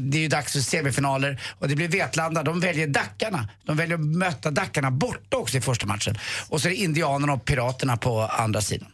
Det 0.00 0.18
är 0.18 0.22
ju 0.22 0.28
dags 0.28 0.52
för 0.52 0.60
semifinaler 0.60 1.40
och 1.58 1.68
det 1.68 1.76
blir 1.76 1.88
Vetlanda. 1.88 2.42
De 2.42 2.60
väljer 2.60 2.86
Dackarna. 2.86 3.48
De 3.64 3.76
väljer 3.76 3.94
att 3.94 4.04
möta 4.04 4.50
Dackarna 4.50 4.90
borta 4.90 5.36
också 5.36 5.58
i 5.58 5.60
första 5.60 5.86
matchen. 5.86 6.18
Och 6.48 6.60
så 6.60 6.68
är 6.68 6.70
det 6.70 6.76
Indianerna 6.76 7.32
och 7.32 7.44
Piraterna 7.44 7.96
på 7.96 8.20
andra 8.22 8.60
sidan. 8.60 8.88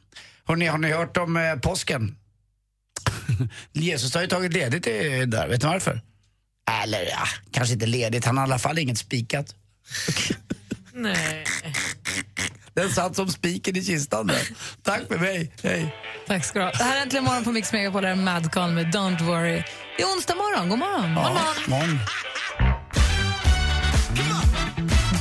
Hörrni, 0.46 0.66
har 0.66 0.78
ni 0.78 0.92
hört 0.92 1.16
om 1.16 1.36
eh, 1.36 1.54
påsken? 1.54 2.16
Jesus 3.72 4.14
har 4.14 4.22
ju 4.22 4.28
tagit 4.28 4.52
ledigt 4.52 4.86
i, 4.86 5.24
där, 5.26 5.48
vet 5.48 5.62
ni 5.62 5.68
varför? 5.68 6.00
Eller 6.82 7.02
ja, 7.02 7.26
kanske 7.50 7.74
inte 7.74 7.86
ledigt, 7.86 8.24
han 8.24 8.36
har 8.36 8.44
i 8.44 8.48
alla 8.48 8.58
fall 8.58 8.78
inget 8.78 8.98
spikat. 8.98 9.54
Nej. 10.92 11.44
Den 12.74 12.90
satt 12.90 13.16
som 13.16 13.28
spiken 13.28 13.76
i 13.76 13.84
kistan 13.84 14.26
där. 14.26 14.48
Tack 14.82 15.02
för 15.08 15.18
mig, 15.18 15.52
hej. 15.62 15.94
Tack 16.26 16.44
ska 16.44 16.58
du 16.58 16.64
ha. 16.64 16.72
Det 16.72 16.84
här 16.84 16.96
är 16.96 17.02
Äntligen 17.02 17.24
morgon 17.24 17.44
på 17.44 17.52
Mix 17.52 17.72
Megapol, 17.72 18.16
Madcon 18.16 18.74
med 18.74 18.86
Don't 18.86 19.24
Worry. 19.24 19.62
Det 19.96 20.02
är 20.02 20.06
onsdag 20.06 20.34
morgon, 20.34 20.68
god 20.68 20.78
morgon. 20.78 21.14
God 21.14 21.22
morgon. 21.22 21.40
morgon. 21.66 21.98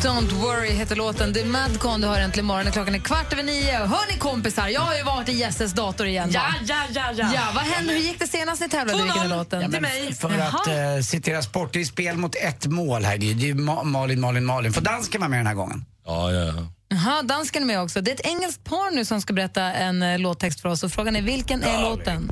Don't 0.06 0.32
worry 0.32 0.70
heter 0.70 0.96
låten. 0.96 1.34
Det 1.34 1.42
är 1.42 1.46
Madcon 1.46 2.02
du 2.02 2.08
har 2.08 2.20
äntligen 2.20 2.46
morgon. 2.46 2.72
Klockan 2.72 2.96
är 2.96 3.00
kvart 3.00 3.34
över 3.34 3.44
nio. 3.44 3.78
Hör 3.78 4.14
ni 4.14 4.20
kompisar, 4.20 4.68
jag 4.68 4.82
har 4.82 4.96
ju 4.96 5.04
varit 5.04 5.30
i 5.30 5.32
Jesses 5.32 5.74
dator 5.74 6.08
igen. 6.08 6.30
Ja, 6.32 6.40
va? 6.40 6.56
ja, 6.66 6.76
ja, 6.94 7.12
ja. 7.16 7.32
Ja, 7.34 7.42
vad 7.56 7.64
hände? 7.64 7.94
Hur 7.94 8.00
gick 8.00 8.20
det 8.20 8.28
senast 8.28 8.62
ni 8.62 8.70
tävlade? 8.70 9.00
2-0 9.00 9.04
Vilken 9.04 9.32
är 9.32 9.38
låten? 9.38 9.62
Ja, 9.62 9.80
men 9.80 10.14
För 10.16 10.40
att 10.40 10.68
eh, 10.68 11.04
citera 11.04 11.42
sport, 11.42 11.74
det 11.74 11.82
är 11.82 11.86
spel 11.86 12.18
mot 12.18 12.36
ett 12.36 12.66
mål 12.68 13.04
här. 13.04 13.18
Det 13.18 13.32
är 13.32 13.34
ju 13.34 13.54
Ma- 13.54 13.84
Malin, 13.84 14.20
Malin, 14.20 14.46
Malin. 14.46 14.74
Får 14.74 14.82
dansken 14.82 15.22
vara 15.22 15.30
med 15.30 15.40
den 15.40 15.48
här 15.48 15.54
gången? 15.54 15.86
Ja, 16.06 16.32
ja, 16.32 16.46
ja. 16.46 16.54
Jaha, 16.88 17.22
dansken 17.22 17.64
är 17.64 17.68
med 17.68 17.82
också. 17.82 18.02
Det 18.02 18.12
är 18.12 18.16
ett 18.16 18.28
engelskt 18.28 18.64
par 18.64 18.96
nu 18.96 19.06
som 19.06 19.22
ska 19.22 19.34
berätta 19.34 19.62
en 19.62 20.04
uh, 20.04 20.20
låttext 20.20 20.62
för 20.62 20.70
oss. 20.70 20.84
Och 20.84 20.92
frågan 20.92 21.16
är 21.16 21.22
vilken 21.22 21.64
är 21.64 21.82
låten? 21.82 22.32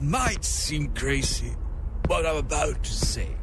might 0.00 0.44
seem 0.44 0.94
crazy 0.94 1.50
what 2.08 2.24
I'm 2.24 2.38
about 2.38 2.84
to 2.84 2.90
say. 2.90 3.39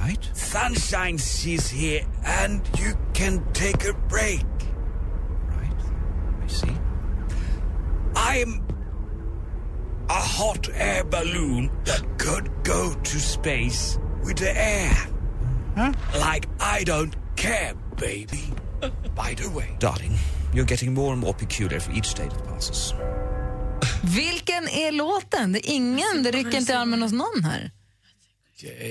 Right? 0.00 0.30
Sunshine, 0.32 1.18
she's 1.18 1.68
here, 1.68 2.06
and 2.24 2.60
you 2.78 2.94
can 3.14 3.44
take 3.52 3.84
a 3.84 3.94
break. 4.08 4.46
Right? 5.48 5.82
I 6.42 6.46
see. 6.46 6.76
I'm 8.14 8.64
a 10.08 10.20
hot 10.38 10.68
air 10.74 11.04
balloon 11.04 11.70
that 11.84 12.02
could 12.18 12.50
go 12.64 12.94
to 12.94 13.20
space 13.20 13.98
with 14.24 14.38
the 14.38 14.56
air. 14.56 14.96
Like 16.14 16.48
I 16.60 16.84
don't 16.84 17.14
care, 17.36 17.74
baby. 17.96 18.52
By 19.16 19.34
the 19.34 19.50
way, 19.54 19.76
darling, 19.78 20.14
you're 20.54 20.64
getting 20.64 20.94
more 20.94 21.12
and 21.12 21.20
more 21.20 21.34
peculiar 21.34 21.80
for 21.80 21.92
each 21.92 22.14
day 22.14 22.28
that 22.28 22.44
passes. 22.48 22.94
Vilken 24.02 24.68
är 24.68 24.92
låten? 24.92 25.52
Det 25.52 25.70
är 25.70 25.74
ingen, 25.74 26.22
det 26.22 26.30
rycker 26.30 26.58
inte 26.58 26.72
i 26.72 26.74
armen 26.74 27.02
hos 27.02 27.12
någon 27.12 27.44
här. 27.44 27.70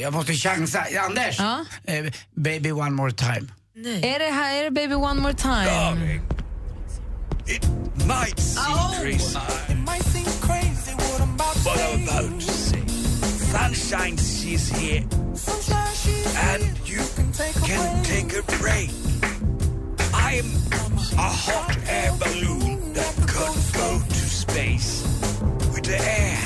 Jag 0.01 0.13
måste 0.13 0.33
chansa. 0.33 0.85
Anders! 0.99 1.39
Eh, 1.83 2.05
baby 2.35 2.71
one 2.71 2.91
more 2.91 3.11
time. 3.11 3.51
Är 3.85 4.19
det 4.19 4.25
här 4.31 4.55
är 4.59 4.63
det 4.63 4.71
Baby 4.71 4.95
One 4.95 5.21
More 5.21 5.33
Time? 5.33 6.19
Might 8.07 8.39
seem 8.39 9.01
crazy. 9.01 9.37
It 9.69 9.77
might 9.77 10.03
seem 10.03 10.25
crazy 10.41 10.93
what 10.95 11.21
I'm 11.21 11.33
about 11.33 11.53
to 11.53 11.69
what 11.69 11.79
I'm 11.79 12.03
about 12.03 12.41
to 12.41 12.51
say. 12.51 12.87
Sunshine, 13.51 14.17
she's 14.17 14.69
here. 14.69 15.03
and 16.35 16.63
you 16.85 17.01
can 17.15 17.31
take 18.03 18.33
a 18.33 18.43
break. 18.59 18.89
I'm 20.13 20.45
a 21.17 21.29
hot 21.29 21.77
air 21.87 22.11
balloon 22.19 22.93
that 22.93 23.15
could 23.27 23.73
go 23.73 23.99
to 24.09 24.15
space 24.15 25.03
with 25.73 25.83
the 25.83 25.97
air. 25.99 26.37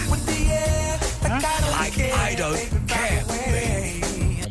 Like 1.72 1.98
I 2.14 2.36
don't. 2.36 2.91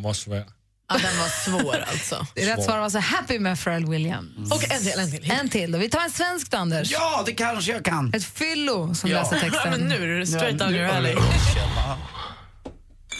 Den 0.01 0.05
var 0.05 0.13
svær. 0.15 0.45
Ja, 0.89 0.99
den 0.99 1.19
var 1.19 1.29
svår 1.29 1.77
alltså. 1.91 2.27
Rätt 2.37 2.65
svar 2.65 2.77
var 2.77 2.85
alltså 2.85 2.99
Happy 2.99 3.39
med 3.39 3.61
Pharrell 3.65 3.87
Williams. 3.87 4.53
Och 4.53 4.71
en 4.73 4.81
till, 4.83 4.99
en 4.99 5.11
till. 5.11 5.31
En 5.31 5.49
till 5.49 5.73
då. 5.73 5.79
Vi 5.79 5.91
tar 5.91 6.01
en 6.01 6.11
svensk 6.11 6.51
då, 6.51 6.57
Anders. 6.57 6.91
Ja, 6.91 7.23
det 7.27 7.33
kanske 7.33 7.73
jag 7.73 7.85
kan. 7.85 8.15
Ett 8.15 8.25
fyllo 8.25 8.95
som 8.95 9.11
Ja. 9.11 9.23
läser 9.23 9.41
texten. 9.41 9.61
Ja, 9.65 9.71
men 9.71 9.81
nu 9.81 10.15
är 10.17 10.19
det 10.21 10.27
straight 10.27 10.61
Ja, 10.61 10.69
nu- 10.69 10.77
your 10.77 10.89
alley. 10.89 11.17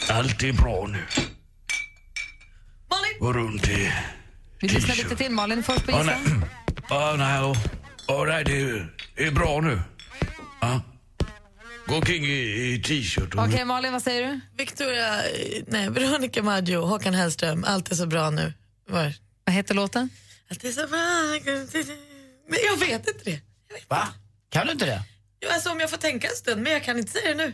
Allt 0.09 0.43
är 0.43 0.53
bra 0.53 0.87
nu. 0.87 1.03
Gå 3.19 3.33
runt 3.33 3.67
i... 3.67 3.91
Vi 4.61 4.67
lyssnar 4.67 4.95
lite 4.95 5.15
till. 5.15 5.31
Malin 5.31 5.63
först 5.63 5.85
på 5.85 5.91
Ja, 5.91 5.97
gissa. 6.03 6.17
nej. 6.25 6.49
Ja, 6.89 7.15
nej. 7.17 7.55
Ja, 8.07 8.23
nej, 8.27 8.43
det 8.43 8.61
är, 8.61 8.93
det 9.15 9.23
är 9.27 9.31
bra 9.31 9.61
nu. 9.61 9.81
Ja. 10.61 10.81
Gå 11.87 11.95
omkring 11.95 12.25
i, 12.25 12.73
i 12.73 12.81
t-shirt. 12.83 13.35
Okej, 13.35 13.65
Malin, 13.65 13.91
vad 13.93 14.01
säger 14.03 14.27
du? 14.27 14.39
Victoria, 14.57 15.21
nej, 15.67 15.89
Veronica 15.89 16.43
Maggio, 16.43 16.81
Håkan 16.81 17.13
Hellström, 17.13 17.63
allt 17.67 17.91
är 17.91 17.95
så 17.95 18.05
bra 18.05 18.29
nu. 18.29 18.53
Var? 18.89 19.13
Vad 19.45 19.55
heter 19.55 19.75
låten? 19.75 20.09
Allt 20.51 20.63
är 20.63 20.71
så 20.71 20.87
bra. 20.87 20.99
Men 22.49 22.59
jag 22.71 22.77
vet 22.87 23.07
inte 23.07 23.23
det. 23.23 23.41
Va? 23.87 24.07
Kan 24.49 24.65
du 24.65 24.71
inte 24.71 24.85
det? 24.85 25.01
Jo, 25.41 25.49
alltså, 25.53 25.71
om 25.71 25.79
jag 25.79 25.89
får 25.89 25.97
tänka 25.97 26.27
en 26.27 26.35
stund, 26.35 26.61
men 26.61 26.71
jag 26.71 26.83
kan 26.83 26.97
inte 26.99 27.11
säga 27.11 27.29
det 27.29 27.35
nu. 27.35 27.53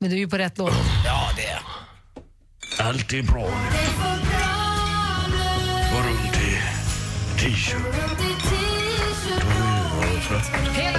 Men 0.00 0.10
du 0.10 0.16
är 0.16 0.20
ju 0.20 0.28
på 0.28 0.38
rätt 0.38 0.58
låt. 0.58 0.72
Ja, 1.04 1.30
det 1.36 1.46
är 1.46 1.60
Allt 2.78 3.12
är 3.12 3.22
bra 3.22 3.44
nu. 3.44 3.76
Gå 5.92 6.08
runt 6.08 6.36
i 6.36 6.60
t-shirt. 7.40 8.15
Jag 10.30 10.42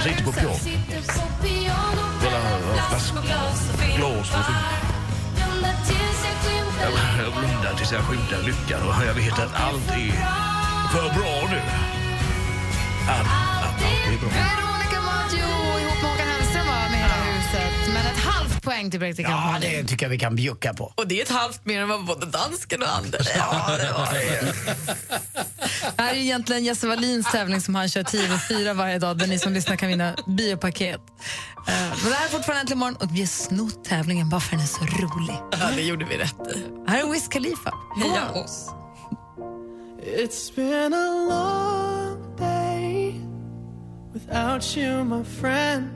sitter 0.02 0.24
på 0.24 0.32
piano. 0.32 0.54
Spelar 0.54 0.88
flaskglas 2.88 3.70
och 3.72 3.78
Jag, 6.82 6.92
jag 7.24 7.32
blundar 7.32 7.74
tills 7.76 7.92
jag 7.92 8.02
skymtar 8.02 8.42
lyckan 8.42 8.82
och 8.88 8.94
jag 9.06 9.14
vet 9.14 9.38
att 9.38 9.54
allt 9.54 9.90
är 9.90 10.12
för 10.92 11.14
bra 11.14 11.48
nu. 11.50 11.60
Allt, 13.08 13.18
allt, 13.18 13.28
allt 13.64 13.82
är 14.12 14.18
bra 14.18 14.30
poäng 18.68 18.90
till 18.90 19.00
praktikant 19.00 19.34
Ja, 19.44 19.52
Malin. 19.52 19.70
det 19.82 19.88
tycker 19.88 20.06
jag 20.06 20.10
vi 20.10 20.18
kan 20.18 20.36
bjucka 20.36 20.74
på. 20.74 20.92
Och 20.96 21.08
det 21.08 21.18
är 21.20 21.22
ett 21.22 21.30
halvt 21.30 21.64
mer 21.64 21.80
än 21.80 21.88
vad 21.88 22.04
både 22.04 22.26
dansken 22.26 22.82
och 22.82 22.88
Anders 22.96 23.26
Ja, 23.36 23.76
det 23.76 23.92
var 23.92 24.12
det. 24.12 24.52
Det 25.96 26.02
här 26.02 26.12
är 26.12 26.16
egentligen 26.18 26.64
Jesse 26.64 26.86
Wallins 26.86 27.32
tävling 27.32 27.60
som 27.60 27.74
han 27.74 27.88
kör 27.88 28.02
10 28.02 28.24
över 28.24 28.38
4 28.38 28.72
varje 28.74 28.98
dag 28.98 29.18
där 29.18 29.26
ni 29.26 29.38
som 29.38 29.52
lyssnar 29.52 29.76
kan 29.76 29.88
vinna 29.88 30.14
biopaket. 30.26 31.00
Eh, 31.68 31.74
Men 32.02 32.10
det 32.10 32.14
här 32.16 32.24
är 32.26 32.28
fortfarande 32.30 32.60
Äntligen 32.60 32.78
morgon 32.78 32.96
och 32.96 33.14
vi 33.16 33.20
har 33.20 33.26
snott 33.26 33.84
tävlingen 33.84 34.28
bara 34.28 34.40
för 34.40 34.50
den 34.50 34.60
är 34.60 34.66
så 34.66 34.84
rolig. 34.84 35.36
Ja, 35.60 35.70
det 35.76 35.82
gjorde 35.82 36.04
vi 36.04 36.16
rätt 36.18 36.34
i. 36.56 36.64
Här 36.90 36.98
är 37.04 37.12
Wiz 37.12 37.28
Khalifa. 37.28 37.72
Heja 38.02 38.42
oss. 38.44 38.68
It's 40.16 40.54
been 40.56 40.94
a 40.94 41.26
long 41.28 42.36
day 42.38 43.14
without 44.14 44.76
you, 44.76 45.04
my 45.04 45.24
friend. 45.40 45.88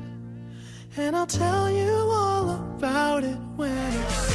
And 0.97 1.17
I'll 1.17 1.27
tell 1.27 1.71
you 1.71 2.13
all 2.13 2.51
about 2.51 3.25
it 3.25 3.39
when 3.59 3.93
it's 3.93 4.33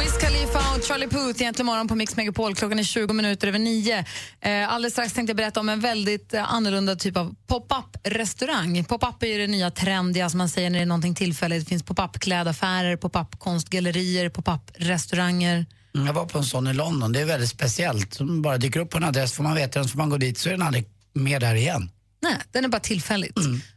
Wiz 0.00 0.12
Khalifa 0.20 0.58
och 0.76 0.84
Charlie 0.84 1.08
Puth 1.08 1.42
egentligen 1.42 1.66
morgon 1.66 1.88
på 1.88 1.94
Mix 1.94 2.16
Megapol. 2.16 2.54
Klockan 2.54 2.78
är 2.78 2.82
20 2.82 3.12
minuter 3.14 3.48
över 3.48 3.58
nio. 3.58 4.04
Eh, 4.40 4.72
alldeles 4.72 4.92
strax 4.92 5.12
tänkte 5.12 5.30
jag 5.30 5.36
berätta 5.36 5.60
om 5.60 5.68
en 5.68 5.80
väldigt 5.80 6.34
eh, 6.34 6.54
annorlunda 6.54 6.96
typ 6.96 7.16
av 7.16 7.34
pop-up-restaurang. 7.46 8.84
Pop-up 8.84 9.22
är 9.22 9.26
ju 9.26 9.38
det 9.38 9.46
nya 9.46 9.70
trendiga 9.70 10.30
som 10.30 10.38
man 10.38 10.48
säger 10.48 10.70
när 10.70 10.78
det 10.78 10.82
är 10.82 10.86
någonting 10.86 11.14
tillfälligt. 11.14 11.64
Det 11.64 11.68
finns 11.68 11.82
pop-up 11.82 12.18
klädaffärer, 12.20 12.96
pop-up 12.96 13.38
konstgallerier, 13.38 14.28
pop-up 14.28 14.60
restauranger. 14.74 15.66
Mm, 15.94 16.06
Jag 16.06 16.14
var 16.14 16.26
på 16.26 16.38
en 16.38 16.44
sån 16.44 16.66
i 16.66 16.74
London. 16.74 17.12
Det 17.12 17.20
är 17.20 17.24
väldigt 17.24 17.50
speciellt. 17.50 18.14
Som 18.14 18.42
bara 18.42 18.58
dyker 18.58 18.80
upp 18.80 18.90
på 18.90 18.96
en 18.98 19.04
adress, 19.04 19.32
får 19.32 19.44
man 19.44 19.54
veta 19.54 19.78
den, 19.78 19.88
så 19.88 19.92
får 19.92 19.98
man 19.98 20.10
gå 20.10 20.16
dit 20.16 20.38
så 20.38 20.48
är 20.48 20.52
den 20.52 20.62
aldrig 20.62 20.84
mer 21.14 21.40
där 21.40 21.54
igen. 21.54 21.90
Nej, 22.20 22.36
den 22.52 22.64
är 22.64 22.68
bara 22.68 22.80
tillfälligt. 22.80 23.34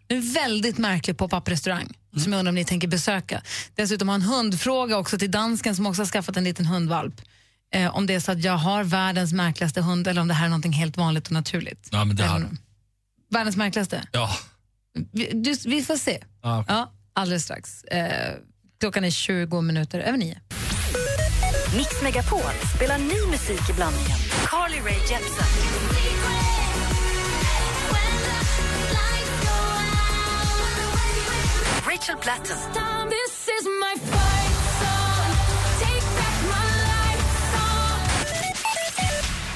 Det 0.07 0.13
är 0.15 0.17
en 0.17 0.33
väldigt 0.33 0.77
märklig 0.77 1.17
pop-up-restaurang 1.17 1.97
som 2.23 2.33
jag 2.33 2.39
undrar 2.39 2.51
om 2.51 2.55
ni 2.55 2.65
tänker 2.65 2.87
besöka. 2.87 3.41
Dessutom 3.75 4.07
har 4.09 4.15
en 4.15 4.21
hundfråga 4.21 4.97
också 4.97 5.17
till 5.17 5.31
dansken 5.31 5.75
som 5.75 5.85
också 5.85 6.01
har 6.01 6.07
skaffat 6.07 6.37
en 6.37 6.43
liten 6.43 6.65
hundvalp. 6.65 7.21
Eh, 7.73 7.95
om 7.95 8.07
det 8.07 8.13
är 8.13 8.19
så 8.19 8.31
att 8.31 8.43
jag 8.43 8.57
har 8.57 8.83
världens 8.83 9.33
märkligaste 9.33 9.81
hund 9.81 10.07
eller 10.07 10.21
om 10.21 10.27
det 10.27 10.33
här 10.33 10.45
är 10.45 10.49
något 10.49 10.75
helt 10.75 10.97
vanligt 10.97 11.25
och 11.27 11.31
naturligt. 11.31 11.89
Ja, 11.91 12.05
men 12.05 12.15
det 12.15 12.23
du. 12.23 12.57
Världens 13.31 13.55
märkligaste? 13.55 14.07
Ja. 14.11 14.37
Vi, 15.11 15.31
du, 15.33 15.55
vi 15.65 15.83
får 15.83 15.97
se. 15.97 16.23
Ja, 16.41 16.59
okej. 16.59 16.75
Ja, 16.75 16.93
alldeles 17.13 17.43
strax. 17.43 17.83
Eh, 17.83 18.35
klockan 18.79 19.03
är 19.03 19.09
20 19.09 19.61
minuter 19.61 19.99
över 19.99 20.17
nio. 20.17 20.41
Mix 21.77 22.01
Megapol 22.03 22.41
spelar 22.75 22.97
ny 22.97 23.31
musik 23.31 23.69
i 23.69 23.73
blandningen. 23.73 24.17
Carly 24.45 24.79
Rae 24.79 24.99
Jepsen. 25.11 25.70
Rachel 32.01 32.17
Platten. 32.17 32.57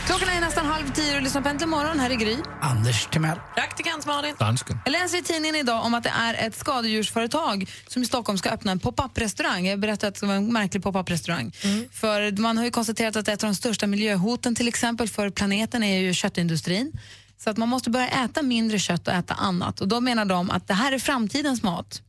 Klockan 0.06 0.30
är 0.30 0.42
nästan 0.42 0.66
halv 0.66 0.94
tio 0.94 1.16
och 1.16 1.22
lyssnar 1.22 1.42
på 1.42 1.50
Äntligen 1.50 1.70
morgon. 1.70 2.00
Här 2.00 2.10
är 2.10 2.16
Gry. 2.16 2.38
Anders 2.62 3.08
Timell. 3.08 3.40
Praktikant 3.56 4.06
Malin. 4.06 4.36
Dansken. 4.40 4.80
Jag 4.86 4.92
läser 4.92 5.18
i 5.18 5.22
tidningen 5.22 5.56
idag 5.56 5.86
om 5.86 5.94
att 5.94 6.04
det 6.04 6.14
är 6.20 6.48
ett 6.48 6.56
skadedjursföretag 6.56 7.70
som 7.88 8.04
i 8.04 8.06
Stockholm 8.06 8.38
ska 8.38 8.50
öppna 8.50 8.72
en 8.72 8.80
pop-up-restaurang. 8.80 9.66
Jag 9.68 9.80
berättade 9.80 10.08
att 10.08 10.14
det 10.14 10.18
ska 10.18 10.28
vara 10.28 10.38
en 10.38 10.54
märklig 10.54 10.84
pop-up-restaurang. 10.84 11.52
För 11.92 12.42
man 12.42 12.58
har 12.58 12.66
ju 12.66 12.72
konstaterat 12.72 13.16
att 13.16 13.28
ett 13.28 13.44
av 13.44 13.50
de 13.50 13.56
största 13.56 13.88
miljöhoten 13.88 14.56
till 14.56 14.68
exempel 14.68 15.10
för 15.10 15.30
planeten 15.30 15.84
är 15.84 16.00
ju 16.00 16.14
köttindustrin. 16.14 16.92
Så 17.38 17.50
att 17.50 17.58
man 17.58 17.70
måste 17.70 17.90
börja 17.90 18.08
äta 18.08 18.42
mindre 18.42 18.80
kött 18.80 19.08
och 19.08 19.14
äta 19.14 19.34
annat. 19.34 19.82
Och 19.82 19.88
då 19.88 20.02
menar 20.02 20.26
de 20.26 20.50
att 20.50 20.68
det 20.68 20.74
här 20.74 20.92
är 20.92 21.00
framtidens 21.00 21.64
mat. 21.64 22.02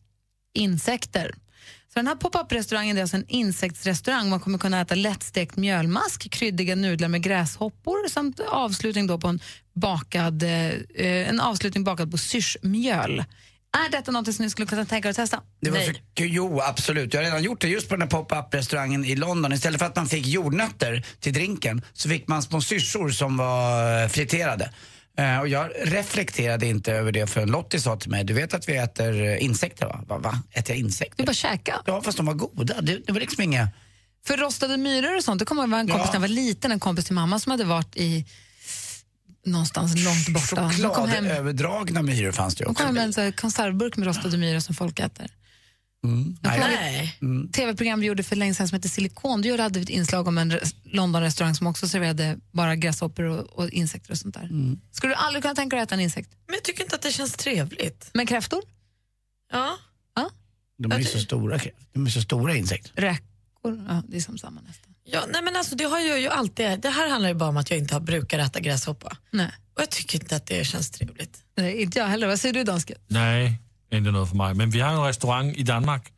Insekter. 0.56 1.34
Så 1.96 1.98
den 1.98 2.06
här 2.06 2.14
pop-up-restaurangen 2.14 2.98
är 2.98 3.02
alltså 3.02 3.16
en 3.16 3.24
insektsrestaurang. 3.28 4.28
Man 4.28 4.40
kommer 4.40 4.58
kunna 4.58 4.80
äta 4.80 4.94
lättstekt 4.94 5.56
mjölmask, 5.56 6.30
kryddiga 6.30 6.74
nudlar 6.74 7.08
med 7.08 7.22
gräshoppor 7.22 8.08
samt 8.08 8.40
avslutning 8.40 9.06
då 9.06 9.18
på 9.18 9.28
en, 9.28 9.40
bakad, 9.74 10.42
eh, 10.42 11.28
en 11.28 11.40
avslutning 11.40 11.84
bakad 11.84 12.10
på 12.10 12.18
syrsmjöl. 12.18 13.24
Är 13.86 13.90
detta 13.90 14.10
något 14.10 14.34
som 14.34 14.44
ni 14.44 14.50
skulle 14.50 14.66
kunna 14.66 14.84
tänka 14.84 15.08
er 15.08 15.10
att 15.10 15.16
testa? 15.16 15.40
Det 15.60 15.70
var 15.70 15.78
Nej. 15.78 16.02
kul. 16.14 16.32
Jo, 16.32 16.60
absolut. 16.60 17.14
Jag 17.14 17.20
har 17.20 17.24
redan 17.24 17.42
gjort 17.42 17.60
det 17.60 17.68
just 17.68 17.88
på 17.88 17.94
den 17.94 18.02
här 18.02 18.08
pop-up-restaurangen 18.08 19.04
i 19.04 19.16
London. 19.16 19.52
Istället 19.52 19.78
för 19.78 19.86
att 19.86 19.96
man 19.96 20.06
fick 20.06 20.26
jordnötter 20.26 21.04
till 21.20 21.32
drinken 21.32 21.82
så 21.92 22.08
fick 22.08 22.28
man 22.28 22.42
små 22.42 22.60
syrsor 22.60 23.10
som 23.10 23.36
var 23.36 24.08
friterade. 24.08 24.70
Eh, 25.18 25.38
och 25.40 25.48
jag 25.48 25.70
reflekterade 25.84 26.66
inte 26.66 26.92
över 26.92 27.12
det 27.12 27.26
förrän 27.26 27.50
Lottie 27.50 27.80
sa 27.80 27.96
till 27.96 28.10
mig, 28.10 28.24
du 28.24 28.34
vet 28.34 28.54
att 28.54 28.68
vi 28.68 28.76
äter 28.76 29.22
eh, 29.22 29.44
insekter 29.44 29.86
va? 29.86 30.04
Va? 30.08 30.18
va? 30.18 30.42
Äter 30.52 30.70
jag 30.76 30.78
insekter? 30.80 31.16
Du 31.16 31.24
bara 31.26 31.32
käka. 31.34 31.82
Ja, 31.86 32.02
fast 32.02 32.16
de 32.16 32.26
var 32.26 32.34
goda. 32.34 32.80
Det, 32.80 32.98
det 33.06 33.12
var 33.12 33.20
liksom 33.20 33.42
inga... 33.42 33.68
För 34.26 34.36
rostade 34.36 34.76
myror 34.76 35.16
och 35.16 35.24
sånt, 35.24 35.38
det 35.38 35.44
kommer 35.44 35.62
jag 35.62 35.70
ihåg 35.70 35.80
en 35.80 35.88
kompis 35.88 36.04
Ja. 36.06 36.10
när 36.12 36.14
jag 36.14 36.20
var 36.20 36.28
liten, 36.28 36.72
en 36.72 36.80
kompis 36.80 37.04
till 37.04 37.14
mamma 37.14 37.38
som 37.40 37.50
hade 37.50 37.64
varit 37.64 37.96
i 37.96 38.24
någonstans 39.44 40.04
långt 40.04 40.28
borta. 40.28 40.56
Kom 40.56 40.70
Chokladöverdragna 40.72 42.02
myror 42.02 42.32
fanns 42.32 42.54
det 42.54 42.64
ju 42.64 42.70
också. 42.70 42.84
kom 42.84 42.96
hem 42.96 43.10
med 43.16 43.18
en 43.26 43.32
konservburk 43.32 43.96
med 43.96 44.06
rostade 44.06 44.36
myror 44.36 44.60
som 44.60 44.74
folk 44.74 44.98
äter. 45.00 45.30
Mm. 46.08 46.36
Nej. 46.42 47.18
ett 47.46 47.52
tv-program 47.52 48.00
vi 48.00 48.06
gjorde 48.06 48.22
för 48.22 48.36
länge 48.36 48.54
sedan 48.54 48.68
som 48.68 48.76
hette 48.76 48.88
Silikon. 48.88 49.42
Du 49.42 49.58
hade 49.60 49.78
vi 49.78 49.82
ett 49.82 49.90
inslag 49.90 50.28
om 50.28 50.38
en 50.38 50.52
res- 50.52 50.74
London-restaurang 50.84 51.54
som 51.54 51.66
också 51.66 51.88
serverade 51.88 52.38
bara 52.52 52.76
gräshoppor 52.76 53.24
och, 53.24 53.58
och 53.58 53.70
insekter 53.70 54.10
och 54.10 54.18
sånt 54.18 54.34
där. 54.34 54.50
Skulle 54.92 55.12
du 55.12 55.16
aldrig 55.16 55.42
kunna 55.42 55.54
tänka 55.54 55.76
dig 55.76 55.82
att 55.82 55.88
äta 55.88 55.94
en 55.94 56.00
insekt? 56.00 56.30
Men 56.46 56.54
jag 56.54 56.62
tycker 56.64 56.82
inte 56.82 56.96
att 56.96 57.02
det 57.02 57.12
känns 57.12 57.32
trevligt. 57.32 58.10
Men 58.14 58.26
kräftor? 58.26 58.62
Ja. 59.52 59.76
De 60.78 60.92
är 60.92 60.98
ju 60.98 61.04
så 61.04 61.18
stora, 61.18 61.60
de 61.92 62.06
är 62.06 62.10
så 62.10 62.20
stora 62.22 62.54
insekter. 62.56 63.02
Räkor? 63.02 63.84
Ja, 63.88 64.02
det 64.08 64.16
är 64.16 64.20
som 64.20 64.38
samma 64.38 64.60
nästan. 64.60 64.94
Ja, 65.04 65.24
nej 65.32 65.42
men 65.42 65.56
alltså, 65.56 65.74
det, 65.76 65.84
har 65.84 65.98
jag 66.00 66.20
ju 66.20 66.28
alltid, 66.28 66.80
det 66.80 66.88
här 66.90 67.08
handlar 67.10 67.28
ju 67.28 67.34
bara 67.34 67.48
om 67.48 67.56
att 67.56 67.70
jag 67.70 67.78
inte 67.78 67.94
har 67.94 68.00
brukar 68.00 68.38
äta 68.38 68.60
gräshoppa. 68.60 69.16
Nej. 69.30 69.50
Och 69.74 69.82
jag 69.82 69.90
tycker 69.90 70.20
inte 70.22 70.36
att 70.36 70.46
det 70.46 70.64
känns 70.66 70.90
trevligt. 70.90 71.38
Nej, 71.56 71.82
inte 71.82 71.98
jag 71.98 72.06
heller. 72.06 72.26
Vad 72.26 72.40
säger 72.40 72.52
du, 72.54 72.64
dansken? 72.64 72.98
Nej, 73.08 73.62
inte 73.90 74.10
något 74.10 74.28
för 74.28 74.36
mig. 74.36 74.54
Men 74.54 74.70
vi 74.70 74.80
har 74.80 74.92
en 74.92 75.02
restaurang 75.04 75.50
i 75.52 75.62
Danmark 75.62 76.12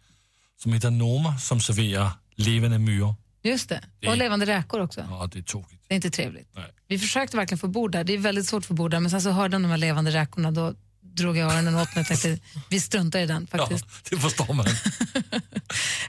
som 0.62 0.72
heter 0.72 0.90
Noma 0.90 1.38
som 1.38 1.60
serverar 1.60 2.10
levande 2.34 2.78
myror. 2.78 3.14
Just 3.42 3.68
det. 3.68 3.80
Det- 4.00 4.08
Och 4.08 4.16
levande 4.16 4.46
räkor 4.46 4.80
också. 4.80 5.06
Ja, 5.10 5.28
det 5.32 5.38
är 5.38 5.42
tokigt. 5.42 5.82
Det 5.88 5.94
är 5.94 5.96
inte 5.96 6.10
trevligt. 6.10 6.48
Nej. 6.54 6.64
Vi 6.88 6.98
försökte 6.98 7.36
verkligen 7.36 7.58
få 7.58 7.68
bord 7.68 7.92
där. 7.92 8.04
Det 8.04 8.12
är 8.12 8.18
väldigt 8.18 8.46
svårt 8.46 8.60
att 8.62 8.66
få 8.66 8.74
bord 8.74 8.90
där. 8.90 9.00
Men 9.00 9.10
sen 9.10 9.22
så 9.22 9.30
hörde 9.30 9.54
de 9.54 9.62
de 9.62 9.68
här 9.70 9.78
levande 9.78 10.10
räkorna. 10.10 10.50
Då 10.50 10.74
drog 11.00 11.36
jag 11.36 11.52
öronen 11.54 11.74
åt 11.74 11.94
mig 11.94 12.00
och 12.02 12.06
tänkte 12.08 12.38
vi 12.68 12.80
struntar 12.80 13.18
i 13.20 13.26
den 13.26 13.46
faktiskt. 13.46 13.84
Ja, 14.10 14.16
det 14.16 14.16
förstår 14.22 14.54
man. 14.54 14.66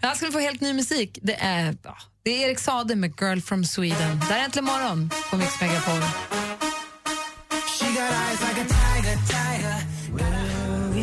Jag 0.02 0.18
ska 0.18 0.32
få 0.32 0.40
helt 0.40 0.62
ny 0.62 0.74
musik. 0.74 1.20
Det 1.22 1.36
är, 1.36 1.76
ja, 1.84 1.98
det 2.24 2.44
är 2.44 2.48
Erik 2.48 2.60
Sade 2.60 2.96
med 2.96 3.14
Girl 3.22 3.40
from 3.40 3.66
Sweden. 3.66 4.20
Där 4.30 4.38
är 4.40 4.44
äntligen 4.46 4.66
morgon 4.66 5.10
på 5.32 5.38
Mix 5.38 5.62
Megapol. 5.62 6.02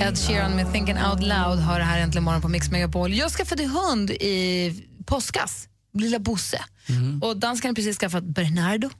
Ed 0.01 0.19
Sheeran 0.19 0.57
med 0.57 0.73
Thinking 0.73 0.97
Out 0.97 1.23
Loud 1.23 1.59
har 1.59 1.79
det 1.79 1.85
här 1.85 2.01
äntligen 2.01 2.25
morgon 2.25 2.43
på 2.43 2.49
Mix 2.49 2.71
Megapol. 2.71 3.15
Jag 3.15 3.31
skaffade 3.31 3.67
hund 3.67 4.11
i 4.11 4.89
påskas. 5.07 5.69
lilla 5.95 6.19
Bosse. 6.19 6.65
Och 7.23 7.37
dansken 7.37 7.69
har 7.69 7.75
precis 7.75 7.99
skaffat 7.99 8.25
Bernardo. 8.25 8.91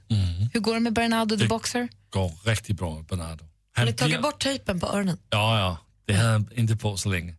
Hur 0.53 0.59
går 0.59 0.73
det 0.73 0.79
med 0.79 0.93
Bernardo 0.93 1.37
the 1.37 1.47
Boxer? 1.47 1.89
Går 2.09 2.31
riktigt 2.45 2.77
bra 2.77 2.95
med 2.95 3.05
Bernardo. 3.05 3.45
Har 3.75 3.85
ni 3.85 3.91
Han 3.91 3.97
tagit 3.97 4.21
bort 4.21 4.39
tejpen 4.43 4.79
på 4.79 4.87
öronen? 4.87 5.17
ja, 5.29 5.59
ja, 5.59 5.77
det 6.05 6.13
hade 6.13 6.29
han 6.29 6.49
inte 6.55 6.75
på 6.75 6.97
så 6.97 7.09
länge. 7.09 7.31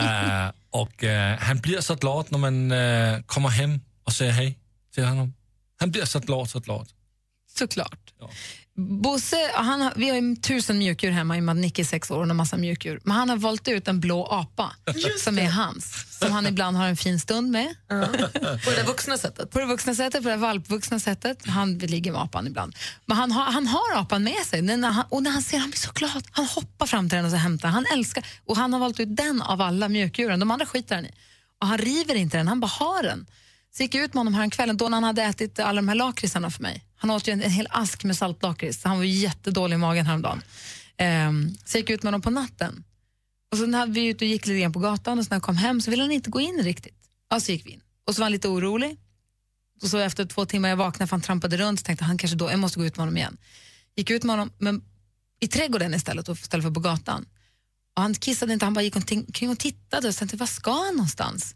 uh, 0.00 0.50
och 0.70 1.02
uh, 1.02 1.10
han 1.38 1.60
blir 1.60 1.80
så 1.80 1.94
glad 1.94 2.26
när 2.28 2.38
man 2.38 2.72
uh, 2.72 3.22
kommer 3.22 3.48
hem 3.48 3.80
och 4.04 4.12
säger 4.12 4.32
hej 4.32 4.58
till 4.94 5.04
honom. 5.04 5.34
Han 5.80 5.90
blir 5.90 6.04
så 6.04 6.20
glad, 6.20 6.50
så 6.50 6.60
glad. 6.60 6.88
Såklart. 7.58 8.12
Bosse, 8.76 9.50
han 9.54 9.92
vi 9.96 10.10
har 10.10 10.40
tusen 10.42 10.78
mjukdjur 10.78 11.10
hemma 11.10 11.36
i 11.36 11.40
och 11.40 11.44
med 11.44 11.52
att 11.52 11.58
Nick 11.58 11.78
är 11.78 11.84
sex 11.84 12.10
år 12.10 12.16
och 12.16 12.30
en 12.30 12.36
massa 12.36 12.56
mjukdjur. 12.56 13.00
Men 13.04 13.16
han 13.16 13.28
har 13.28 13.36
valt 13.36 13.68
ut 13.68 13.88
en 13.88 14.00
blå 14.00 14.26
apa 14.26 14.72
som 15.18 15.38
är 15.38 15.50
hans. 15.50 16.06
Som 16.18 16.32
han 16.32 16.46
ibland 16.46 16.76
har 16.76 16.86
en 16.86 16.96
fin 16.96 17.20
stund 17.20 17.50
med. 17.50 17.74
På 18.64 18.70
det 18.70 18.82
vuxna 18.86 19.18
sättet? 19.18 19.50
På 19.50 19.58
det 19.58 19.66
vuxna 19.66 19.94
sättet, 19.94 20.22
på 20.22 20.28
det 20.28 20.36
valpvuxna 20.36 21.00
sättet. 21.00 21.46
Han 21.46 21.78
ligger 21.78 22.12
med 22.12 22.20
apan 22.20 22.46
ibland. 22.46 22.76
Men 23.06 23.16
han 23.16 23.32
har, 23.32 23.44
han 23.44 23.66
har 23.66 24.00
apan 24.00 24.22
med 24.22 24.46
sig. 24.46 24.62
När 24.62 24.90
han, 24.90 25.04
och 25.08 25.22
när 25.22 25.30
han 25.30 25.42
ser 25.42 25.58
han 25.58 25.70
blir 25.70 25.78
så 25.78 25.92
glad. 25.94 26.24
Han 26.30 26.44
hoppar 26.44 26.86
fram 26.86 27.08
till 27.08 27.16
den 27.16 27.24
och 27.24 27.30
så 27.30 27.36
hämtar. 27.36 27.68
Han 27.68 27.86
älskar. 27.92 28.26
Och 28.44 28.56
han 28.56 28.72
har 28.72 28.80
valt 28.80 29.00
ut 29.00 29.16
den 29.16 29.42
av 29.42 29.60
alla 29.60 29.88
mjukdjuren. 29.88 30.40
De 30.40 30.50
andra 30.50 30.66
skiter 30.66 30.94
han 30.94 31.06
i. 31.06 31.10
Och 31.60 31.66
han 31.66 31.78
river 31.78 32.14
inte 32.14 32.36
den, 32.36 32.48
han 32.48 32.60
bara 32.60 32.66
har 32.66 33.02
den. 33.02 33.26
Så 33.76 33.82
gick 33.82 33.94
jag 33.94 34.04
ut 34.04 34.14
med 34.14 34.20
honom 34.20 34.34
häromkvällen 34.34 34.76
då 34.76 34.88
när 34.88 34.96
han 34.96 35.04
hade 35.04 35.22
ätit 35.22 35.58
alla 35.58 35.76
de 35.76 35.88
här 35.88 35.94
lakritsarna 35.94 36.50
för 36.50 36.62
mig. 36.62 36.84
Han 36.96 37.10
åt 37.10 37.28
ju 37.28 37.32
en, 37.32 37.42
en 37.42 37.50
hel 37.50 37.66
ask 37.70 38.04
med 38.04 38.16
saltlakrits. 38.16 38.82
så 38.82 38.88
Han 38.88 38.98
var 38.98 39.04
jättedålig 39.04 39.74
i 39.74 39.78
magen 39.78 40.06
häromdagen. 40.06 40.42
Um, 41.28 41.58
så 41.64 41.76
jag 41.76 41.80
gick 41.80 41.90
ut 41.90 42.02
med 42.02 42.08
honom 42.08 42.22
på 42.22 42.30
natten. 42.30 42.84
Och 43.50 43.58
så 43.58 43.66
när 43.66 43.86
vi 43.86 44.06
ut 44.06 44.22
och 44.22 44.28
gick 44.28 44.46
lite 44.46 44.60
grann 44.60 44.72
på 44.72 44.78
gatan 44.78 45.18
och 45.18 45.24
sen 45.24 45.28
när 45.30 45.36
jag 45.36 45.42
kom 45.42 45.56
hem 45.56 45.80
så 45.80 45.90
ville 45.90 46.02
han 46.02 46.12
inte 46.12 46.30
gå 46.30 46.40
in 46.40 46.62
riktigt. 46.62 47.08
Ja, 47.30 47.40
så 47.40 47.52
gick 47.52 47.66
vi 47.66 47.70
in. 47.70 47.80
Och 48.06 48.14
så 48.14 48.20
var 48.20 48.24
han 48.24 48.32
lite 48.32 48.48
orolig. 48.48 48.96
Och 49.82 49.88
så 49.88 49.98
efter 49.98 50.24
två 50.24 50.46
timmar 50.46 50.68
jag 50.68 50.76
vaknade 50.76 51.08
för 51.08 51.16
han 51.16 51.20
trampade 51.20 51.56
runt 51.56 51.80
så 51.80 51.84
tänkte 51.84 52.02
jag, 52.02 52.08
han 52.08 52.18
kanske 52.18 52.36
då, 52.36 52.50
jag 52.50 52.58
måste 52.58 52.78
gå 52.78 52.86
ut 52.86 52.96
med 52.96 53.02
honom 53.02 53.16
igen. 53.16 53.36
Gick 53.96 54.10
ut 54.10 54.22
med 54.22 54.32
honom 54.32 54.50
men 54.58 54.82
i 55.40 55.48
trädgården 55.48 55.94
istället 55.94 56.28
istället 56.28 56.64
för 56.64 56.70
på 56.70 56.80
gatan. 56.80 57.26
Och 57.96 58.02
han 58.02 58.14
kissade 58.14 58.52
inte, 58.52 58.66
han 58.66 58.74
bara 58.74 58.82
gick 58.82 58.96
omkring 58.96 59.50
och 59.50 59.58
tittade 59.58 60.08
och 60.08 60.14
så 60.14 60.18
tänkte 60.18 60.34
jag, 60.34 60.38
vad 60.38 60.48
ska 60.48 60.72
han 60.72 60.94
någonstans? 60.94 61.54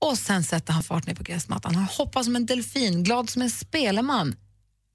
Och 0.00 0.18
sen 0.18 0.44
sätter 0.44 0.72
han 0.72 0.82
fart 0.82 1.06
ner 1.06 1.14
på 1.14 1.22
gräsmattan. 1.22 1.74
Han 1.74 1.84
hoppar 1.84 2.22
som 2.22 2.36
en 2.36 2.46
delfin, 2.46 3.04
glad 3.04 3.30
som 3.30 3.42
en 3.42 3.50
speleman. 3.50 4.36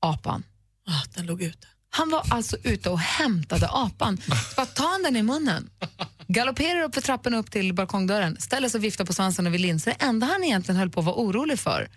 Apan. 0.01 0.43
Ah, 0.87 1.03
den 1.15 1.25
låg 1.25 1.41
ute. 1.41 1.67
Han 1.89 2.09
var 2.09 2.23
alltså 2.29 2.57
ute 2.63 2.89
och 2.89 2.99
hämtade 2.99 3.67
apan. 3.69 4.17
Så 4.17 4.55
bara 4.55 4.67
han 4.75 5.03
den 5.03 5.15
i 5.15 5.23
munnen, 5.23 5.69
galopperar 6.27 6.83
upp 6.83 6.93
för 6.93 7.01
trappan 7.01 7.33
upp 7.33 7.51
till 7.51 7.73
balkongdörren, 7.73 8.37
ställer 8.39 8.69
sig 8.69 8.77
och 8.77 8.83
viftar 8.83 9.05
på 9.05 9.13
svansen 9.13 9.47
och 9.47 9.53
vill 9.53 9.65
in. 9.65 9.79
Så 9.79 9.89
det 9.89 9.95
enda 9.99 10.27
han 10.27 10.43
egentligen 10.43 10.79
höll 10.79 10.89
på 10.89 10.99
att 10.99 11.05
vara 11.05 11.15
orolig 11.15 11.59
för 11.59 11.89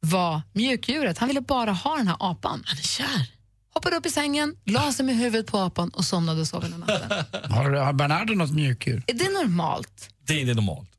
var 0.00 0.42
mjukdjuret. 0.52 1.18
Han 1.18 1.28
ville 1.28 1.40
bara 1.40 1.72
ha 1.72 1.96
den 1.96 2.08
här 2.08 2.16
apan. 2.20 2.62
Han 2.66 2.78
är 2.78 2.82
kär. 2.82 3.26
Hoppade 3.74 3.96
upp 3.96 4.06
i 4.06 4.10
sängen, 4.10 4.56
la 4.64 4.92
sig 4.92 5.06
med 5.06 5.16
huvudet 5.16 5.46
på 5.46 5.58
apan 5.58 5.88
och 5.88 6.04
somnade 6.04 6.40
och 6.40 6.46
sov 6.46 6.62
hela 6.62 6.76
natten. 6.76 7.24
Har, 7.50 7.70
har 7.70 7.92
Bernardo 7.92 8.34
något 8.34 8.50
mjukdjur? 8.50 9.02
Är 9.06 9.14
det 9.14 9.28
normalt? 9.28 10.08
Det 10.26 10.32
är 10.32 10.40
inte 10.40 10.54
normalt. 10.54 10.90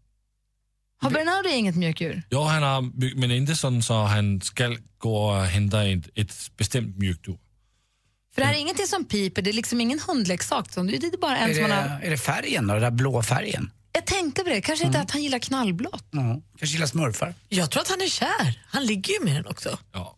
Har 1.01 1.09
Bernardo 1.11 1.49
inget 1.49 1.75
mjukdjur? 1.75 2.23
Ja, 2.29 2.47
han 2.47 2.63
har, 2.63 3.15
men 3.19 3.31
inte 3.31 3.55
sådan 3.55 3.83
så 3.83 3.93
han 4.03 4.41
ska 4.41 4.75
gå 4.97 5.25
och 5.29 5.41
hämta 5.45 5.83
ett, 5.87 6.09
ett 6.15 6.33
bestämt 6.57 6.97
mjukdjur. 6.97 7.37
För 8.33 8.41
det 8.41 8.47
här 8.47 8.53
är 8.53 8.57
ingenting 8.57 8.87
som 8.87 9.05
piper, 9.05 9.41
det 9.41 9.49
är 9.51 9.53
liksom 9.53 9.81
ingen 9.81 9.99
hundleksak. 10.07 10.71
som- 10.71 10.87
Det 10.87 10.95
är 10.97 11.17
bara 11.21 11.37
en 11.37 11.49
Är 11.49 11.53
som 11.53 11.61
man 11.63 11.71
har... 11.71 11.83
det, 11.99 12.05
är 12.05 12.09
det 12.09 12.17
färgen 12.17 12.67
då? 12.67 12.73
Den 12.73 12.83
där 12.83 12.91
blå 12.91 13.23
färgen? 13.23 13.71
Jag 13.93 14.05
tänkte 14.05 14.43
på 14.43 14.49
det, 14.49 14.61
kanske 14.61 14.85
inte 14.85 14.99
att 14.99 15.11
han 15.11 15.23
gillar 15.23 15.39
knallblått. 15.39 16.07
Ja. 16.11 16.41
Kanske 16.59 16.73
gillar 16.75 16.87
smurfar? 16.87 17.33
Jag 17.49 17.71
tror 17.71 17.81
att 17.81 17.89
han 17.89 18.01
är 18.01 18.07
kär. 18.07 18.61
Han 18.67 18.85
ligger 18.85 19.13
ju 19.13 19.25
med 19.25 19.35
den 19.35 19.45
också. 19.47 19.77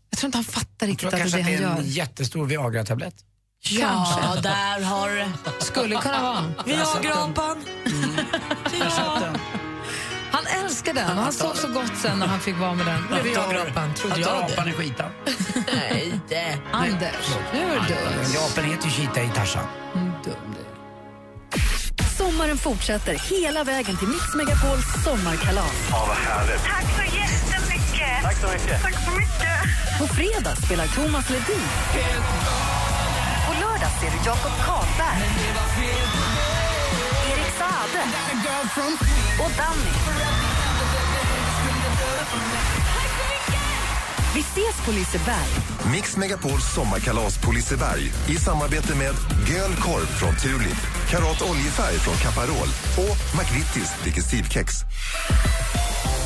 Jag 0.10 0.20
tror 0.20 0.28
inte 0.28 0.38
han 0.38 0.46
fattar 0.46 0.68
Jag 0.80 0.88
riktigt 0.92 1.00
tror 1.00 1.08
att 1.08 1.12
det 1.12 1.18
är 1.18 1.22
kanske 1.22 1.38
det 1.38 1.42
att 1.56 1.62
det 1.62 1.66
han 1.68 1.78
är 1.78 1.80
en 1.82 1.86
gör. 1.88 1.92
jättestor 1.94 2.46
Viagra-tablett. 2.46 3.16
Ja, 3.70 4.36
där 4.44 4.82
har 4.82 5.10
du 5.10 5.16
det. 5.18 5.32
Skulle 5.60 5.96
kunna 5.96 6.22
vara. 6.22 6.54
Viagra-apan. 6.66 7.58
Ja. 8.80 9.34
Han 10.54 10.66
älskar 10.66 10.94
den 10.94 11.18
han 11.18 11.34
sov 11.34 11.54
så 11.54 11.68
gott 11.68 11.92
sen 12.02 12.20
när 12.20 12.28
han 12.28 12.40
fick 12.40 12.58
vara 12.60 12.74
med 12.74 12.86
den. 12.86 13.02
Med 13.04 13.24
Viagra-apan, 13.24 13.94
trodde 13.94 14.14
Han 14.14 14.22
jag 14.22 14.52
apan 14.52 14.66
det. 14.66 14.72
i 14.72 14.74
skitan. 14.74 15.12
Nej, 15.74 16.20
det. 16.30 16.58
Anders, 16.72 17.30
nu 17.54 17.60
är 17.60 17.70
du 17.70 17.94
dum. 17.94 18.44
Apan 18.52 18.64
heter 18.64 18.86
ju 18.86 18.92
Cheetah 18.92 19.26
i 19.26 19.30
Tarzan. 19.36 19.64
Sommaren 22.18 22.58
fortsätter 22.58 23.14
hela 23.16 23.64
vägen 23.64 23.98
till 23.98 24.08
Mix 24.08 24.36
Megapols 24.36 24.86
sommarkalas. 25.04 25.74
Ja, 25.92 26.06
vad 26.08 26.18
härligt. 26.18 26.64
Tack 26.64 26.86
så 26.98 27.04
jättemycket. 27.18 28.22
Tack 28.24 28.38
så 28.38 28.48
mycket. 28.48 28.82
Tack 28.82 28.96
så 29.06 29.12
mycket. 29.12 29.58
På 30.00 30.08
fredag 30.08 30.56
spelar 30.56 30.88
Thomas 30.88 31.30
Ledin. 31.30 31.68
På 33.48 33.54
lördag 33.54 33.92
ser 34.02 34.12
du 34.12 34.18
Jakob 34.26 34.52
Karlberg. 34.66 35.30
Erik 37.32 37.54
Saade. 37.58 38.04
Och 39.44 39.52
Danny. 39.58 40.33
Vi 44.36 44.40
ses 44.40 44.86
på 44.86 44.92
Liseberg. 44.92 45.48
Mix 45.92 46.18
Megapols 46.18 46.74
sommarkalas 46.76 47.38
på 47.38 47.52
Liseberg 47.52 48.12
i 48.30 48.36
samarbete 48.36 48.96
med 48.96 49.16
Göl 49.50 49.76
Korp 49.76 50.10
från 50.10 50.36
Tulip, 50.36 51.10
Karat 51.10 51.42
Oljefärg 51.42 51.98
från 52.00 52.16
Caparol 52.16 52.68
och 52.98 53.38
McVittys 53.40 53.92
Digestivkex. 54.04 54.74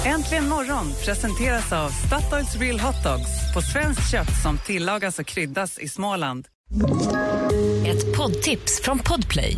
Äntligen 0.05 0.49
morgon 0.49 0.93
presenteras 1.05 1.71
av 1.71 1.89
Statoils 1.89 2.55
Real 2.55 2.79
Hot 2.79 3.03
Dogs 3.03 3.53
på 3.53 3.61
svenskt 3.61 4.11
kött 4.11 4.41
som 4.43 4.57
tillagas 4.57 5.19
och 5.19 5.25
kryddas 5.25 5.79
i 5.79 5.87
Småland. 5.87 6.47
Ett 7.85 8.17
poddtips 8.17 8.81
från 8.83 8.99
Podplay. 8.99 9.57